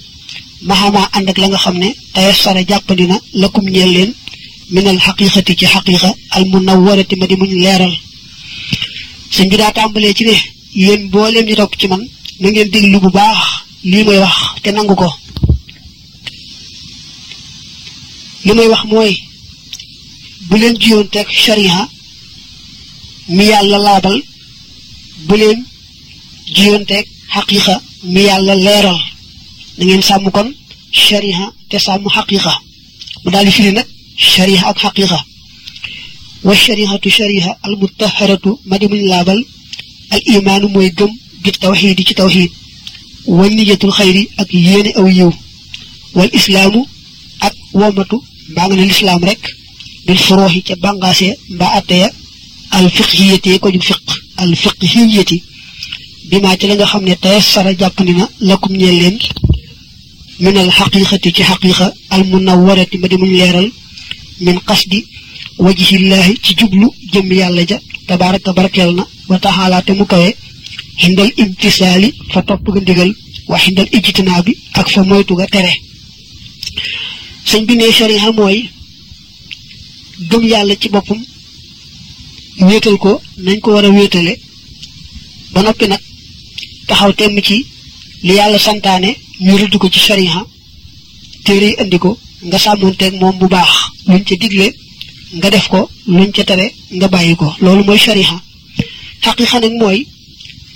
maxamaa 0.68 1.08
ànd 1.16 1.28
la 1.42 1.46
nga 1.48 1.58
xam 1.64 1.76
ne 1.82 1.88
tayassara 2.14 2.60
jàppandi 2.70 3.04
na 3.10 3.16
lakum 3.42 3.64
leen 3.94 4.10
minal 4.74 4.98
xaqiqati 5.06 5.52
ci 5.58 5.66
xaqiqa 5.74 6.10
al 6.36 6.44
munawwarati 6.52 7.14
ma 7.20 7.26
di 7.30 7.36
muñ 7.40 7.50
leeral. 7.62 7.94
Sëñ 9.34 9.46
bi 9.50 9.56
daa 9.60 9.72
tàmbalee 9.76 10.14
ci 10.16 10.24
ne 10.28 10.34
yéen 10.84 11.00
mbooleem 11.06 11.46
ñi 11.48 11.54
topp 11.60 11.74
ci 11.80 11.86
man 11.90 12.02
na 12.40 12.46
ngeen 12.48 12.68
déglu 12.72 12.98
bu 13.04 13.10
baax 13.18 13.40
lii 13.90 14.04
may 14.06 14.18
wax 14.24 14.36
te 14.62 14.68
nangu 14.72 14.94
ko. 15.00 15.08
Li 18.44 18.52
may 18.56 18.68
wax 18.72 18.82
mooy 18.90 19.12
bu 20.48 20.54
leen 20.60 20.74
jiyoonteeg 20.82 21.28
shariha 21.44 21.82
mi 23.36 23.44
yàlla 23.50 23.78
laabal 23.86 24.18
bu 25.28 25.34
leen 25.42 25.60
jiyoonteeg 26.56 27.06
xaqiqa 27.34 27.74
mi 28.12 28.20
yàlla 28.28 28.54
leeral 28.66 28.98
na 29.78 29.82
ngeen 29.84 30.02
sàmm 30.08 30.30
kon 30.36 30.48
shariha 31.04 31.46
te 31.70 31.76
sàmm 31.86 32.04
xaqiqa 32.16 32.52
mu 33.24 33.28
daal 33.32 33.44
di 33.46 33.52
firi 33.56 33.72
nag 33.72 33.86
shariha 34.32 34.64
ak 34.70 34.78
xaqiqa 34.84 35.18
wa 36.46 36.54
sharihatu 36.64 37.08
shariha 37.18 37.50
al 37.66 37.74
mutaharatu 37.80 38.50
ma 38.68 38.76
di 38.80 38.86
muñ 38.92 39.02
laabal 39.12 39.40
al 40.14 40.22
imaanu 40.34 40.66
mooy 40.74 40.90
gëm 40.98 41.10
bi 41.42 41.50
tawxiidi 41.62 42.02
ci 42.08 42.14
tawxiid 42.20 42.50
wa 43.36 43.44
niyatul 43.48 43.92
xayri 43.98 44.22
ak 44.40 44.48
yéene 44.66 44.90
aw 44.98 45.06
yiw 45.18 45.30
wal 46.16 46.30
islaamu 46.38 46.80
ak 47.46 47.54
womatu 47.80 48.16
mbaa 48.50 48.66
nga 48.66 48.76
ne 48.76 48.84
lislaam 48.90 49.22
rek 49.28 49.42
bil 50.06 50.18
furuuxi 50.26 50.60
ca 50.66 50.74
bàngaase 50.82 51.28
mbaa 51.54 51.72
atteya 51.78 52.08
al 52.76 52.86
fiqhiyati 52.96 53.58
ko 53.62 53.68
jug 53.74 53.84
fiq 53.90 54.02
al 54.42 54.52
fiqhiyati 54.62 55.36
bi 56.32 56.38
maa 56.44 56.56
ci 56.58 56.66
la 56.66 56.74
nga 56.76 56.86
xam 56.90 57.02
ne 57.08 57.14
tayassara 57.22 57.70
jàppandi 57.80 58.12
na 58.20 58.24
lakum 58.48 58.72
ñeel 58.80 58.96
leen 59.02 59.16
min 60.44 60.56
al 60.62 60.70
xaqiqati 60.78 61.28
ci 61.36 61.42
xaqiqa 61.50 61.86
al 62.14 62.22
munawwarati 62.30 62.96
ma 62.98 63.06
di 63.10 63.16
muñ 63.20 63.32
leeral 63.40 63.68
min 64.44 64.58
qasdi 64.68 64.98
wajhillaahi 65.64 66.34
ci 66.44 66.52
jublu 66.58 66.86
jëm 67.12 67.28
yàlla 67.40 67.62
ja 67.70 67.78
tabaaraka 68.06 68.50
barkeel 68.58 68.90
na 68.98 69.04
wa 69.28 69.38
taxaala 69.44 69.82
te 69.86 69.92
mu 69.98 70.04
kawe 70.12 70.28
xindal 71.00 71.30
imtisaali 71.42 72.08
fa 72.32 72.40
topp 72.48 72.64
ga 72.74 72.80
ndigal 72.80 73.10
wa 73.50 73.56
xindal 73.62 73.88
ijtinaa 73.96 74.42
bi 74.46 74.52
ak 74.80 74.86
fa 74.94 75.00
moytu 75.08 75.34
ga 75.40 75.46
tere 75.54 75.72
sëñ 77.48 77.62
bi 77.68 77.74
ne 77.76 77.92
shariha 77.98 78.30
mooy 78.38 78.58
gëm 80.30 80.42
yàlla 80.52 80.74
ci 80.80 80.88
boppam 80.94 81.20
wéetal 82.68 82.96
ko 83.04 83.20
nañ 83.44 83.58
ko 83.60 83.68
war 83.74 83.84
a 83.84 83.90
wéetale 83.90 84.32
ba 85.52 85.60
noppi 85.62 85.86
nag 85.88 86.00
taxaw 86.92 87.12
temm 87.20 87.36
ci 87.48 87.56
li 88.26 88.32
yàlla 88.38 88.58
santaane 88.66 89.10
ñu 89.46 89.54
rëdd 89.60 89.74
ko 89.80 89.86
ci 89.92 89.98
shariha 90.06 90.40
téere 91.44 91.66
yi 91.70 91.76
indi 91.82 91.98
ko 92.04 92.10
nga 92.48 92.58
sàmmoonteeg 92.64 93.14
moom 93.20 93.36
bu 93.40 93.46
baax 93.54 93.70
luñ 94.10 94.22
ca 94.28 94.34
digle 94.42 94.66
nga 95.38 95.48
def 95.54 95.66
ko 95.72 95.80
luñ 96.16 96.30
ca 96.36 96.42
tere 96.48 96.66
nga 96.96 97.06
bàyyi 97.12 97.34
ko 97.40 97.48
loolu 97.62 97.82
mooy 97.88 97.98
shariha 98.06 98.36
xaqiqa 99.24 99.58
nag 99.60 99.72
mooy 99.80 99.98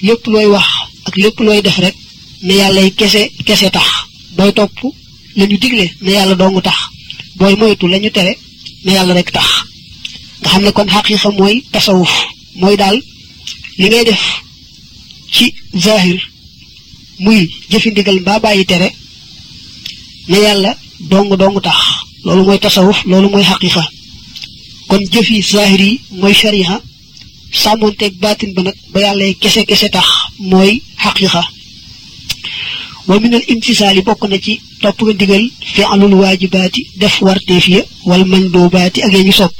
lépp 0.06 0.24
looy 0.32 0.46
wax 0.54 0.66
ak 1.06 1.14
lépp 1.22 1.38
looy 1.46 1.60
def 1.66 1.78
rek 1.84 1.94
ne 2.46 2.54
yàllay 2.60 2.88
kese 2.98 3.22
kese 3.46 3.68
tax 3.76 3.86
booy 4.36 4.52
topp 4.58 4.78
la 5.36 5.44
ñu 5.46 5.56
digle 5.62 5.86
ne 6.02 6.10
yàlla 6.16 6.34
doongu 6.40 6.60
tax 6.68 6.78
booy 7.38 7.54
moytu 7.60 7.86
la 7.88 7.98
ñu 7.98 8.10
tere 8.16 8.32
ne 8.84 8.90
yàlla 8.96 9.12
rek 9.18 9.30
tax 9.36 9.48
nga 10.40 10.48
xam 10.50 10.62
ne 10.64 10.70
kon 10.76 10.88
xaqiqa 10.94 11.30
mooy 11.38 11.54
tasawuf 11.72 12.12
mooy 12.60 12.76
daal 12.80 12.96
li 13.78 13.86
ngay 13.88 14.04
def 14.08 14.22
ci 15.34 15.54
zahir 15.84 16.18
muy 17.18 17.40
jëfi 17.70 17.90
ndigal 17.90 18.20
mbaa 18.20 18.38
bàyyi 18.44 18.64
tere 18.66 18.88
ne 20.28 20.36
yàlla 20.44 20.70
dong 21.10 21.30
dong 21.36 21.60
tax 21.66 21.76
loolu 22.24 22.42
mooy 22.44 22.58
tasawuf 22.58 22.98
loolu 23.04 23.28
mooy 23.30 23.44
xaqiqa 23.50 23.82
kon 24.88 25.02
jëfi 25.12 25.42
zahir 25.42 25.80
yi 25.80 26.00
mooy 26.20 26.34
shariha 26.34 26.76
sàmmoonteeg 27.62 28.14
baatin 28.22 28.52
ba 28.54 28.62
nag 28.62 28.74
ba 28.92 29.00
yàlla 29.00 29.24
kese 29.42 29.64
kese 29.68 29.88
tax 29.90 30.06
mooy 30.38 30.82
xaqiqa 31.02 31.42
wa 33.08 33.20
minal 33.20 33.42
imtisaali 33.52 34.02
bokk 34.02 34.22
na 34.28 34.36
ci 34.44 34.60
topp 34.82 34.98
nga 35.02 35.12
ndigal 35.14 35.44
fi'lul 35.74 36.14
waajibaati 36.20 36.80
def 37.00 37.14
warteef 37.22 37.68
ya 37.68 37.80
wal 38.08 38.24
mandoobaati 38.30 39.02
ak 39.02 39.12
ñu 39.26 39.32
sopp 39.32 39.56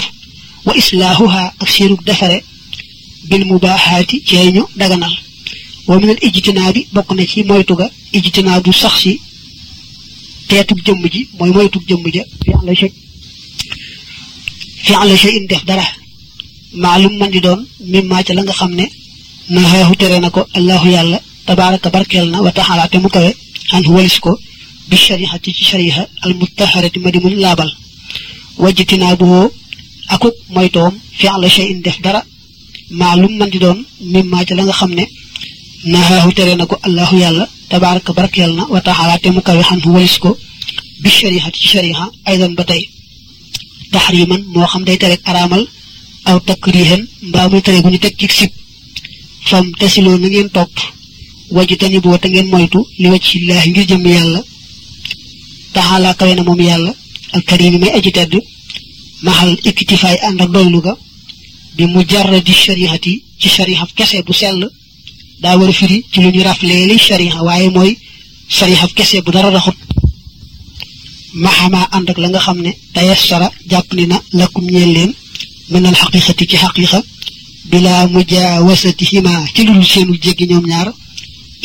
wa 0.67 0.73
islaahuha 0.81 1.43
ak 1.62 1.69
seenug 1.75 2.03
defare 2.09 2.39
bil 3.29 3.45
mubaaxaati 3.51 4.17
cee 4.29 4.51
ñu 4.55 4.62
daganal 4.77 5.14
ومن 5.89 6.11
الاجتناب 6.11 6.76
بقنا 6.93 7.24
في 7.26 7.43
مويتوغا 7.43 7.91
اجتناب 8.14 8.70
شخصي 8.70 9.14
تيتوك 10.49 10.80
جمجي 10.87 11.28
موي 11.41 11.51
مويتوك 11.51 11.84
جمجي 11.91 12.22
في 12.45 12.51
على 12.61 12.76
شيء 12.76 12.93
في 14.84 14.95
على 14.95 15.16
شيء 15.16 15.47
ده 15.51 15.59
دره 15.68 15.89
معلوم 16.84 17.18
من 17.18 17.30
دون 17.41 17.66
مما 17.93 18.18
تلنغ 18.26 18.53
خمنا 18.53 18.87
ما 19.51 19.62
هي 19.74 19.82
هترينكو 19.82 20.43
الله 20.57 20.82
يالا 20.89 21.20
تبارك 21.47 21.84
بركلنا 21.95 22.41
وتحالا 22.41 22.87
تمكوي 22.87 23.32
عن 23.72 23.87
هو 23.87 24.01
لسكو 24.01 24.32
بالشريحة 24.89 25.41
الشريحة 25.49 26.09
المتحرة 26.26 26.93
مدمون 26.97 27.32
لابل 27.43 27.70
واجتنابه 28.62 29.51
أكوك 30.11 30.34
مويتوغم 30.51 30.95
في 31.18 31.28
على 31.28 31.49
شيء 31.51 31.82
ده 31.84 31.93
دره 32.05 32.22
معلوم 32.91 33.32
من 33.39 33.51
دون 33.51 33.84
مما 34.01 34.43
تلنغ 34.43 34.70
خمنا 34.80 35.07
nahaahu 35.93 36.30
tere 36.37 36.55
na 36.57 36.64
ko 36.70 36.76
allahu 36.87 37.14
yàlla 37.24 37.45
tabaaraka 37.70 38.12
barkeel 38.18 38.53
na 38.59 38.62
wa 38.72 38.80
taxala 38.87 39.18
te 39.22 39.28
mu 39.34 39.41
kawe 39.47 39.62
xan 39.68 39.80
bi 41.03 41.09
shariixati 41.18 41.59
ci 41.62 41.68
shariixa 41.74 42.05
aydan 42.30 42.53
taxriman 43.93 44.43
moo 44.53 44.66
xam 44.72 44.82
day 44.89 44.97
tere 45.03 45.16
araamal 45.30 45.62
aw 46.28 46.37
takrihen 46.49 47.03
mbaa 47.28 47.47
muy 47.51 47.62
tere 47.66 47.78
gu 47.82 47.89
ñu 47.91 47.99
ci 48.18 48.26
sib 48.39 48.53
fam 49.49 49.66
tasiloo 49.80 50.16
na 50.18 50.26
ngeen 50.28 50.49
topp 50.57 50.72
waju 51.57 51.74
tani 51.80 51.99
boo 52.05 52.18
te 52.22 52.26
ngeen 52.28 52.49
moytu 52.53 52.80
li 53.01 53.09
wacc 53.12 53.28
illaahi 53.39 53.68
ngir 53.70 53.87
jëm 53.91 54.03
yàlla 54.14 54.41
taxalaa 55.74 56.14
kawe 56.18 56.32
na 56.34 56.43
moom 56.49 56.61
yàlla 56.70 56.93
alkarimi 57.37 57.78
may 57.82 57.93
aji 57.99 58.11
tedd 58.18 58.34
maxal 59.26 59.53
ikkitifaay 59.68 60.16
ànd 60.26 60.41
ak 60.45 60.51
doylu 60.57 60.80
ga 60.87 60.93
bi 61.76 61.84
mu 61.93 62.01
jarra 62.11 62.39
di 62.47 62.53
sharihati 62.62 63.12
ci 63.41 63.49
shariha 63.55 63.84
kese 63.97 64.18
bu 64.26 64.32
sell 64.41 64.61
daa 65.43 65.57
war 65.61 65.72
firi 65.78 65.99
ci 66.12 66.18
lu 66.22 66.28
ñu 66.34 66.43
rafleeli 66.49 66.97
shariha 67.07 67.41
waaye 67.49 67.68
mooy 67.76 67.93
shariha 68.57 68.87
kese 68.97 69.16
bu 69.24 69.30
dara 69.34 69.51
raxut 69.57 69.76
maxamaa 71.45 71.87
ànd 71.97 72.09
ak 72.11 72.18
la 72.22 72.28
nga 72.28 72.41
xam 72.47 72.59
ne 72.64 72.70
tayassara 72.95 73.49
jàpp 73.70 73.89
ni 73.97 74.05
na 74.11 74.16
lakum 74.39 74.64
ñeel 74.74 74.93
leen 74.97 75.12
min 75.72 75.84
al 75.91 75.95
xaqiqati 76.01 76.45
ci 76.51 76.57
xaqiqa 76.62 77.01
bila 77.70 77.93
mujaawasatihima 78.14 79.34
ci 79.55 79.61
lu 79.66 79.72
dul 79.74 79.84
seenu 79.93 80.14
jéggi 80.22 80.47
ñoom 80.51 80.66
ñaar 80.70 80.89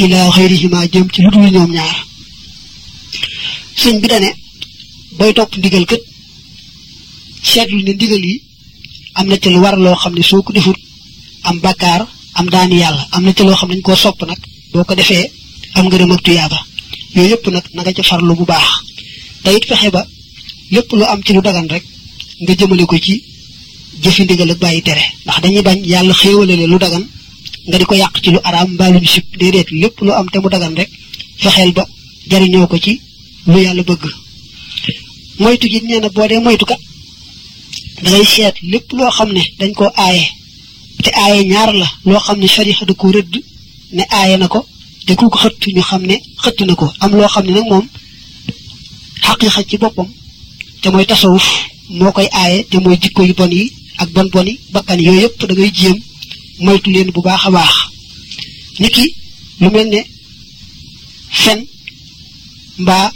ila 0.03 0.19
xayrihima 0.35 0.79
jëm 0.93 1.07
ci 1.13 1.19
lu 1.23 1.29
dul 1.33 1.47
ñoom 1.55 1.71
ñaar 1.77 1.97
sëñ 3.81 3.95
bi 4.01 4.07
dane 4.11 4.29
booy 5.17 5.33
topp 5.37 5.51
ndigal 5.57 5.85
kët 5.89 6.01
seetlu 7.49 7.77
ne 7.83 7.91
ndigal 7.93 8.23
yi 8.29 8.35
am 9.17 9.25
na 9.29 9.35
ci 9.41 9.49
lu 9.53 9.59
war 9.63 9.77
loo 9.83 9.95
xam 10.01 10.13
ne 10.17 10.23
soo 10.29 10.41
ko 10.45 10.51
defut 10.53 10.77
am 11.47 11.57
bakkaar 11.63 12.01
am 12.37 12.47
daani 12.53 12.75
yàlla 12.83 13.03
am 13.13 13.23
na 13.25 13.33
ci 13.33 13.43
loo 13.43 13.55
xam 13.59 13.69
dañ 13.71 13.81
koo 13.81 13.95
sopp 13.95 14.19
nag 14.29 14.39
boo 14.71 14.83
ko 14.83 14.93
defee 14.95 15.25
am 15.75 15.85
ngërëm 15.87 16.11
ak 16.11 16.21
tuyaaba. 16.25 16.59
Yooyu 17.15 17.29
yëpp 17.31 17.45
nag 17.55 17.65
na 17.73 17.81
nga 17.81 17.93
ca 17.93 18.03
farlu 18.09 18.33
bu 18.39 18.45
baax. 18.51 18.67
Te 19.43 19.49
it 19.57 19.65
fexe 19.69 19.89
ba 19.95 20.01
lépp 20.73 20.89
lu 20.99 21.03
am 21.11 21.19
ci 21.25 21.31
lu 21.33 21.41
dagan 21.41 21.67
rek 21.73 21.83
nga 22.41 22.53
jëmale 22.57 22.85
ko 22.85 22.97
ci 23.05 23.15
jëfi 24.03 24.21
ndigal 24.23 24.51
ak 24.51 24.59
bàyyi 24.63 24.81
tere. 24.81 25.03
Ndax 25.25 25.37
dañuy 25.43 25.61
bañ 25.67 25.79
yàlla 25.91 26.13
xéewalale 26.13 26.65
lu 26.71 26.77
dagan 26.79 27.03
nga 27.67 27.77
di 27.77 27.85
ko 27.85 27.95
yàq 27.95 28.15
ci 28.23 28.29
lu 28.31 28.39
araam 28.43 28.69
mbaa 28.73 28.89
lu 28.89 29.05
sib. 29.13 29.23
Déedéet 29.39 29.69
lépp 29.81 29.95
lu 30.05 30.11
am 30.11 30.27
te 30.31 30.37
mu 30.39 30.49
dagan 30.49 30.73
rek 30.79 30.89
fexeel 31.41 31.71
ba 31.73 31.83
jariñoo 32.29 32.67
ko 32.67 32.77
ci 32.79 32.93
lu 33.51 33.59
yàlla 33.65 33.83
bëgg. 33.83 34.03
Moytu 35.39 35.67
gi 35.71 35.79
nee 35.83 35.99
na 35.99 36.09
boo 36.09 36.27
dee 36.27 36.39
moytu 36.39 36.65
kat 36.65 36.79
dangay 38.03 38.25
seet 38.25 38.55
lépp 38.71 38.91
loo 38.97 39.09
xam 39.17 39.29
ne 39.33 39.41
dañ 39.59 39.71
koo 39.73 39.89
aaye 39.95 40.25
te 41.05 41.09
aaye 41.21 41.43
ñaar 41.51 41.73
la 41.81 41.87
loo 42.05 42.19
xam 42.25 42.39
ne 42.39 42.47
sharixa 42.47 42.85
da 42.85 42.93
ko 42.93 43.11
rëdd 43.11 43.33
ne 43.93 44.03
aaye 44.09 44.37
na 44.37 44.47
ko 44.47 44.65
te 45.05 45.15
ku 45.15 45.29
ko 45.29 45.37
xëtt 45.43 45.61
ñu 45.75 45.81
xam 45.89 46.01
ne 46.09 46.15
xëtt 46.43 46.59
na 46.67 46.75
ko. 46.75 46.85
Am 46.99 47.11
loo 47.15 47.27
xam 47.33 47.45
ne 47.45 47.51
nag 47.53 47.67
moom 47.71 47.85
xaqiiqa 49.25 49.61
ci 49.69 49.77
boppam 49.77 50.07
te 50.81 50.89
mooy 50.89 51.05
tasawuf 51.05 51.45
moo 51.89 52.11
koy 52.11 52.27
aaye 52.31 52.63
te 52.69 52.77
mooy 52.79 52.97
jikko 53.01 53.23
yu 53.23 53.33
bon 53.33 53.49
yi 53.51 53.71
ak 53.97 54.09
bon 54.15 54.27
boni 54.33 54.59
bakkan 54.73 54.99
yooyu 54.99 55.21
yëpp 55.21 55.45
da 55.47 55.53
ngay 55.53 55.71
jéem 55.73 55.97
moytu 56.59 56.89
leen 56.91 57.09
bu 57.11 57.21
baax 57.21 57.45
a 57.45 57.51
baax. 57.51 57.73
Nit 58.79 58.91
ki 58.95 59.05
lu 59.61 59.69
mel 59.71 59.87
ne 59.89 60.01
fen 61.29 61.59
mbaa 62.77 63.11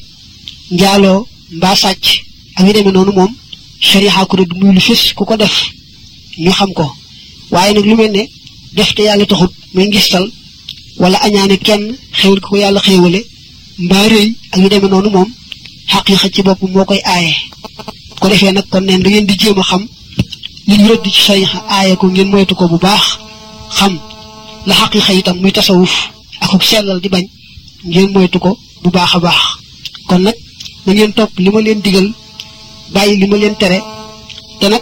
njaaloo 0.71 1.27
mbaa 1.51 1.75
sàcc 1.75 2.05
ak 2.55 2.65
yu 2.67 2.73
demee 2.73 2.91
noonu 2.91 3.11
moom 3.11 3.31
shariha 3.79 4.25
ko 4.25 4.37
rëdd 4.37 4.51
muy 4.59 4.73
lu 4.73 4.81
fis 4.81 5.13
ku 5.15 5.23
ko 5.25 5.37
def 5.37 5.55
ñu 6.37 6.51
xam 6.51 6.73
ko. 6.73 6.85
Waaye 7.53 7.73
nag 7.73 7.85
lu 7.89 7.95
mel 7.95 8.11
ne 8.11 8.23
def 8.75 8.89
te 8.95 9.01
yàlla 9.07 9.25
taxut 9.25 9.51
muy 9.73 9.87
ngistal 9.87 10.25
wala 11.01 11.17
añaane 11.25 11.57
kenn 11.67 11.83
xéwal 12.19 12.39
ko 12.45 12.55
yàlla 12.57 12.79
xéewale 12.87 13.21
mbaa 13.85 14.07
rëy 14.13 14.27
ak 14.51 14.59
yu 14.61 14.69
demee 14.69 14.89
noonu 14.89 15.09
moom 15.15 15.29
xaqiiqa 15.91 16.27
ci 16.33 16.41
bopp 16.41 16.61
moo 16.61 16.85
koy 16.85 17.01
aaye. 17.13 17.33
Ko 18.19 18.29
defee 18.29 18.51
nag 18.51 18.65
kon 18.71 18.81
neen 18.85 19.01
da 19.03 19.09
ngeen 19.09 19.25
di 19.29 19.35
jéem 19.41 19.59
a 19.59 19.63
xam 19.63 19.83
li 20.67 20.75
ñu 20.77 20.87
rëdd 20.89 21.05
ci 21.15 21.21
shariha 21.27 21.59
aaye 21.75 21.95
ko 21.99 22.05
ngeen 22.07 22.29
moytu 22.31 22.55
ko 22.55 22.67
bu 22.71 22.77
baax 22.85 23.03
xam 23.77 23.93
la 24.67 24.73
xaqiiqa 24.79 25.13
itam 25.13 25.37
muy 25.41 25.51
tasawuf 25.51 25.93
akuk 26.43 26.63
sellal 26.63 26.99
di 27.01 27.09
bañ 27.13 27.25
ngeen 27.91 28.09
moytu 28.13 28.39
ko 28.39 28.51
bu 28.83 28.89
baax 28.95 29.15
a 29.15 29.19
baax. 29.19 29.39
Kon 30.07 30.21
nag 30.25 30.35
na 30.85 30.91
ngeen 30.93 31.13
topp 31.17 31.31
li 31.43 31.49
ma 31.49 31.59
leen 31.61 31.79
digal 31.85 32.07
bàyyi 32.93 33.17
li 33.21 33.27
ma 33.27 33.37
leen 33.37 33.55
tere 33.61 33.79
te 34.59 34.65
nag 34.69 34.81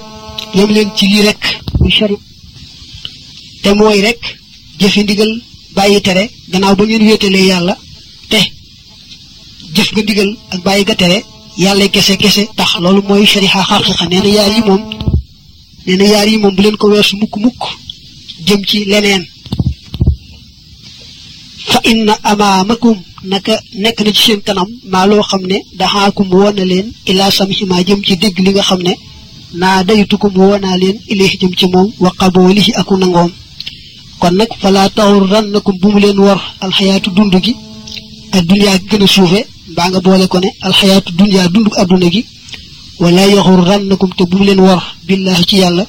yem 0.58 0.70
leen 0.76 0.90
ci 0.96 1.06
lii 1.12 1.22
rek 1.28 1.42
te 3.64 3.70
mooy 3.80 4.00
rek 4.08 4.22
jëfi 4.80 5.00
ndigal 5.04 5.32
bàyyi 5.76 6.02
tere 6.02 6.24
gannaaw 6.52 6.76
ba 6.76 6.84
ngeen 6.86 7.04
wéetalee 7.08 7.46
yàlla 7.52 7.76
te 8.32 8.40
jëf 9.76 9.90
nga 9.94 10.02
ndigal 10.04 10.30
ak 10.54 10.60
bàyyi 10.66 10.84
nga 10.86 10.96
tere 11.02 11.18
yàlla 11.64 11.88
kese 11.94 12.14
kese 12.18 12.44
tax. 12.58 12.70
Loolu 12.84 13.02
mooy 13.08 13.26
shariha 13.26 13.62
xaqiqa 13.70 14.06
nee 14.10 14.22
na 14.24 14.30
yaar 14.38 14.52
yi 14.56 14.62
moom 14.68 14.82
nee 15.86 15.98
na 15.98 16.06
yaar 16.14 16.28
yi 16.32 16.38
moom 16.38 16.56
bu 16.56 16.62
leen 16.64 16.78
ko 16.78 16.88
weesu 16.92 17.16
mukk 17.22 17.36
mukk 17.44 17.62
jëm 18.46 18.62
ci 18.70 18.78
leneen. 18.92 19.24
Fa 21.72 21.80
inna 21.92 22.14
amaamakum 22.32 22.98
naka 23.32 23.54
nekk 23.82 23.98
ci 24.16 24.22
seen 24.26 24.42
kanam 24.48 24.68
maa 24.92 25.06
loo 25.10 25.24
xam 25.30 25.42
ne 25.52 25.58
daxaakum 25.80 26.28
woon 26.34 26.56
na 26.58 26.64
leen 26.72 26.88
ilaa 27.10 27.32
samihima 27.38 27.84
jëm 27.88 28.02
ci 28.06 28.14
dégg 28.22 28.38
li 28.46 28.52
nga 28.52 28.64
xam 28.70 28.82
ne 28.88 28.94
naa 29.62 29.84
daytukum 29.88 30.34
woonaa 30.42 30.78
leen 30.82 30.98
ilayhi 31.12 31.38
jëm 31.42 31.54
ci 31.60 31.66
moom 31.74 31.88
wa 32.04 32.12
qaboolihi 32.20 32.72
aku 32.80 32.98
nangoom. 32.98 33.32
Kon 34.24 34.36
nag 34.40 34.52
falaa 34.62 34.88
taxurrannakum 34.98 35.76
bu 35.82 35.88
mu 35.94 36.00
leen 36.04 36.20
wor 36.26 36.40
alxayaatu 36.66 37.10
dund 37.18 37.34
gi 37.46 37.54
ak 38.36 38.44
duniyaa 38.50 38.78
gi 38.80 38.86
gën 38.92 39.04
a 39.06 39.08
suufe 39.16 39.40
mbaa 39.72 39.88
nga 39.90 40.00
boole 40.06 40.26
ko 40.32 40.38
ne 40.44 40.50
alxayaatu 40.68 41.10
duniyaa 41.20 41.48
dund 41.54 41.68
adduna 41.82 42.08
gi 42.14 42.22
wala 43.02 43.22
yaxurrannakum 43.36 44.12
te 44.18 44.24
bu 44.30 44.36
mu 44.38 44.44
leen 44.48 44.60
wor 44.68 44.82
billaahi 45.08 45.44
ci 45.50 45.56
yàlla 45.64 45.84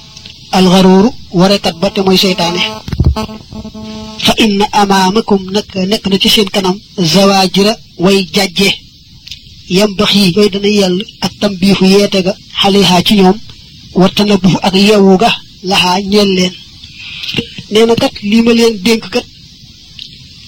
alxaruuru 0.59 1.11
warekat 1.41 1.75
ba 1.81 1.89
te 1.95 2.01
mooy 2.05 2.19
seytaane 2.25 2.61
fa 4.25 4.33
inna 4.45 4.65
amaamakum 4.81 5.43
nag 5.55 5.67
nekk 5.91 6.05
na 6.11 6.17
ci 6.23 6.29
seen 6.35 6.49
kanam 6.55 6.77
zawaajira 7.13 7.73
way 8.05 8.19
jàjje 8.35 8.69
yambax 9.77 10.11
yi 10.19 10.33
yooyu 10.35 10.51
dana 10.55 10.69
yell 10.81 10.97
ak 11.25 11.33
tambiixu 11.41 11.85
yeete 11.95 12.19
ga 12.27 12.33
xalihaa 12.63 13.03
ci 13.07 13.15
ñoom 13.21 13.37
wartana 14.01 14.35
bufu 14.43 14.59
ak 14.67 14.75
yewu 14.89 15.17
ga 15.23 15.31
laxaa 15.71 16.01
ñeel 16.11 16.31
leen 16.39 16.55
nee 17.75 17.87
na 17.87 17.95
lii 18.31 18.43
ma 18.47 18.53
leen 18.59 18.75
dénk 18.87 19.05
kat 19.15 19.27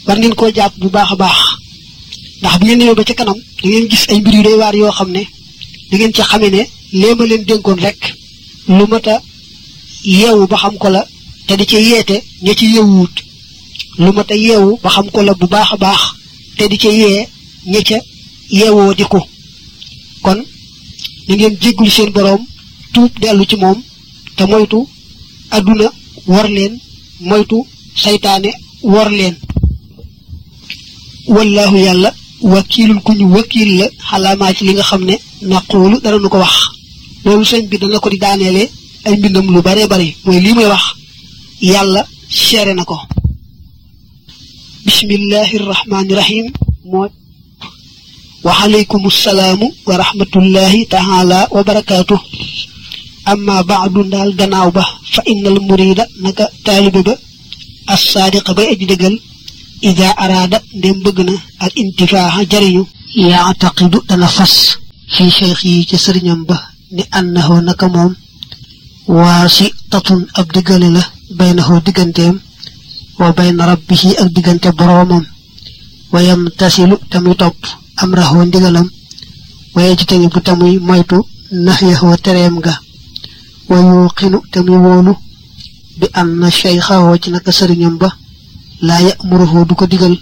war 0.06 0.16
ngeen 0.18 0.34
koo 0.38 0.50
jàpp 0.56 0.74
bu 0.80 0.88
baax 0.96 1.10
a 1.12 1.16
baax 1.22 1.38
ndax 2.40 2.54
bu 2.58 2.64
ngeen 2.64 2.78
ñëwee 2.80 2.94
ba 2.98 3.04
ca 3.08 3.14
kanam 3.18 3.38
da 3.62 3.68
ngeen 3.68 3.88
gis 3.90 4.04
ay 4.10 4.18
mbir 4.20 4.34
yu 4.36 4.42
doy 4.46 4.56
waar 4.62 4.74
yoo 4.80 4.92
xam 4.98 5.10
ne 5.16 5.22
da 5.90 5.94
ngeen 5.96 6.12
ca 6.16 6.22
xame 6.30 6.48
ne 6.54 6.62
lee 7.00 7.14
ma 7.18 7.24
leen 7.30 7.42
dénkoon 7.48 7.78
rek 7.86 8.00
lu 8.76 8.84
mat 8.92 9.06
a 9.14 9.16
yeewu 10.18 10.46
ba 10.50 10.56
xam 10.62 10.74
ko 10.82 10.88
la 10.94 11.02
te 11.46 11.52
di 11.58 11.64
ci 11.70 11.76
yeete 11.90 12.16
ña 12.44 12.52
ci 12.58 12.66
yeewuut 12.74 13.14
lu 14.04 14.10
mat 14.16 14.30
a 14.30 14.36
yeewu 14.46 14.78
ba 14.82 14.88
xam 14.94 15.06
ko 15.14 15.20
la 15.22 15.32
bu 15.40 15.46
baax 15.54 15.68
a 15.74 15.76
baax 15.84 16.00
te 16.56 16.64
di 16.70 16.76
ca 16.82 16.88
yee 17.00 17.26
ña 17.72 17.80
ca 17.88 17.98
yeewoo 18.58 18.94
di 18.98 19.04
ko. 19.12 19.20
kon 20.22 20.38
na 21.28 21.34
ngeen 21.34 21.54
jéggul 21.62 21.90
seen 21.90 22.10
boroom 22.16 22.42
tuub 22.92 23.12
dellu 23.20 23.44
ci 23.50 23.56
moom 23.56 23.78
te 24.36 24.44
moytu 24.50 24.78
àdduna 25.56 25.86
war 26.26 26.48
leen 26.56 26.74
moytu 27.20 27.58
saytaane 28.02 28.50
war 28.82 29.10
leen 29.10 29.36
wallaahu 31.34 31.76
yàlla 31.86 32.10
wakiilul 32.42 33.00
ku 33.06 33.12
ñu 33.12 33.26
wakiil 33.36 33.70
la 33.78 33.86
xalaamaa 34.10 34.54
ci 34.54 34.64
li 34.64 34.72
nga 34.74 34.82
xam 34.90 35.02
ne 35.04 35.14
naquulu 35.50 35.96
dara 36.02 36.18
nu 36.18 36.28
ko 36.28 36.38
wax 36.38 36.54
loolu 37.24 37.44
sëñ 37.50 37.62
bi 37.70 37.78
dana 37.78 37.98
ko 38.00 38.08
di 38.10 38.18
daaneele 38.18 38.62
ay 39.04 39.14
mbindam 39.16 39.46
lu 39.54 39.60
bare 39.62 39.82
bari 39.92 40.16
mooy 40.24 40.40
lii 40.44 40.54
may 40.54 40.66
wax 40.72 40.82
yàlla 41.60 42.00
seere 42.30 42.74
na 42.74 42.84
ko 42.84 42.96
bismillahi 44.84 45.56
rahmaani 45.72 46.14
rahim 46.20 46.46
moo 46.90 47.08
wa 48.46 48.52
aleykum 48.62 49.02
salaamu 49.10 49.66
wa 49.88 49.94
rahmatullahi 50.02 50.86
taala 50.94 51.48
wa 51.50 51.62
barakaatu 51.68 52.16
amma 53.30 53.56
baadu 53.68 54.00
ndaal 54.08 54.30
gannaaw 54.38 54.70
ba 54.76 54.82
fa 55.12 55.20
innal 55.32 55.58
murida 55.68 56.04
naka 56.22 56.44
taalibe 56.64 57.00
ba 57.08 57.14
assaadiqa 57.94 58.50
bay 58.56 58.68
aji 58.72 58.86
dëggal 58.90 59.16
ida 59.88 60.08
araada 60.24 60.58
ndem 60.78 60.96
bëgg 61.04 61.18
na 61.28 61.34
al 61.64 61.72
intifaaxa 61.82 62.42
jariñu. 62.52 62.82
Yaataqidu 63.30 63.98
dana 64.08 64.28
fas 64.36 64.54
fii 65.14 65.30
cheikh 65.36 65.62
yi 65.70 65.86
ci 65.88 65.96
sëriñam 66.04 66.40
ba 66.48 66.56
ni 66.94 67.02
annahu 67.18 67.54
naka 67.66 67.86
moom 67.94 68.12
waasi 69.16 69.66
tatun 69.90 70.22
ab 70.38 70.46
diggale 70.54 70.88
la 70.96 71.02
baynahu 71.38 71.74
digganteem 71.84 72.36
wa 73.18 73.32
bayna 73.36 73.62
rabbihi 73.70 74.10
ak 74.22 74.28
diggante 74.34 74.68
boroomam. 74.78 75.24
Wa 76.12 76.20
yamtasilu 76.28 76.96
tamuy 77.10 77.34
topp 77.40 77.56
amrahu 78.02 78.44
ndigalam. 78.44 78.88
Wa 79.74 79.80
yajtani 79.86 80.26
bu 80.32 80.38
tamuy 80.46 80.74
moytu 80.88 81.18
nahyahu 81.64 82.08
tereem 82.24 82.56
ga. 82.64 82.72
ويوقن 83.70 84.40
تميمونه 84.52 85.16
بأن 86.00 86.50
شيخه 86.50 87.10
وجنك 87.10 87.50
سرين 87.50 87.98
با 87.98 88.10
لا 88.82 88.98
يأمره 89.08 89.52
دوك 89.68 89.84
ديغل 89.84 90.14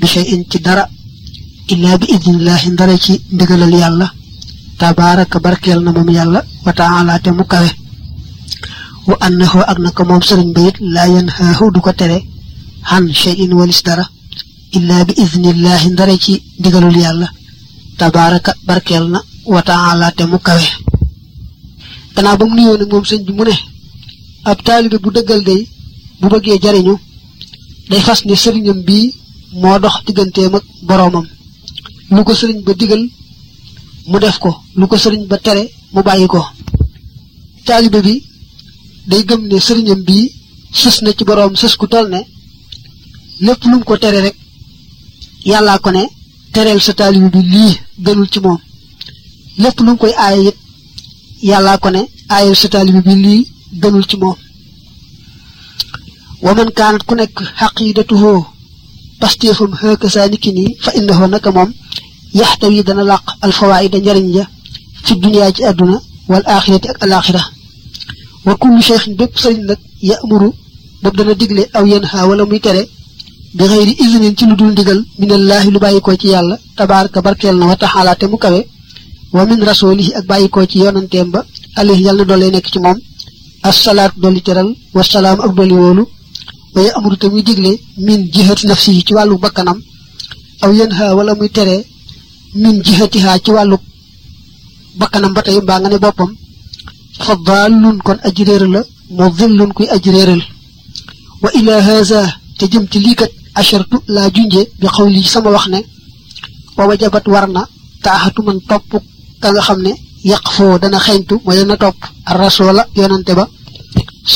بشيء 0.00 0.30
تدرأ 0.50 0.86
إلا 1.72 1.96
بإذن 2.00 2.34
الله 2.34 2.62
درجي 2.80 3.14
ديغل 3.38 3.62
الله 3.62 4.10
تبارك 4.78 5.32
بركيل 5.44 5.78
نمم 5.84 6.08
يالا 6.10 6.40
وتعالى 6.66 7.14
تمكوه 7.24 7.70
وأنه 9.08 9.52
أغنك 9.70 9.98
موم 10.00 10.20
سرين 10.28 10.52
بيت 10.52 10.76
لا 10.94 11.04
ينهاه 11.04 11.60
دوك 11.74 11.88
تري 11.98 12.18
عن 12.90 13.12
شيء 13.12 13.54
ولسدرة 13.58 14.06
إلا 14.76 15.02
بإذن 15.02 15.44
الله 15.54 15.82
درجي 16.00 16.34
ديغل 16.62 16.84
الله 17.12 17.28
تبارك 17.98 18.46
بركيل 18.68 19.04
وتعالى 19.46 20.06
تمكوه 20.18 20.62
gannaaw 22.18 22.36
ba 22.40 22.44
mu 22.50 22.54
nuyoo 22.56 22.76
nag 22.78 22.90
moom 22.92 23.04
bi 23.26 23.32
mu 23.38 23.44
ne 23.48 23.54
ab 24.50 24.58
taalibe 24.66 24.96
bu 25.02 25.08
dëggal 25.16 25.40
day 25.48 25.60
bu 26.20 26.26
bëggee 26.32 26.58
jariñu 26.64 26.94
day 27.90 28.00
fas 28.06 28.20
ne 28.26 28.34
sëriñam 28.42 28.78
bii 28.88 29.06
moo 29.60 29.78
dox 29.82 29.96
digganteem 30.06 30.54
ak 30.58 30.64
boroomam 30.88 31.26
lu 32.14 32.20
ko 32.26 32.32
sëriñ 32.40 32.58
ba 32.66 32.72
digal 32.80 33.02
mu 34.10 34.18
def 34.22 34.36
ko 34.44 34.50
lu 34.78 34.84
ko 34.90 34.96
sëriñ 35.02 35.22
ba 35.30 35.36
tere 35.44 35.62
mu 35.92 36.00
bàyyi 36.06 36.26
ko 36.34 36.40
taalibe 37.66 38.00
bi 38.06 38.14
day 39.10 39.22
gëm 39.28 39.42
ne 39.50 39.56
sëriñam 39.66 40.00
bii 40.08 40.26
sës 40.80 40.96
na 41.02 41.10
ci 41.16 41.22
boroom 41.28 41.54
sës 41.60 41.74
ku 41.80 41.86
toll 41.92 42.08
ne 42.14 42.20
lépp 43.46 43.62
lu 43.70 43.76
ko 43.88 43.94
tere 44.02 44.18
rek 44.26 44.36
yàllaa 45.50 45.78
ko 45.84 45.90
ne 45.96 46.02
tereel 46.52 46.80
sa 46.86 46.92
taalibe 46.98 47.28
bi 47.34 47.40
lii 47.54 47.74
gënul 48.04 48.28
ci 48.32 48.38
moom 48.44 48.58
lépp 49.62 49.78
lu 49.80 49.90
mu 49.92 49.96
koy 50.02 50.14
aaye 50.26 50.42
it 50.50 50.58
yàllaa 51.42 51.78
ko 51.82 51.88
ne 51.90 52.00
aayal 52.34 52.56
sa 52.56 52.68
taalibe 52.68 53.00
bi 53.06 53.14
lii 53.24 53.42
gënul 53.82 54.06
ci 54.10 54.16
moom 54.22 54.36
wa 56.44 56.54
man 56.54 56.70
kaanat 56.78 57.02
ku 57.08 57.14
nekk 57.14 57.36
xaqidatuhu 57.58 58.32
pastéefam 59.20 59.72
xëkk 59.80 60.02
saa 60.14 60.28
niki 60.28 60.50
nii 60.56 60.76
fa 60.84 60.90
innahu 60.98 61.26
naka 61.28 61.50
moom 61.56 61.70
yaxtawi 62.40 62.82
dana 62.86 63.02
làq 63.10 63.24
alfawaida 63.44 63.98
njariñ 63.98 64.28
ja 64.36 64.44
fi 65.04 65.12
duniyaa 65.22 65.52
ci 65.56 65.62
àdduna 65.70 65.96
wal 66.30 66.42
axirati 66.54 66.88
ak 66.92 66.98
alaxira 67.04 67.42
wa 68.46 68.52
kullu 68.60 68.80
cheikhin 68.86 69.14
bépp 69.18 69.32
sëriñ 69.42 69.64
nag 69.68 69.78
yamuru 70.08 70.48
boobu 71.02 71.16
dana 71.18 71.34
digle 71.40 71.62
aw 71.76 71.84
yanha 71.92 72.26
wala 72.28 72.44
muy 72.50 72.60
tere 72.60 72.82
bi 73.56 73.64
xëyri 73.70 73.92
isnin 74.02 74.34
ci 74.38 74.44
lu 74.46 74.54
dul 74.58 74.70
ndigal 74.72 75.00
minallaahi 75.18 75.70
lu 75.74 75.78
bàyyikoo 75.84 76.16
ci 76.20 76.28
yàlla 76.34 76.56
tabaaraka 76.76 77.20
barkeel 77.26 77.56
na 77.58 77.66
wa 77.70 77.76
taxaala 77.76 78.14
te 78.20 78.26
mu 78.26 78.36
kawe 78.44 78.60
wa 79.36 79.42
min 79.48 79.60
rasulihi 79.70 80.12
ak 80.18 80.24
bayiko 80.30 80.58
ci 80.70 80.78
yonanteem 80.82 81.28
ba 81.34 81.40
alayhi 81.80 82.02
yalla 82.06 82.24
dole 82.24 82.46
nek 82.50 82.66
ci 82.72 82.78
mom 82.84 82.98
as-salat 83.68 84.12
doli 84.22 84.40
teral 84.46 84.68
wa 84.96 85.02
salam 85.02 85.38
ak 85.46 85.52
doli 85.58 85.74
wolu 85.82 86.04
wa 86.74 86.80
ya 86.86 86.90
amru 86.98 87.16
tamuy 87.20 87.42
diglé 87.48 87.72
min 88.06 88.20
jihati 88.32 88.66
nafsi 88.66 89.02
ci 89.06 89.12
walu 89.16 89.34
bakanam 89.44 89.78
aw 90.62 90.70
yanha 90.78 91.14
wala 91.16 91.32
muy 91.38 91.50
téré 91.56 91.76
min 92.62 92.76
jihatiha 92.84 93.38
ci 93.44 93.50
walu 93.56 93.76
bakanam 95.00 95.32
batay 95.36 95.58
ba 95.68 95.74
nga 95.80 95.88
ne 95.88 95.98
bopam 96.04 96.30
fadallun 97.24 97.96
kon 98.06 98.18
ajreer 98.28 98.64
la 98.74 98.80
mudhillun 99.18 99.70
kuy 99.76 99.88
ajreeral 99.96 100.42
wa 101.42 101.48
ila 101.58 101.74
hadha 101.88 102.22
te 102.58 102.64
jëm 102.72 102.84
ci 102.90 102.98
li 103.04 103.12
kat 103.20 103.30
ashartu 103.60 103.96
la 104.14 104.22
junje 104.34 104.62
bi 104.80 104.86
xawli 104.94 105.22
sama 105.32 105.50
wax 105.54 105.66
ne 105.72 105.80
wa 106.76 106.82
wajabat 106.88 107.24
warna 107.34 107.62
taahatu 108.04 108.40
man 108.46 108.58
topuk 108.68 109.04
ka 109.42 109.48
nga 109.52 109.62
xam 109.66 109.80
ne 109.86 109.92
yàq 110.30 110.44
foo 110.54 110.74
dana 110.82 110.98
xeeñtu 111.06 111.34
mooy 111.44 111.56
dana 111.60 111.76
topp 111.82 111.98
rasoola 112.38 112.82
yonante 112.98 113.32
ba 113.38 113.44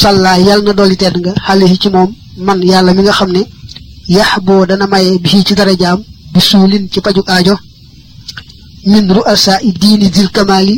sàlla 0.00 0.30
yàlla 0.46 0.64
na 0.66 0.72
dolli 0.78 0.96
tedd 1.02 1.16
nga 1.22 1.32
xale 1.46 1.64
yi 1.70 1.76
ci 1.82 1.88
moom 1.94 2.10
man 2.46 2.60
yàlla 2.70 2.90
mi 2.96 3.02
nga 3.02 3.12
xam 3.18 3.30
ne 3.36 3.42
dana 4.70 4.86
maye 4.92 5.18
bi 5.22 5.44
ci 5.46 5.54
dara 5.58 5.74
jaam 5.82 6.00
bi 6.32 6.40
suulin 6.48 6.84
ci 6.92 6.98
pajug 7.04 7.28
aajo 7.34 7.54
min 8.92 9.06
ruasa 9.16 9.54
i 9.68 9.70
dil 10.14 10.30
kamaali 10.36 10.74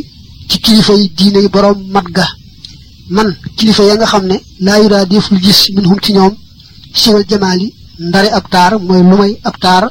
ci 0.49 0.57
kilifa 0.63 0.93
yi 0.99 1.05
diine 1.17 1.39
yi 1.45 1.49
boroom 1.55 1.79
mat 1.93 2.07
ga 2.17 2.25
man 3.15 3.29
kilifa 3.57 3.83
ya 3.89 3.93
nga 3.95 4.07
xam 4.11 4.25
ne 4.31 4.37
laa 4.65 4.79
yuraa 4.83 5.05
deful 5.11 5.37
gis 5.45 5.59
min 5.75 5.85
hum 5.89 5.99
ci 6.03 6.11
ñoom 6.17 6.33
siwal 6.99 7.23
jamaali 7.29 7.67
ndare 8.07 8.29
ab 8.37 8.45
taar 8.53 8.71
mooy 8.87 9.01
lu 9.09 9.15
may 9.21 9.33
ab 9.49 9.55
taar 9.63 9.83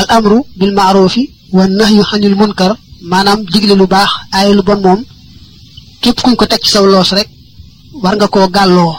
al 0.00 0.06
amru 0.16 0.38
bil 0.58 0.72
maarufi 0.78 1.22
wa 1.56 1.64
nahyu 1.78 2.02
xanil 2.10 2.34
munkar 2.40 2.72
maanaam 3.10 3.40
digle 3.52 3.74
lu 3.80 3.86
baax 3.94 4.10
aaye 4.36 4.52
lu 4.58 4.62
bon 4.68 4.80
moom 4.86 5.00
képp 6.02 6.18
kuñ 6.22 6.34
ko 6.38 6.44
teg 6.46 6.60
ci 6.64 6.70
saw 6.72 6.84
loos 6.92 7.10
rek 7.18 7.28
war 8.02 8.14
nga 8.16 8.26
koo 8.32 8.48
gàlloo. 8.56 8.94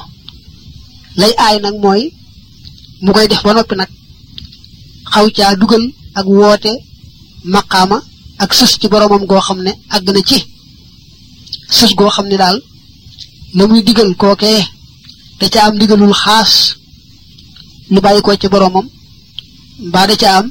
Lay 1.20 1.34
aay 1.46 1.56
nag 1.64 1.76
mooy 1.84 2.02
mu 3.04 3.12
koy 3.14 3.28
def 3.28 3.42
ba 3.46 3.52
noppi 3.54 3.76
nag 3.76 3.90
xaw 5.14 5.26
caa 5.36 5.56
dugal 5.60 5.84
ak 6.20 6.26
woote 6.38 6.72
maqaama 7.54 7.98
ak 8.44 8.52
sës 8.58 8.72
ci 8.80 8.88
boromam 8.92 9.24
goo 9.30 9.42
xam 9.48 9.60
ne 9.66 9.72
àgg 9.96 10.08
na 10.14 10.22
ci. 10.30 10.38
Sës 11.78 11.92
goo 11.98 12.10
xam 12.16 12.28
ne 12.30 12.38
daal 12.42 12.58
la 13.58 13.64
muy 13.68 13.82
digal 13.88 14.12
kookee 14.22 14.62
da 15.40 15.46
ca 15.54 15.60
am 15.68 15.76
digalul 15.80 16.14
xaas 16.24 16.52
lu 17.94 18.00
bàyyi 18.06 18.22
ko 18.26 18.32
ci 18.42 18.48
boromam 18.54 18.88
mbaa 19.88 20.08
da 20.10 20.16
ca 20.22 20.30
am 20.38 20.48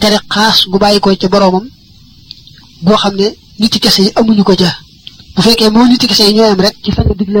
tere 0.00 0.18
xaas 0.34 0.58
gu 0.70 0.76
bàyyi 0.82 1.00
ko 1.00 1.08
ca 1.20 1.28
boroomam 1.32 1.66
boo 2.84 2.96
xam 3.02 3.14
ne 3.20 3.26
niti 3.58 3.78
kese 3.84 4.00
yi 4.06 4.10
amuñu 4.18 4.44
ko 4.44 4.54
ca. 4.60 4.70
Bu 5.34 5.40
fekkee 5.42 5.70
moo 5.70 5.86
niti 5.90 6.06
kese 6.10 6.24
yi 6.28 6.34
ñooyam 6.36 6.60
rek 6.64 6.76
ci 6.82 6.90
sañ 6.96 7.06
a 7.10 7.14
digle 7.20 7.40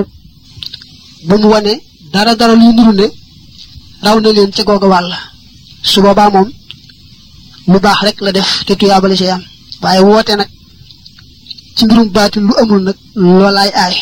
bu 1.26 1.34
mu 1.40 1.48
wane 1.52 1.72
dara 2.12 2.32
dara 2.40 2.54
luy 2.60 2.72
nuru 2.76 2.92
ne 3.00 3.06
raw 4.04 4.16
na 4.20 4.28
leen 4.36 4.50
ca 4.56 4.62
googa 4.64 4.86
wàll. 4.92 5.10
Su 5.90 5.98
boobaa 6.04 6.30
moom 6.34 6.48
lu 7.70 7.78
baax 7.84 8.00
rek 8.06 8.16
la 8.24 8.30
def 8.32 8.50
te 8.66 8.72
tuyaabale 8.78 9.16
ci 9.20 9.26
am. 9.34 9.42
Waaye 9.82 10.00
woote 10.08 10.32
nag 10.36 10.48
ci 11.76 11.84
mbirum 11.84 12.08
baati 12.16 12.38
lu 12.40 12.52
amul 12.60 12.82
nag 12.86 12.96
loolaay 13.14 13.70
aay. 13.82 13.94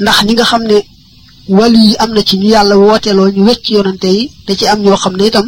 Ndax 0.00 0.18
ñi 0.26 0.32
nga 0.34 0.44
xam 0.50 0.62
ne 0.70 0.78
wàllu 1.56 1.78
yi 1.88 1.94
am 2.02 2.10
na 2.14 2.20
ci 2.28 2.36
ñu 2.38 2.48
yàlla 2.54 2.74
wooteeloo 2.76 3.28
ñu 3.34 3.42
wecc 3.48 3.64
yonante 3.70 4.08
yi 4.16 4.30
te 4.46 4.52
ci 4.58 4.64
am 4.66 4.80
ñoo 4.84 4.96
xam 5.02 5.14
ne 5.16 5.24
itam 5.26 5.46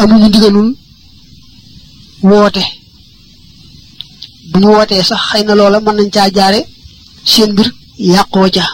amuñu 0.00 0.26
ndigalul 0.28 0.68
woote. 2.22 2.62
Bu 4.50 4.58
ñu 4.60 4.68
wootee 4.76 5.02
sax 5.08 5.20
xëy 5.30 5.42
na 5.44 5.54
loola 5.54 5.78
mën 5.80 5.94
nañ 5.96 6.10
caa 6.14 6.28
jaare 6.36 6.60
seen 7.30 7.50
mbir 7.52 7.68
yàqoo 7.98 8.48
ca. 8.54 8.64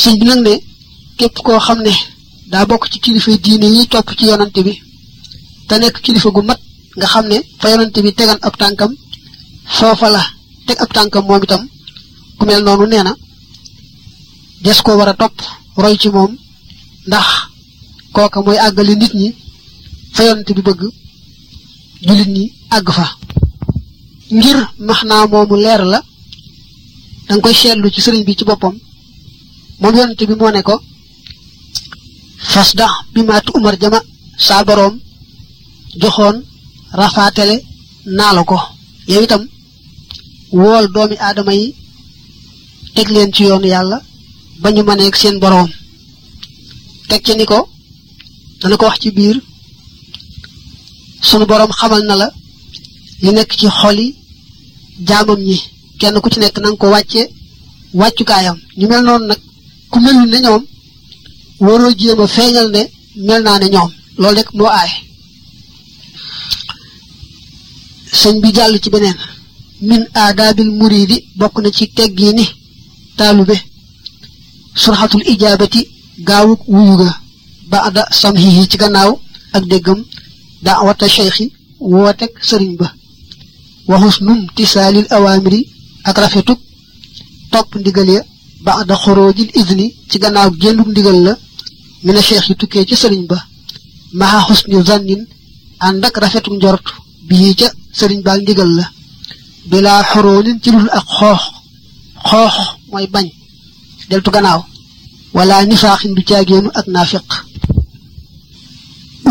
Sëñ 0.00 0.14
bi 0.20 0.24
nag 0.26 0.40
ne 0.46 0.52
képp 1.18 1.36
koo 1.44 1.58
xam 1.66 1.78
ne 1.82 1.92
bokk 2.70 2.84
ci 2.90 2.98
kilifa 3.04 3.30
diine 3.44 3.66
yi 3.76 3.86
topp 3.92 4.08
ci 4.18 4.24
yonante 4.30 4.60
bi 4.66 4.72
te 5.68 5.74
nekk 5.78 5.96
kilifa 6.04 6.28
gu 6.34 6.42
mat 6.48 6.60
nga 6.96 7.06
xam 7.12 7.26
ne 7.30 7.36
fa 7.60 7.66
yonante 7.70 7.98
bi 8.04 8.10
tegan 8.18 8.38
ab 8.46 8.54
tànkam 8.60 8.92
foofa 9.76 10.08
la 10.14 10.22
teg 10.66 10.78
ab 10.84 10.90
tànkam 10.96 11.24
moom 11.26 11.42
itam 11.44 11.62
ku 12.38 12.42
mel 12.46 12.62
noonu 12.64 12.86
nee 12.86 13.02
na 13.06 13.12
des 14.64 14.78
ko 14.84 14.90
war 14.98 15.08
a 15.12 15.14
topp 15.20 15.34
roy 15.82 15.94
ci 16.00 16.08
moom 16.16 16.32
ndax 17.06 17.26
kooka 18.14 18.38
mooy 18.44 18.58
àggale 18.66 18.94
nit 19.00 19.12
ñi 19.20 19.28
fa 20.14 20.20
yonante 20.26 20.52
bi 20.56 20.62
bëgg 20.68 20.80
jullit 22.06 22.28
ñi 22.36 22.44
àgg 22.76 22.88
fa 22.96 23.06
ngir 24.36 24.58
max 24.86 25.00
naa 25.08 25.26
moomu 25.30 25.56
leer 25.64 25.82
la 25.92 25.98
danga 27.28 27.42
koy 27.42 27.54
seetlu 27.60 27.88
ci 27.94 28.00
sëriñ 28.04 28.24
bi 28.26 28.36
ci 28.38 28.44
boppam. 28.48 28.74
Moom 29.80 29.94
yonante 29.96 30.24
bi 30.28 30.34
moo 30.40 30.50
ne 30.50 30.62
ko 30.68 30.74
fas 32.52 32.70
da 32.78 32.86
bi 33.12 33.20
maatu 33.28 33.50
umar 33.58 33.76
jama 33.80 34.00
saa 34.46 34.64
boroom 34.68 34.94
joxoon 36.00 36.36
rafaatele 36.98 37.56
naa 38.16 38.32
la 38.36 38.42
ko. 38.50 38.58
Yow 39.10 39.22
itam 39.24 39.42
wool 40.60 40.86
doomi 40.94 41.16
aadama 41.18 41.52
yi 41.60 41.66
teg 42.94 43.08
leen 43.14 43.30
ci 43.34 43.42
yoonu 43.48 43.66
yàlla 43.74 43.98
ba 44.60 44.68
ñu 44.74 44.82
mëneeg 44.88 45.14
seen 45.20 45.36
boroom. 45.42 45.70
Teg 47.08 47.20
ci 47.26 47.32
ni 47.36 47.44
ko 47.50 47.58
dana 48.60 48.76
ko 48.76 48.84
wax 48.86 48.98
ci 49.02 49.10
biir 49.16 49.36
sunu 51.28 51.44
boroom 51.50 51.72
xamal 51.78 52.02
na 52.08 52.14
la 52.20 52.28
li 53.22 53.30
nekk 53.36 53.50
ci 53.58 53.66
xoli 53.80 54.06
jaamam 55.08 55.40
ñi. 55.48 55.58
Kenn 56.00 56.16
ku 56.22 56.28
ci 56.32 56.38
nekk 56.40 56.56
na 56.60 56.68
nga 56.70 56.76
ko 56.80 56.86
wàcce 56.94 57.22
wàccukaayam. 58.00 58.56
Ñu 58.78 58.86
mel 58.90 59.02
nag 59.28 59.40
ku 59.90 59.98
melul 60.04 60.28
ne 60.30 60.38
ñoom 60.44 60.62
waroo 61.66 61.92
a 62.24 62.26
feeñal 62.36 62.68
ne 62.74 62.82
mel 63.26 63.42
naa 63.44 63.58
ne 63.60 63.66
ñoom. 63.74 63.90
Loolu 64.20 64.36
rek 64.38 64.48
moo 64.58 64.70
aay 64.78 64.90
sëñ 68.20 68.34
bi 68.42 68.48
jàll 68.56 68.74
ci 68.82 68.88
beneen. 68.94 69.16
Min 69.88 70.02
aadaabil 70.22 70.70
muridi 70.78 71.16
bokk 71.38 71.54
na 71.62 71.68
ci 71.76 71.84
teggiini 71.96 72.44
taalube. 73.16 73.56
Surxatul 74.82 75.22
ijaabati 75.32 75.80
gaawuk 76.28 76.60
wuyu 76.72 76.94
ga. 77.00 77.10
Baada 77.70 78.02
samhihi 78.20 78.68
ci 78.70 78.76
gannaaw 78.82 79.12
ak 79.56 79.64
déggam. 79.70 80.00
Daawata 80.64 81.06
cheikhi 81.14 81.46
wootek 81.92 82.32
sëriñ 82.48 82.72
ba 82.80 82.88
waxus 83.90 84.16
num 84.26 84.40
tisaalil 84.56 85.06
awaamiri 85.16 85.60
ak 86.08 86.16
rafetuk 86.22 86.60
topp 87.52 87.68
ndigal 87.80 88.08
ya 88.16 88.20
baada 88.66 88.94
xoroojil 89.02 89.50
izni 89.60 89.86
ci 90.10 90.16
gannaaw 90.22 90.50
génnuk 90.62 90.88
ndigal 90.92 91.18
la 91.26 91.32
mina 92.04 92.20
cheikh 92.28 92.46
yi 92.48 92.54
tukkee 92.60 92.84
ci 92.88 92.94
sëriñ 93.02 93.24
ba 93.30 93.38
maxa 94.18 94.40
xusni 94.46 94.76
zannin 94.88 95.22
ànd 95.86 96.04
ak 96.04 96.16
rafetuk 96.22 96.54
njort 96.56 96.86
bii 97.28 97.54
ca 97.60 97.68
sëriñ 97.98 98.20
baag 98.26 98.40
ndigal 98.42 98.70
la 98.78 98.84
bilaa 99.70 100.02
xoroonin 100.10 100.58
ci 100.62 100.70
lul 100.74 100.88
ak 100.98 101.06
xoox 101.18 101.42
xoox 102.28 102.54
mooy 102.90 103.06
bañ 103.14 103.26
deltu 104.10 104.30
gannaaw 104.34 104.60
wala 105.36 105.64
nifaaxin 105.64 106.12
du 106.16 106.22
caagéenu 106.28 106.68
ak 106.78 106.86
naafiq 106.94 107.28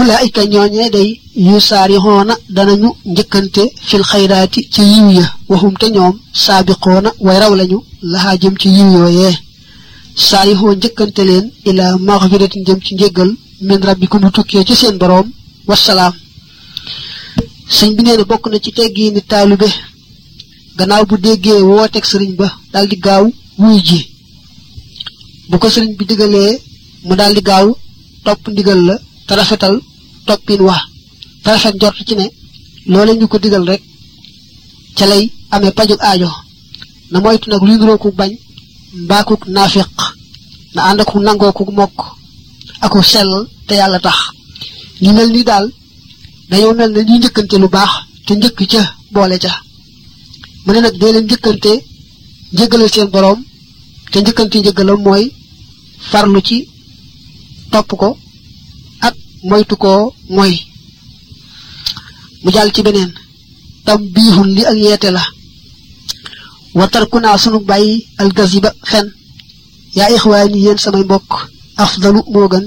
ulaayika 0.02 0.42
ñooñee 0.54 0.90
day 0.96 1.10
yu 1.48 1.58
saarixoona 1.70 2.34
danañu 2.56 2.90
njëkkante 3.12 3.64
fil 3.88 4.04
xayraati 4.12 4.60
ci 4.74 4.82
yiw 4.94 5.08
ya. 5.18 5.26
Waxum 5.50 5.74
te 5.82 5.88
ñoom 5.96 6.14
saabiqoona 6.44 7.10
way 7.26 7.38
raw 7.42 7.54
lañu 7.60 7.78
laxaa 8.12 8.38
jëm 8.42 8.56
ci 8.62 8.68
yiw 8.78 8.90
yooyee. 8.98 9.36
Saarixoo 10.28 10.74
njëkkante 10.76 11.22
leen 11.30 11.46
ilaa 11.70 11.94
maxfiratin 12.08 12.64
jëm 12.68 12.80
ci 12.86 12.92
njéggal 12.96 13.30
min 13.68 13.82
rabbikum 13.88 14.22
lu 14.26 14.32
tukkee 14.36 14.64
ci 14.68 14.76
seen 14.82 14.96
boroom. 15.02 15.28
Wasalaam 15.70 16.14
sëñ 17.78 17.90
bi 17.96 18.02
nee 18.04 18.18
na 18.18 18.24
bokk 18.32 18.46
na 18.52 18.58
ci 18.64 18.72
teggi 18.78 19.12
ni 19.12 19.22
taalube 19.32 19.68
gannaaw 20.78 21.04
bu 21.10 21.16
déggee 21.26 21.62
wooteeg 21.70 22.06
sëriñ 22.12 22.34
ba 22.40 22.48
daldi 22.74 22.96
gaaw 23.06 23.26
wuy 23.62 23.78
ji. 23.88 24.00
Bu 25.50 25.56
ko 25.62 25.68
sëriñ 25.74 25.94
bi 25.98 26.06
digalee 26.10 26.52
mu 27.08 27.14
daldi 27.20 27.42
gaaw 27.50 27.68
topp 28.26 28.42
ndigal 28.52 28.82
la 28.88 28.96
te 29.28 29.36
toppin 30.30 30.62
wax 30.68 30.82
te 31.44 31.48
rafet 31.52 31.76
njort 31.76 31.98
ci 32.08 32.16
ne 32.16 32.26
loole 32.92 33.12
ñu 33.20 33.28
ko 33.32 33.38
digal 33.44 33.66
rek 33.70 33.82
ca 34.98 35.06
lay 35.12 35.24
amee 35.54 35.72
pajug 35.78 36.00
aajo 36.02 36.30
na 37.12 37.18
moytu 37.20 37.48
nag 37.50 37.62
luy 37.68 37.78
ku 38.04 38.10
bañ 38.20 38.32
mbaakuk 39.04 39.42
naafiq 39.54 39.90
na 40.74 40.80
ànd 40.90 41.02
ak 41.02 41.12
nangoo 41.26 41.52
ku 41.58 41.64
mokk 41.78 41.98
aku 42.86 43.00
sellal 43.12 43.44
te 43.68 43.74
yàlla 43.80 44.00
tax. 44.06 44.18
Ñu 45.02 45.12
mel 45.14 45.30
ni 45.32 45.44
daal 45.50 45.66
dañoo 46.50 46.74
mel 46.80 46.92
ne 46.94 47.02
ñuy 47.08 47.20
njëkkante 47.20 47.56
lu 47.62 47.68
baax 47.76 47.92
te 48.26 48.32
njëkk 48.36 48.60
ca 48.72 48.82
boole 49.14 49.38
ca. 49.44 49.52
Mu 50.66 50.70
ne 50.74 50.80
nag 50.82 50.96
dee 51.00 51.12
leen 51.14 51.26
njëggalal 52.54 52.90
seen 52.94 53.10
boroom 53.14 53.40
te 54.12 54.18
njëggalam 54.60 55.00
mooy 55.06 55.24
farlu 56.12 56.40
ci 56.48 56.58
topp 57.72 57.90
ko 58.02 58.10
moytu 59.48 59.76
ko 59.84 60.14
moy 60.36 60.54
mu 62.44 62.50
jall 62.54 62.72
ci 62.74 62.82
benen 62.86 63.12
tabbihun 63.86 64.50
li 64.56 64.64
ak 64.72 64.78
yete 64.84 65.10
la 65.16 65.24
wa 66.78 66.86
tarkuna 66.92 67.38
sunu 67.38 67.60
bayyi 67.70 68.06
al 68.22 68.30
gaziba 68.38 68.72
fen 68.90 69.08
ya 69.98 70.06
ikhwani 70.16 70.58
yeen 70.66 70.78
samay 70.84 71.04
mbok 71.04 71.28
afdalu 71.84 72.22
mo 72.34 72.48
gan 72.52 72.66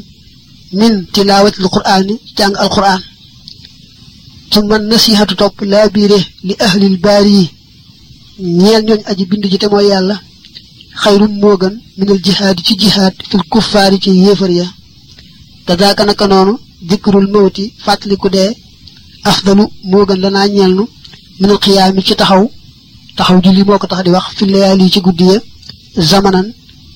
min 0.78 0.94
tilawati 1.12 1.58
al 1.62 1.68
qur'an 1.74 2.06
jang 2.36 2.54
al 2.62 2.68
qur'an 2.74 3.00
thumma 4.50 4.78
nasihatu 4.78 5.34
top 5.40 5.54
la 5.72 5.88
bire 5.94 6.18
li 6.46 6.54
ahli 6.66 6.86
al 6.92 6.98
bari 7.04 7.50
ñeel 8.40 8.82
ñooñ 8.88 9.00
aji 9.10 9.24
bindu 9.30 9.46
ji 9.52 9.58
te 9.58 9.66
mooy 9.72 9.86
yàlla 9.92 10.16
khayrun 11.02 11.32
mo 11.42 11.56
gan 11.60 11.74
min 11.98 12.10
al 12.14 12.20
jihad 12.24 12.56
ci 12.66 12.72
jihad 12.80 13.14
fil 13.28 13.42
kuffaari 13.52 13.96
ci 14.02 14.10
yéefar 14.24 14.50
ya 14.50 14.66
kadaaka 15.66 16.02
naka 16.08 16.26
noonu 16.30 16.54
dikrul 16.88 17.26
mawti 17.34 17.64
fàttaliku 17.84 18.28
dee 18.34 18.50
afdalu 19.30 19.64
moo 19.90 20.04
gën 20.08 20.20
lanaa 20.24 20.46
ñeel 20.54 20.72
nu 20.78 20.84
minal 21.40 21.58
xiyaami 21.64 22.02
ci 22.06 22.14
taxaw 22.20 22.44
taxaw 23.16 23.38
julli 23.44 23.62
moo 23.68 23.78
ko 23.78 23.86
tax 23.90 24.00
di 24.04 24.10
wax 24.16 24.26
fi 24.36 24.44
layaali 24.52 24.90
ci 24.94 25.00
guddi 25.06 25.24
ya 25.32 25.38
zamanan 26.10 26.46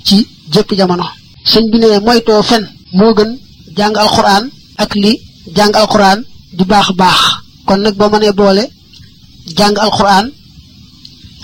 ci 0.06 0.16
jëpp 0.52 0.70
jamono. 0.78 1.06
sëñ 1.50 1.64
bi 1.70 1.78
ne 1.78 1.88
moytoo 2.06 2.42
fen 2.50 2.64
moo 2.98 3.12
gën 3.16 3.30
jàng 3.76 3.96
alxuraan 4.02 4.44
ak 4.82 4.90
li 5.02 5.12
jàng 5.56 5.72
alxuraan 5.80 6.18
di 6.56 6.64
baax 6.70 6.88
baax. 7.00 7.18
kon 7.66 7.80
nag 7.84 7.94
boo 7.98 8.08
mënee 8.12 8.32
boole 8.40 8.64
jàng 9.58 9.76
alxuraan 9.84 10.26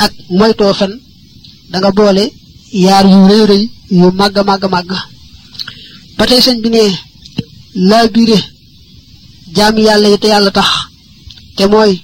ak 0.05 0.12
moytoo 0.39 0.73
fen 0.79 0.93
da 1.70 1.77
nga 1.79 1.91
boole 1.99 2.25
yaar 2.85 3.05
yu 3.12 3.18
rëy 3.31 3.43
rëy 3.51 3.64
yu 3.99 4.07
màgg 4.18 4.37
màgg 4.49 4.64
màgg. 4.75 4.91
ba 6.16 6.23
tey 6.29 6.41
sëñ 6.47 6.59
bi 6.62 6.68
ne 6.70 6.85
laa 7.75 8.07
biire. 8.09 8.39
Jaami 9.55 9.83
yàlla 9.83 10.09
yi 10.09 10.18
te 10.18 10.27
yàlla 10.29 10.51
tax. 10.51 10.68
Te 11.57 11.64
mooy 11.66 12.01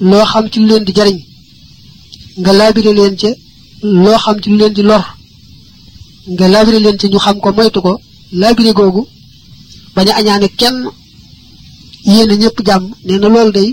loo 0.00 0.24
xam 0.30 0.48
ci 0.50 0.58
lu 0.60 0.66
leen 0.66 0.84
di 0.84 0.92
jariñ 0.96 1.18
nga 2.40 2.52
laabire 2.52 2.92
leen 2.98 3.14
ca 3.20 3.28
loo 3.82 4.18
xam 4.24 4.36
ci 4.42 4.48
lu 4.50 4.56
leen 4.56 4.72
di 4.72 4.82
lor. 4.82 5.04
Nga 6.32 6.48
laabire 6.48 6.78
leen 6.80 6.96
ca 7.00 7.06
ñu 7.08 7.18
xam 7.18 7.40
ko 7.40 7.52
moytu 7.52 7.80
ko. 7.86 8.00
Laabire 8.40 8.72
googu 8.72 9.02
bañ 9.94 10.08
a 10.10 10.16
añaane 10.18 10.48
kenn. 10.60 10.78
Yéene 12.04 12.34
ñëpp 12.36 12.58
jàmm. 12.66 12.84
Nee 13.04 13.18
na 13.18 13.28
loolu 13.28 13.52
day 13.52 13.70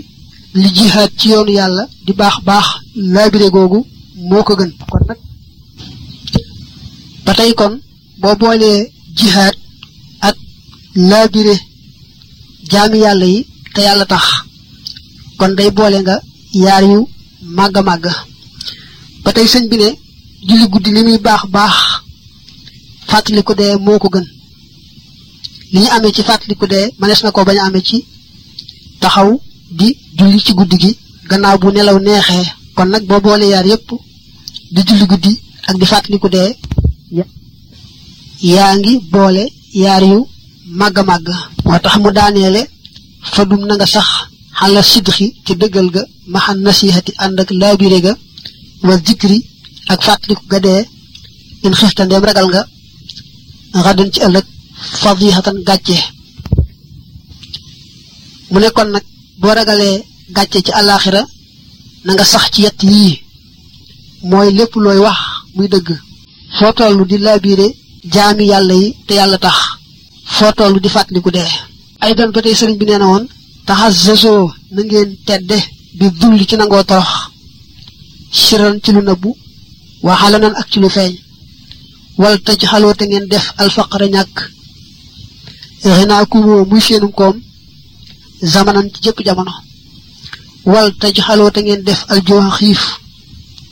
li 0.54 0.68
jihaat 0.76 1.10
ci 1.18 1.28
yoonu 1.30 1.52
yàlla 1.58 1.82
di 2.06 2.12
baax 2.12 2.36
baax 2.48 2.66
laabire 3.14 3.48
googu 3.54 3.78
moo 4.28 4.42
ko 4.42 4.54
gën. 4.58 4.72
Ba 7.24 7.32
tey 7.38 7.52
kon 7.54 7.74
boo 8.20 8.34
boolee 8.40 8.90
jihaad 9.18 9.54
ak 9.54 9.59
laabire 10.94 11.54
jaami 12.70 12.98
yàlla 13.04 13.26
yi 13.26 13.46
te 13.74 13.80
yàlla 13.82 14.04
tax. 14.06 14.24
kon 15.38 15.54
day 15.56 15.70
boole 15.70 15.98
nga 16.02 16.16
yaar 16.52 16.82
yu 16.90 17.08
màgg 17.56 17.76
a 17.78 17.82
màgg. 17.82 18.04
ba 19.24 19.32
tey 19.32 19.46
sëñ 19.52 19.64
bi 19.70 19.76
ne 19.76 19.88
julli 20.46 20.66
guddi 20.72 20.90
li 20.94 21.02
muy 21.02 21.18
baax 21.26 21.42
baax 21.54 21.74
fàttaliku 23.10 23.54
dee 23.60 23.76
moo 23.84 23.98
gën. 24.14 24.26
li 25.72 25.78
ñu 25.80 25.88
amee 25.94 26.12
ci 26.16 26.22
fàttaliku 26.22 26.66
dee 26.72 26.86
mënees 26.98 27.22
na 27.22 27.30
ko 27.32 27.44
bañ 27.44 27.58
amee 27.66 27.82
ci 27.88 27.98
taxaw 29.00 29.30
di 29.78 29.88
julli 30.18 30.38
ci 30.46 30.52
guddi 30.58 30.76
gi 30.82 30.90
gannaaw 31.28 31.58
bu 31.58 31.68
nelaw 31.70 31.98
neexee. 31.98 32.46
kon 32.74 32.88
nag 32.92 33.04
boo 33.08 33.20
boole 33.20 33.46
yaar 33.52 33.66
yépp 33.66 33.88
di 34.74 34.80
julli 34.86 35.06
guddi 35.10 35.32
ak 35.68 35.76
di 35.80 35.86
fàttaliku 35.92 36.28
dee 36.34 36.50
yaa 38.52 38.72
ngi 38.78 38.92
boole 39.12 39.44
yaar 39.82 40.02
yu 40.10 40.18
màgg 40.78 40.96
a 41.00 41.02
màgg 41.10 41.26
moo 41.64 41.78
tax 41.84 41.94
mu 42.02 42.10
daaneele 42.16 42.62
fa 43.32 43.42
dum 43.48 43.62
na 43.66 43.74
nga 43.76 43.86
sax 43.94 44.08
xala 44.58 44.80
sidxi 44.90 45.26
ci 45.44 45.52
dëggal 45.60 45.88
ga 45.94 46.02
maxan 46.32 46.58
nasihati 46.64 47.12
ànd 47.24 47.38
ak 47.42 47.50
laabire 47.60 47.98
ga 48.06 48.12
wa 48.86 48.94
zikri 49.06 49.38
ak 49.92 50.00
fàttaliku 50.06 50.44
ga 50.52 50.58
dee 50.66 50.82
in 51.64 51.74
xifta 51.80 52.02
ndeem 52.04 52.24
ragal 52.28 52.46
nga 52.52 52.62
xadan 53.84 54.10
ci 54.14 54.20
ëllëg 54.26 54.46
fadihatan 55.02 55.58
gàcce. 55.68 55.98
Mu 58.50 58.58
ne 58.60 58.68
kon 58.76 58.88
nag 58.94 59.04
boo 59.40 59.54
ragalee 59.58 59.96
gàcce 60.36 60.58
ci 60.66 60.70
àllaaxira 60.78 61.22
na 62.04 62.10
nga 62.14 62.24
sax 62.32 62.44
ci 62.52 62.60
yett 62.64 62.80
yii. 62.90 63.14
Mooy 64.30 64.48
lépp 64.58 64.74
looy 64.84 64.98
wax 65.04 65.18
muy 65.54 65.68
toll 66.76 66.98
di 67.10 67.16
laabire 67.18 67.66
jaami 68.12 68.44
yàlla 68.52 68.74
yi 68.82 68.88
te 69.06 69.12
yàlla 69.18 69.38
tax 69.44 69.56
foo 70.40 70.52
toll 70.58 70.74
di 70.84 70.88
fàttaliku 70.94 71.30
dee 71.36 71.50
ay 72.02 72.12
doon 72.16 72.30
ba 72.34 72.40
tey 72.44 72.54
sëriñ 72.58 72.76
bi 72.80 72.86
nee 72.86 72.98
na 73.00 73.06
woon 73.12 73.24
taxas 73.66 73.94
zazoo 74.06 74.44
na 74.74 74.80
ngeen 74.82 75.10
tedde 75.26 75.58
bi 75.98 76.06
dulli 76.20 76.44
ci 76.48 76.56
nangoo 76.56 76.84
torox. 76.90 77.10
Siran 78.42 78.76
ci 78.82 78.90
lu 78.94 79.00
nëbbu 79.02 79.30
waxala 80.06 80.38
nan 80.38 80.54
ak 80.60 80.66
ci 80.70 80.78
lu 80.82 80.88
feeñ. 80.96 81.12
Wal 82.20 82.36
taj 82.46 82.60
xaloo 82.70 82.94
te 82.98 83.04
ngeen 83.06 83.26
def 83.32 83.46
alfaqara 83.60 84.06
ñàkk. 84.14 84.36
Xinaa 85.96 86.24
kumoo 86.30 86.64
muy 86.70 86.80
seenum 86.86 87.12
koom 87.18 87.36
zamanan 88.52 88.86
ci 88.92 88.98
jëpp 89.04 89.18
jamono. 89.26 89.52
Wal 90.72 90.88
taj 91.00 91.16
xaloo 91.26 91.50
te 91.54 91.60
ngeen 91.62 91.82
def 91.88 92.00
aljooxa 92.12 92.50
xiif 92.58 92.80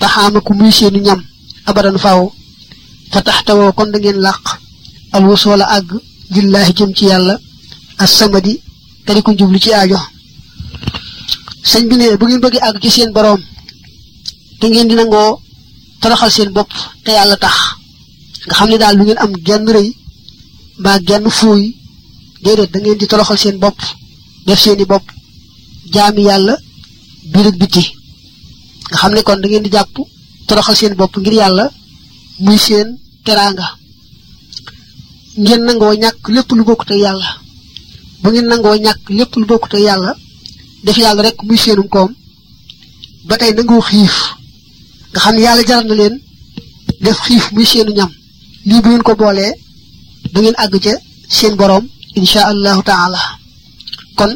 taxaama 0.01 0.41
ku 0.47 0.53
muy 0.59 0.73
seenu 0.79 0.99
ñam 1.07 1.21
abadan 1.69 1.99
faaw. 2.05 2.23
Fa 3.13 3.19
taxtawoo 3.27 3.73
kon 3.77 3.91
da 3.93 3.99
ngeen 3.99 4.19
làq. 4.27 4.43
Alwasoola 5.17 5.65
àgg 5.77 5.91
lillaahi 6.35 6.73
jëm 6.79 6.93
ci 6.97 7.05
yàlla 7.11 7.35
as 8.03 8.11
samadi 8.19 8.55
te 9.05 9.11
di 9.15 9.23
ko 9.23 9.31
jublu 9.39 9.59
ci 9.65 9.71
aajo. 9.73 9.99
Sëñ 11.71 11.85
bi 11.89 11.97
ne 11.97 12.17
bu 12.19 12.25
ngeen 12.27 12.41
bëggee 12.45 12.61
àgg 12.69 12.81
ci 12.83 12.91
seen 12.91 13.11
boroom 13.17 13.41
te 14.61 14.67
ngeen 14.69 14.89
di 14.89 14.95
nangoo 14.95 15.41
toroxal 16.01 16.31
seen 16.37 16.51
bopp 16.57 16.71
te 17.05 17.11
yàlla 17.17 17.37
tax 17.37 17.55
nga 18.47 18.55
xam 18.59 18.69
ne 18.71 18.77
daal 18.83 18.97
lu 18.99 19.05
ngeen 19.05 19.19
am 19.25 19.33
genn 19.47 19.67
rëy 19.75 19.89
mbaa 20.81 20.99
genn 21.09 21.27
fuuy 21.39 21.63
déedéet 22.43 22.71
da 22.73 22.79
ngeen 22.81 22.99
di 23.01 23.07
toroxal 23.11 23.39
seen 23.43 23.57
bopp 23.63 23.79
def 24.47 24.59
seeni 24.63 24.85
bopp 24.93 25.05
jaami 25.93 26.23
yàlla 26.29 26.55
biir 27.33 27.47
ak 27.51 27.57
biti. 27.63 27.85
Nga 28.91 28.97
xam 29.01 29.13
ne 29.15 29.23
kon 29.27 29.41
da 29.43 29.47
ngeen 29.49 29.63
di 29.67 29.71
jàpp 29.77 29.95
toroxal 30.47 30.77
seen 30.81 30.95
bopp 31.01 31.13
ngir 31.19 31.33
yàlla 31.41 31.65
muy 32.45 32.59
seen 32.67 32.89
teraanga. 33.25 33.67
Ngeen 35.43 35.63
nangoo 35.67 35.95
ñàkk 36.03 36.23
lépp 36.35 36.51
lu 36.59 36.63
bokkut 36.69 36.91
ak 36.95 36.99
yàlla. 37.05 37.29
bu 38.23 38.29
ngeen 38.31 38.47
nangoo 38.51 38.77
ñàkk 38.85 39.03
lépp 39.19 39.33
lu 39.41 39.45
bokkut 39.51 39.75
ak 39.77 39.81
yàlla 39.87 40.13
def 40.85 40.97
yàlla 41.03 41.23
rek 41.27 41.39
muy 41.47 41.57
seenum 41.63 41.89
koom 41.95 42.11
ba 43.29 43.35
tey 43.41 43.53
nangoo 43.55 43.81
xiif. 43.89 44.15
nga 45.13 45.21
xam 45.25 45.37
yàlla 45.45 45.63
jaral 45.69 45.87
na 45.89 45.95
leen 46.01 46.15
def 47.05 47.19
xiif 47.27 47.45
muy 47.55 47.65
seenu 47.71 47.93
ñam. 47.99 48.11
lii 48.69 48.81
bu 48.83 48.89
ngeen 48.89 49.03
ko 49.07 49.13
boolee 49.21 49.53
da 50.33 50.39
ngeen 50.41 50.57
àgg 50.63 50.75
ca 50.85 50.93
seen 51.37 51.55
boroom 51.61 51.85
insha 52.19 52.41
allahu 52.53 52.83
taala. 52.89 53.21
kon 54.19 54.33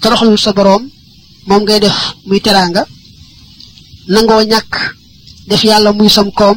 toroxalul 0.00 0.38
sa 0.44 0.50
boroom 0.58 0.82
moom 1.48 1.62
ngay 1.64 1.80
def 1.84 1.96
muy 2.26 2.40
teraanga. 2.44 2.82
nangoo 4.12 4.42
ñàkk 4.52 4.72
def 5.48 5.62
yàlla 5.68 5.90
muy 5.98 6.10
sam 6.16 6.28
koom 6.38 6.56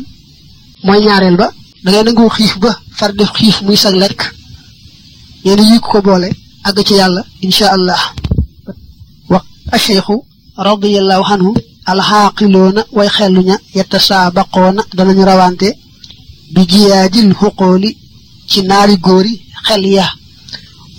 mooy 0.85 0.99
ñaareel 1.05 1.37
ba 1.41 1.47
da 1.87 1.93
ngay 1.93 2.03
nangoo 2.03 2.29
xiif 2.35 2.53
ba 2.63 2.71
far 2.99 3.11
def 3.17 3.31
xiif 3.37 3.61
muy 3.65 3.77
sag 3.83 3.95
lekk 4.01 4.19
yéen 5.45 5.61
yi 5.69 5.79
ko 5.79 6.01
boole 6.01 6.29
àgg 6.67 6.77
ci 6.87 6.93
yàlla 6.99 7.21
insha 7.45 7.67
allah 7.75 8.01
wa 9.31 9.39
acheikhu 9.75 10.15
radiallahu 10.69 11.23
anhu 11.33 11.51
alxaaqiloona 11.91 12.81
way 12.97 13.09
xelluña 13.17 13.55
yatasaabaqoona 13.77 14.81
danañu 14.97 15.23
rawante 15.31 15.67
bi 16.53 16.61
jiyaadil 16.71 17.31
xuqooli 17.39 17.89
ci 18.49 18.59
naari 18.69 18.95
góori 19.05 19.33
xel 19.67 19.83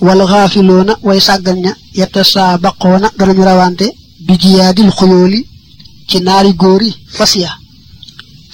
wal 0.06 0.20
xaafiloona 0.32 0.92
way 1.06 1.20
sàggan 1.28 1.58
ña 1.64 1.72
yatasaabaqoona 2.00 3.08
danañu 3.18 3.42
rawante 3.50 3.86
bi 4.26 4.34
jiyaadil 4.42 4.90
xuyooli 4.98 5.40
ci 6.08 6.16
naari 6.26 6.52
góori 6.62 6.90
fas 7.16 7.32
ya 7.42 7.50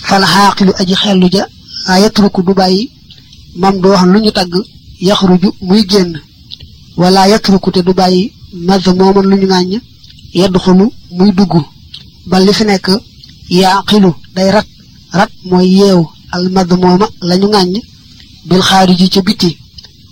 fal 0.09 0.24
xaaqilu 0.32 0.72
aji 0.80 0.95
xellu 1.03 1.28
ja 1.37 1.45
ayatruku 1.87 2.43
du 2.43 2.53
bayyi 2.55 2.91
mom 3.61 3.80
do 3.80 3.89
wax 3.91 4.05
luñu 4.12 4.32
tag 4.32 4.53
yakhruju 5.01 5.49
muy 5.62 5.82
genn 5.91 6.12
wala 6.97 7.28
yatruku 7.28 7.70
te 7.70 7.80
du 7.82 7.93
bayyi 7.93 8.32
mazmuman 8.66 9.26
luñu 9.30 9.47
ngañ 9.47 9.80
yadkhulu 10.35 10.85
muy 11.16 11.30
dugg 11.32 11.53
ba 12.26 12.41
li 12.41 12.53
fi 12.53 12.64
nek 12.64 12.87
yaqilu 13.51 14.11
day 14.35 14.51
rat 14.51 14.66
rat 15.12 15.30
moy 15.51 15.66
yew 15.78 16.01
al 16.32 16.45
madmuma 16.51 17.07
lañu 17.28 17.49
ngañ 17.49 17.70
bil 18.49 18.62
khariji 18.68 19.09
ci 19.12 19.20
biti 19.22 19.51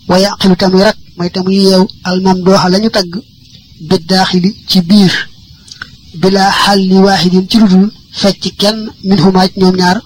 wa 0.09 0.19
yaqilu 0.19 0.57
tam 0.57 0.75
rat 0.87 0.97
moy 1.17 1.31
tam 1.31 1.47
yew 1.51 1.87
al 2.05 2.21
mamduha 2.21 2.69
lañu 2.69 2.91
tag 2.91 3.11
bi 3.89 3.97
dakhili 4.09 4.51
ci 4.69 4.81
bir 4.81 5.13
bila 6.21 6.51
حل 6.51 6.93
واحد 6.93 7.47
ci 7.51 7.59
فتكن 8.13 8.91
منهما 9.05 9.47
kenn 9.47 9.63
min 9.63 9.77
ñaar 9.77 10.01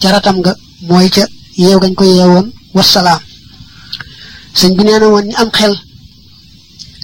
ca 0.00 0.08
ratam 0.12 0.36
nga 0.40 0.52
mooy 0.88 1.08
ca 1.14 1.24
yeew 1.62 1.78
gañ 1.82 1.94
ko 1.98 2.04
yeewoon 2.04 2.46
wasalaam 2.74 3.20
sëñ 4.58 4.72
bi 4.76 4.82
nee 4.84 4.98
na 5.00 5.06
woon 5.12 5.26
ñi 5.28 5.34
am 5.42 5.50
xel 5.58 5.74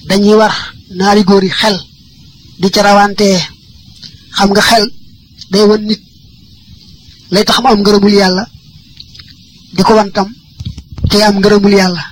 dañuy 0.08 0.34
war 0.40 0.54
naari 0.98 1.22
góor 1.28 1.44
yi 1.44 1.50
xel 1.60 1.76
di 2.60 2.68
ca 2.74 2.80
rawantee 2.86 3.38
xam 4.36 4.50
nga 4.52 4.62
xel 4.70 4.84
day 5.52 5.64
wan 5.68 5.82
nit 5.88 6.00
lay 7.32 7.44
tax 7.44 7.58
mu 7.60 7.68
am 7.68 7.80
ngërëmul 7.80 8.14
yàlla 8.20 8.44
di 9.74 9.82
ko 9.82 9.92
wantam 9.98 10.28
te 11.10 11.16
am 11.22 11.36
ngërëmul 11.38 11.72
yàlla. 11.80 12.02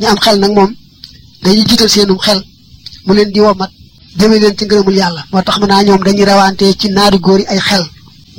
Ñu 0.00 0.06
am 0.06 0.18
xel 0.24 0.36
nag 0.40 0.52
moom 0.56 0.70
dañuy 1.42 1.64
jiital 1.68 1.88
seenum 1.90 2.18
xel 2.26 2.40
mu 3.04 3.12
leen 3.14 3.30
di 3.34 3.40
womat 3.40 3.70
jëme 4.18 4.36
leen 4.42 4.56
ci 4.58 4.64
ngërëmul 4.64 4.94
yàlla. 5.00 5.22
Moo 5.32 5.42
tax 5.42 5.56
mën 5.58 5.68
naa 5.68 5.82
ñoom 5.82 6.02
dañuy 6.06 6.24
rawantee 6.30 6.72
ci 6.80 6.88
naari 6.88 7.18
góor 7.18 7.40
yi 7.40 7.46
ay 7.52 7.60
xel. 7.68 7.84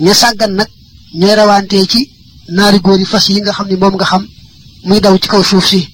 Ña 0.03 0.13
sàggan 0.13 0.51
nag 0.59 0.67
ñooy 1.13 1.35
rawantee 1.35 1.85
ci 1.91 2.09
naari 2.55 2.79
góor 2.79 2.99
yi 2.99 3.05
fas 3.05 3.25
yi 3.29 3.41
nga 3.41 3.51
xam 3.53 3.67
ne 3.69 3.75
moom 3.77 3.95
nga 3.95 4.05
xam 4.05 4.23
muy 4.87 4.99
daw 5.01 5.15
ci 5.17 5.27
kaw 5.27 5.43
suuf 5.43 5.65
si. 5.67 5.87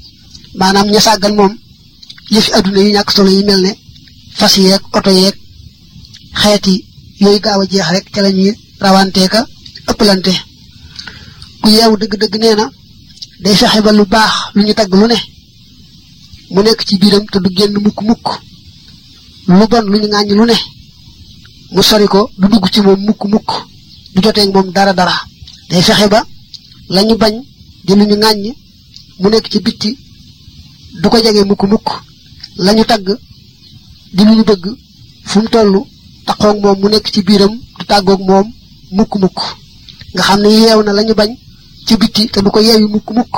Maanaam 0.59 0.87
ña 0.89 0.99
sàggan 0.99 1.33
moom 1.35 1.53
yëfi 2.33 2.51
adduna 2.53 2.79
yi 2.81 2.91
ñàkk 2.93 3.11
solo 3.11 3.29
yi 3.29 3.43
mel 3.43 3.61
ne 3.61 3.71
fas 4.39 4.53
yeeg 4.57 4.81
oto 4.93 5.09
yeeg 5.11 5.35
xeeti 6.41 6.85
yooyu 7.19 7.39
gaaw 7.39 7.61
a 7.61 7.65
jeex 7.71 7.87
rek 7.93 8.05
ca 8.13 8.21
la 8.21 8.29
ñuy 8.31 8.53
rawantee 8.79 9.27
ka 9.27 9.47
ëppalante. 9.89 10.33
Ku 11.61 11.69
yeewu 11.69 11.97
dëgg-dëgg 11.97 12.35
nee 12.39 12.55
na 12.55 12.65
day 13.43 13.55
fexe 13.55 13.81
ba 13.81 13.91
lu 13.91 14.05
baax 14.05 14.33
lu 14.55 14.63
ñu 14.63 14.73
tagg 14.73 14.93
lu 14.93 15.07
ne 15.07 15.15
mu 16.51 16.61
nekk 16.63 16.81
ci 16.87 16.97
biiram 16.97 17.25
te 17.31 17.37
du 17.43 17.49
génn 17.57 17.73
mukk-mukk 17.85 18.25
lu 19.47 19.65
bon 19.71 19.85
lu 19.91 19.97
ñu 19.99 20.07
ŋàññ 20.13 20.33
lu 20.39 20.45
ne 20.45 20.55
mu 21.73 21.81
sori 21.83 22.07
ko 22.07 22.29
du 22.37 22.47
dugg 22.47 22.65
ci 22.73 22.81
moom 22.81 22.99
mukk-mukk 23.07 23.49
du 24.15 24.21
joteeg 24.23 24.49
moom 24.53 24.71
dara 24.71 24.93
dara. 24.93 25.15
Day 25.69 25.81
fexe 25.81 26.07
ba 26.09 26.23
la 26.89 27.01
ñu 27.03 27.15
bañ 27.17 27.33
di 27.85 27.93
lu 27.95 28.05
ñu 28.05 28.15
ŋàññ 28.15 28.53
mu 29.19 29.29
nekk 29.29 29.45
ci 29.51 29.59
bitti 29.59 29.97
du 31.01 31.09
ko 31.09 31.17
jege 31.23 31.43
mukk-mukk 31.49 31.87
la 32.57 32.71
ñu 32.73 32.83
tagg 32.85 33.05
di 34.15 34.23
lu 34.23 34.33
ñu 34.35 34.43
bëgg 34.43 34.63
fu 35.29 35.39
mu 35.41 35.47
toll 35.49 35.73
taxoog 36.25 36.57
moom 36.61 36.79
mu 36.81 36.87
nekk 36.89 37.07
ci 37.13 37.21
biiram 37.23 37.53
du 37.79 37.85
tàggoog 37.85 38.21
moom 38.29 38.47
mukk-mukk 38.97 39.37
nga 40.13 40.21
xam 40.27 40.39
ne 40.41 40.49
yeew 40.49 40.83
na 40.83 40.91
la 40.93 41.01
ñu 41.03 41.13
bañ 41.15 41.31
ci 41.87 41.97
bitti 41.97 42.27
te 42.29 42.39
du 42.41 42.49
ko 42.51 42.59
yeewi 42.59 42.85
mukk-mukk 42.93 43.33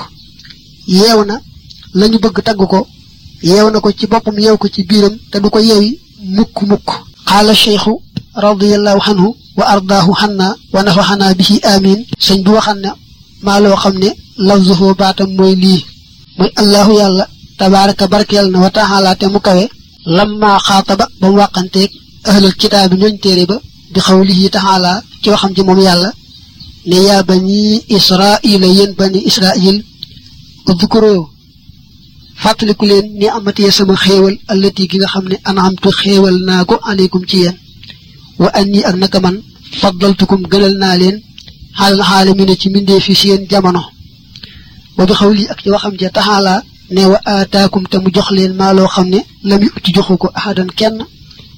yeew 0.88 1.24
na 1.26 1.36
la 1.94 2.08
ñu 2.08 2.18
bëgg 2.20 2.38
tagg 2.44 2.58
ko 2.72 2.88
na 3.74 3.80
ko 3.80 3.92
ci 3.98 4.06
boppam 4.08 4.38
yeew 4.40 4.58
ko 4.58 4.68
ci 4.68 4.84
biiram 4.84 5.16
te 5.32 5.38
du 5.40 5.50
ko 5.50 5.60
yeewi 5.60 6.00
mukk-mukk 6.38 6.88
xaala 7.26 7.54
cheikhu 7.56 7.94
رضي 8.38 8.76
الله 8.76 9.04
عنه 9.04 9.36
وأرضاه 9.58 10.14
حنا 10.14 10.56
ونفعنا 10.74 11.32
به 11.32 11.60
آمين 11.76 12.06
سن 12.20 12.42
بو 12.44 12.60
خن 12.60 12.82
ما 13.44 13.60
لو 13.60 13.76
خمني 13.76 14.12
لفظه 14.40 14.94
باتم 14.94 15.30
موي 15.30 15.56
لي 15.56 15.84
موي 16.40 16.50
الله 16.60 16.88
يالا 17.02 17.28
تبارك 17.60 18.04
بركلنا 18.04 18.60
وتعالى 18.66 19.16
تمكوي 19.16 19.68
لما 20.08 20.58
خاطب 20.58 21.00
بم 21.22 21.34
وقنتك 21.38 21.92
أهل 22.28 22.46
الكتاب 22.46 22.94
نون 22.94 23.20
تيري 23.20 23.46
با 23.46 23.60
بقوله 23.96 24.48
تعالى 24.48 25.02
كي 25.24 25.32
وخم 25.32 25.54
جي 25.54 25.62
موم 25.64 25.80
يالا 25.80 26.14
ne 26.88 27.22
بني 27.22 27.82
اسرائيل 27.92 28.64
ين 28.64 28.92
بني 29.00 29.28
اسرائيل 29.28 29.84
اذكروا 30.70 31.26
udkuroo 31.26 31.30
fàttaliku 32.44 32.86
leen 32.86 33.06
ni 33.20 33.28
amatee 33.38 33.72
sama 33.78 33.96
xéewal 34.04 34.36
allati 34.52 34.84
gi 34.90 34.98
nga 34.98 35.08
xam 35.14 35.26
ne 35.32 35.38
anamtu 35.50 35.90
xéewal 36.00 36.38
وأني 38.40 38.90
أنك 38.90 39.16
من 39.16 39.36
فضلتكم 39.82 40.40
جللنا 40.52 40.98
لين 40.98 41.24
حال 41.74 41.94
العالمين 41.94 42.58
تي 42.58 42.70
من 42.70 42.86
دي 42.86 43.00
في 43.00 43.14
سين 43.14 43.46
جامانو 43.52 43.84
وبخولي 44.98 45.52
اك 45.52 45.64
جي 45.64 45.72
وخم 45.72 45.90
جي 46.00 46.10
تعالى 46.10 46.62
نيو 46.92 47.14
اتاكم 47.14 47.84
تم 47.84 48.08
جخ 48.16 48.34
لين 48.34 48.58
ما 48.58 48.74
لو 48.74 48.88
خمني. 48.88 49.22
لم 49.44 49.64
يوت 49.64 49.90
جخوكو 49.96 50.28
أحدا 50.28 50.68
كين 50.78 50.98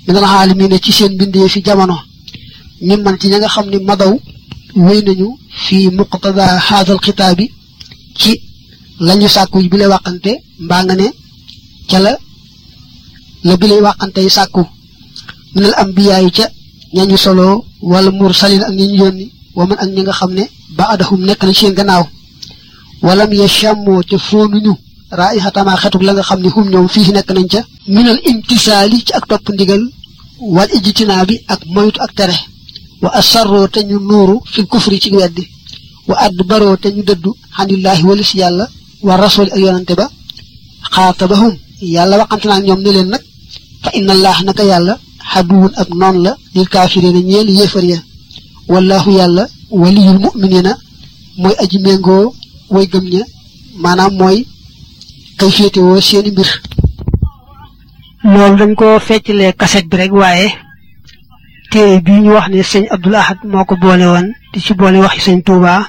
من 0.08 0.18
العالمين 0.18 0.82
تي 0.82 0.92
سين 0.92 1.18
بين 1.18 1.32
دي 1.32 1.50
في 1.50 1.60
جامانو 1.60 1.98
ني 2.82 2.96
من 2.98 3.18
تي 3.20 3.28
نيغا 3.30 3.48
خمني 3.48 3.78
مدو. 3.78 4.20
وي 4.76 5.02
نانيو 5.02 5.38
في 5.68 5.88
مقتضى 5.90 6.42
هذا 6.42 6.94
الخطاب. 6.94 7.48
تي 8.20 8.42
لانيو 9.00 9.28
ساكو 9.28 9.60
بي 9.72 9.78
لا 9.78 9.88
وخانتي 9.88 10.34
مباغني 10.60 11.08
تي 11.90 11.98
لا 12.00 12.20
لا 13.44 13.56
بي 13.56 13.68
لا 13.68 13.76
وخانتي 13.76 14.30
ساكو. 14.30 14.66
من 15.56 15.66
الأنبياء 15.66 16.28
تي 16.28 16.48
ñañu 16.96 17.18
solo 17.18 17.48
wal 17.82 18.08
mursalin 18.12 18.64
ak 18.68 18.74
ñañu 18.80 18.96
yoni 19.04 19.26
wa 19.58 19.66
man 19.68 19.78
ak 19.84 19.90
ñi 19.94 20.02
nga 20.04 20.14
xamne 20.20 20.44
ba'dahum 20.78 21.22
nek 21.28 21.42
na 21.44 21.54
ci 21.54 21.66
gannaaw 21.78 22.06
walam 23.06 23.32
yashamu 23.42 23.94
ci 24.10 24.18
fonuñu 24.28 24.74
raihata 25.20 25.64
ma 25.64 25.76
xatuk 25.82 26.02
la 26.04 26.14
nga 26.14 26.24
xamni 26.30 26.50
hum 26.56 26.66
ñoom 26.72 26.88
fi 26.94 27.00
nek 27.12 27.28
nañ 27.36 27.48
ca 27.54 27.62
minal 27.96 28.20
imtisali 28.30 28.98
ci 29.06 29.12
ak 29.18 29.26
top 29.30 29.44
ndigal 29.54 29.84
wal 30.56 30.70
ijtinabi 30.78 31.36
ak 31.54 31.62
moyut 31.74 31.98
ak 32.06 32.12
tere 32.18 32.36
wa 33.04 33.10
asarru 33.20 33.68
te 33.74 33.80
ñu 33.90 33.98
nuru 34.10 34.36
fi 34.52 34.60
kufri 34.72 35.00
ci 35.04 35.10
weddi 35.16 35.44
wa 36.10 36.16
adbaro 36.26 36.78
te 36.82 36.88
ñu 36.96 37.02
dëddu 37.10 37.32
hanillahi 37.58 38.04
walis 38.10 38.32
yalla 38.42 38.66
wa 39.08 39.14
rasul 39.24 39.48
ak 39.54 39.60
yonante 39.64 39.94
ba 40.00 40.06
khatabahum 40.94 41.54
yalla 41.82 42.16
waxantana 42.22 42.60
ñom 42.68 42.80
ne 42.84 42.92
len 42.96 43.08
nak 43.14 43.24
fa 43.84 43.90
inna 43.98 44.12
allah 44.16 44.38
naka 44.46 44.64
yalla 44.72 44.94
xaduwun 45.34 45.72
ab 45.82 45.90
noon 46.00 46.18
la 46.26 46.32
lil 46.56 46.68
kaafirina 46.74 47.20
ñeel 47.20 47.50
yéefar 47.58 47.84
ya. 47.92 47.98
Wallahu 48.72 49.12
yàlla 49.12 49.44
waliyul 49.72 50.20
muminina 50.24 50.72
mooy 51.38 51.56
aji 51.62 51.78
méngoo 51.80 52.34
way 52.70 52.86
gëm 52.92 53.06
ña 53.14 53.24
maanaam 53.82 54.14
mooy 54.20 54.46
kay 55.38 55.50
féetewoo 55.52 56.02
seeni 56.02 56.32
mbir. 56.32 56.50
Loolu 58.24 58.56
dañ 58.60 58.74
ko 58.76 59.00
feccalee 59.08 59.54
kaset 59.60 59.86
bi 59.90 59.98
rek 59.98 60.12
waaye 60.14 60.48
téere 61.72 62.02
bii 62.06 62.22
ñu 62.24 62.32
wax 62.34 62.48
ne 62.50 62.62
sëñ 62.72 62.86
Abdul 62.94 63.16
Ahad 63.16 63.38
moo 63.52 63.66
ko 63.66 63.76
boole 63.82 64.06
woon 64.12 64.28
di 64.54 64.60
ci 64.60 64.74
boole 64.74 64.98
waxi 65.00 65.20
sëñ 65.22 65.42
Touba 65.44 65.88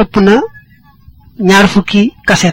ëpp 0.00 0.14
na 0.26 0.34
ñaar 1.40 1.66
fukki 1.68 2.12
kaset 2.26 2.50